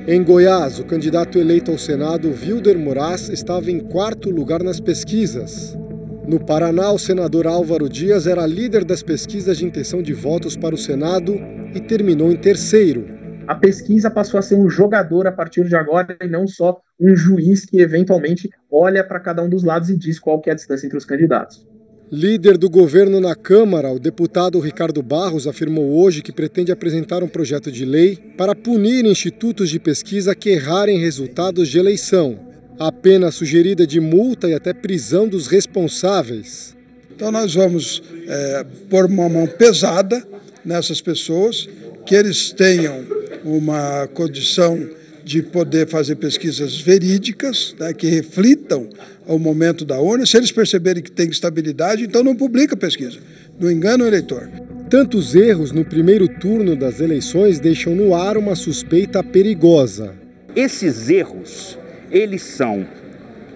Em 0.07 0.23
Goiás, 0.23 0.79
o 0.79 0.85
candidato 0.85 1.41
eleito 1.41 1.73
ao 1.73 1.79
Senado, 1.79 2.33
Wilder 2.41 2.79
Moraes, 2.79 3.29
estava 3.29 3.69
em 3.69 3.81
quarto 3.81 4.31
lugar 4.31 4.63
nas 4.63 4.79
pesquisas. 4.79 5.77
No 6.25 6.39
Paraná, 6.39 6.93
o 6.93 7.01
senador 7.01 7.49
Álvaro 7.49 7.89
Dias 7.89 8.29
era 8.29 8.47
líder 8.47 8.85
das 8.85 9.03
pesquisas 9.03 9.59
de 9.59 9.65
intenção 9.65 10.01
de 10.01 10.13
votos 10.13 10.57
para 10.57 10.73
o 10.73 10.79
Senado 10.79 11.35
e 11.75 11.81
terminou 11.81 12.31
em 12.31 12.37
terceiro 12.37 13.19
a 13.51 13.55
pesquisa 13.57 14.09
passou 14.09 14.39
a 14.39 14.43
ser 14.43 14.55
um 14.55 14.71
jogador 14.71 15.27
a 15.27 15.33
partir 15.33 15.67
de 15.67 15.75
agora 15.75 16.17
e 16.23 16.29
não 16.29 16.47
só 16.47 16.81
um 17.01 17.17
juiz 17.17 17.67
que 17.67 17.81
eventualmente 17.81 18.49
olha 18.71 19.03
para 19.03 19.19
cada 19.19 19.43
um 19.43 19.49
dos 19.49 19.65
lados 19.65 19.91
e 19.91 19.97
diz 19.97 20.21
qual 20.21 20.41
é 20.47 20.53
a 20.53 20.55
distância 20.55 20.87
entre 20.87 20.97
os 20.97 21.05
candidatos. 21.05 21.67
Líder 22.13 22.57
do 22.57 22.71
governo 22.71 23.21
na 23.21 23.35
Câmara, 23.35 23.91
o 23.91 23.99
deputado 23.99 24.61
Ricardo 24.61 25.03
Barros 25.03 25.49
afirmou 25.49 25.99
hoje 26.01 26.23
que 26.23 26.31
pretende 26.31 26.71
apresentar 26.71 27.25
um 27.25 27.29
projeto 27.29 27.73
de 27.73 27.85
lei 27.85 28.17
para 28.39 28.55
punir 28.55 29.05
institutos 29.05 29.69
de 29.69 29.81
pesquisa 29.81 30.33
que 30.33 30.51
errarem 30.51 31.01
resultados 31.01 31.69
de 31.69 31.77
eleição. 31.77 32.39
A 32.79 32.93
pena 32.93 33.33
sugerida 33.33 33.85
de 33.85 33.99
multa 33.99 34.49
e 34.49 34.55
até 34.55 34.73
prisão 34.73 35.27
dos 35.27 35.49
responsáveis. 35.49 36.77
Então, 37.11 37.33
nós 37.33 37.53
vamos 37.53 38.01
é, 38.29 38.65
pôr 38.89 39.07
uma 39.07 39.29
mão 39.29 39.49
pesada 39.49 40.23
nessas 40.65 41.01
pessoas, 41.01 41.69
que 42.11 42.17
eles 42.17 42.51
tenham 42.51 43.05
uma 43.45 44.09
condição 44.13 44.77
de 45.23 45.45
poder 45.45 45.87
fazer 45.87 46.17
pesquisas 46.17 46.81
verídicas, 46.81 47.73
né, 47.79 47.95
que 47.95 48.09
reflitam 48.09 48.89
o 49.29 49.39
momento 49.39 49.85
da 49.85 50.01
urna. 50.01 50.27
Se 50.27 50.37
eles 50.37 50.51
perceberem 50.51 51.05
que 51.05 51.11
tem 51.13 51.29
estabilidade, 51.29 52.03
então 52.03 52.25
não 52.25 52.35
publica 52.35 52.75
a 52.75 52.77
pesquisa, 52.77 53.21
não 53.61 53.71
engana 53.71 54.03
o 54.03 54.09
eleitor. 54.09 54.51
Tantos 54.91 55.37
erros 55.37 55.71
no 55.71 55.85
primeiro 55.85 56.27
turno 56.27 56.75
das 56.75 56.99
eleições 56.99 57.61
deixam 57.61 57.95
no 57.95 58.13
ar 58.13 58.37
uma 58.37 58.57
suspeita 58.57 59.23
perigosa. 59.23 60.13
Esses 60.57 61.09
erros, 61.09 61.79
eles 62.11 62.43
são 62.43 62.89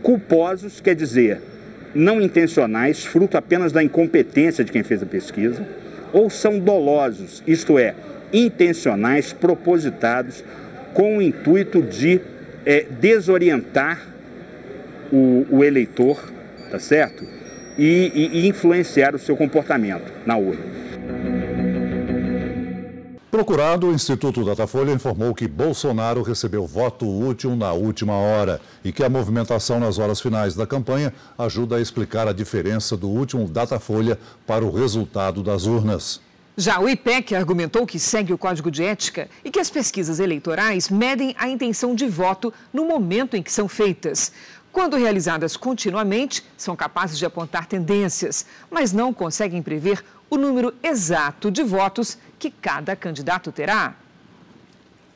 culposos, 0.00 0.80
quer 0.80 0.94
dizer, 0.94 1.40
não 1.92 2.22
intencionais, 2.22 3.04
fruto 3.04 3.36
apenas 3.36 3.72
da 3.72 3.82
incompetência 3.82 4.62
de 4.62 4.70
quem 4.70 4.84
fez 4.84 5.02
a 5.02 5.06
pesquisa, 5.06 5.66
ou 6.12 6.30
são 6.30 6.60
dolosos, 6.60 7.42
isto 7.48 7.76
é, 7.76 7.96
intencionais, 8.34 9.32
propositados, 9.32 10.44
com 10.92 11.18
o 11.18 11.22
intuito 11.22 11.80
de 11.80 12.20
é, 12.66 12.84
desorientar 13.00 14.06
o, 15.12 15.46
o, 15.50 15.64
eleitor, 15.64 16.20
tá 16.70 16.78
certo? 16.78 17.24
E, 17.78 18.12
e, 18.14 18.40
e 18.40 18.48
influenciar 18.48 19.14
o 19.14 19.18
seu 19.18 19.36
comportamento 19.36 20.12
na 20.26 20.36
urna. 20.36 20.74
Procurado, 23.30 23.88
o 23.88 23.92
Instituto 23.92 24.44
Datafolha 24.44 24.92
informou 24.92 25.34
que 25.34 25.48
Bolsonaro 25.48 26.22
recebeu 26.22 26.68
voto 26.68 27.04
útil 27.04 27.56
na 27.56 27.72
última 27.72 28.14
hora 28.14 28.60
e 28.84 28.92
que 28.92 29.02
a 29.02 29.08
movimentação 29.08 29.80
nas 29.80 29.98
horas 29.98 30.20
finais 30.20 30.54
da 30.54 30.64
campanha 30.68 31.12
ajuda 31.36 31.76
a 31.76 31.80
explicar 31.80 32.28
a 32.28 32.32
diferença 32.32 32.96
do 32.96 33.08
último 33.08 33.48
Datafolha 33.48 34.16
para 34.46 34.64
o 34.64 34.70
resultado 34.70 35.42
das 35.42 35.66
urnas. 35.66 36.20
Já 36.56 36.78
o 36.78 36.88
IPEC 36.88 37.34
argumentou 37.34 37.84
que 37.84 37.98
segue 37.98 38.32
o 38.32 38.38
Código 38.38 38.70
de 38.70 38.84
Ética 38.84 39.28
e 39.44 39.50
que 39.50 39.58
as 39.58 39.68
pesquisas 39.68 40.20
eleitorais 40.20 40.88
medem 40.88 41.34
a 41.36 41.48
intenção 41.48 41.96
de 41.96 42.06
voto 42.06 42.54
no 42.72 42.84
momento 42.84 43.36
em 43.36 43.42
que 43.42 43.50
são 43.50 43.66
feitas. 43.66 44.30
Quando 44.72 44.96
realizadas 44.96 45.56
continuamente, 45.56 46.44
são 46.56 46.76
capazes 46.76 47.18
de 47.18 47.26
apontar 47.26 47.66
tendências, 47.66 48.46
mas 48.70 48.92
não 48.92 49.12
conseguem 49.12 49.62
prever 49.62 50.04
o 50.30 50.36
número 50.36 50.72
exato 50.80 51.50
de 51.50 51.64
votos 51.64 52.18
que 52.38 52.50
cada 52.50 52.94
candidato 52.94 53.50
terá. 53.50 53.94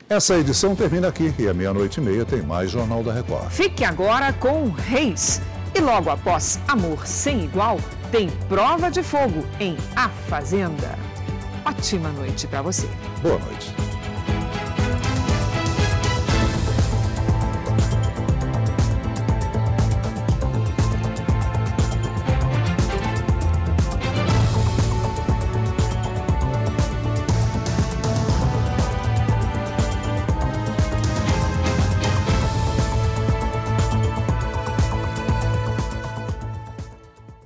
Essa 0.09 0.37
edição 0.37 0.75
termina 0.75 1.07
aqui 1.07 1.33
e 1.39 1.47
à 1.47 1.53
meia-noite 1.53 2.01
e 2.01 2.03
meia 2.03 2.25
tem 2.25 2.41
mais 2.41 2.71
Jornal 2.71 3.01
da 3.01 3.13
Record. 3.13 3.49
Fique 3.49 3.85
agora 3.85 4.33
com 4.33 4.69
Reis. 4.69 5.41
E 5.73 5.79
logo 5.79 6.09
após 6.09 6.59
Amor 6.67 7.07
Sem 7.07 7.45
Igual, 7.45 7.79
tem 8.11 8.29
Prova 8.49 8.91
de 8.91 9.03
Fogo 9.03 9.45
em 9.59 9.77
A 9.95 10.09
Fazenda 10.09 11.08
ótima 11.69 12.09
noite 12.09 12.47
para 12.47 12.61
você. 12.61 12.87
Boa 13.21 13.37
noite. 13.37 13.98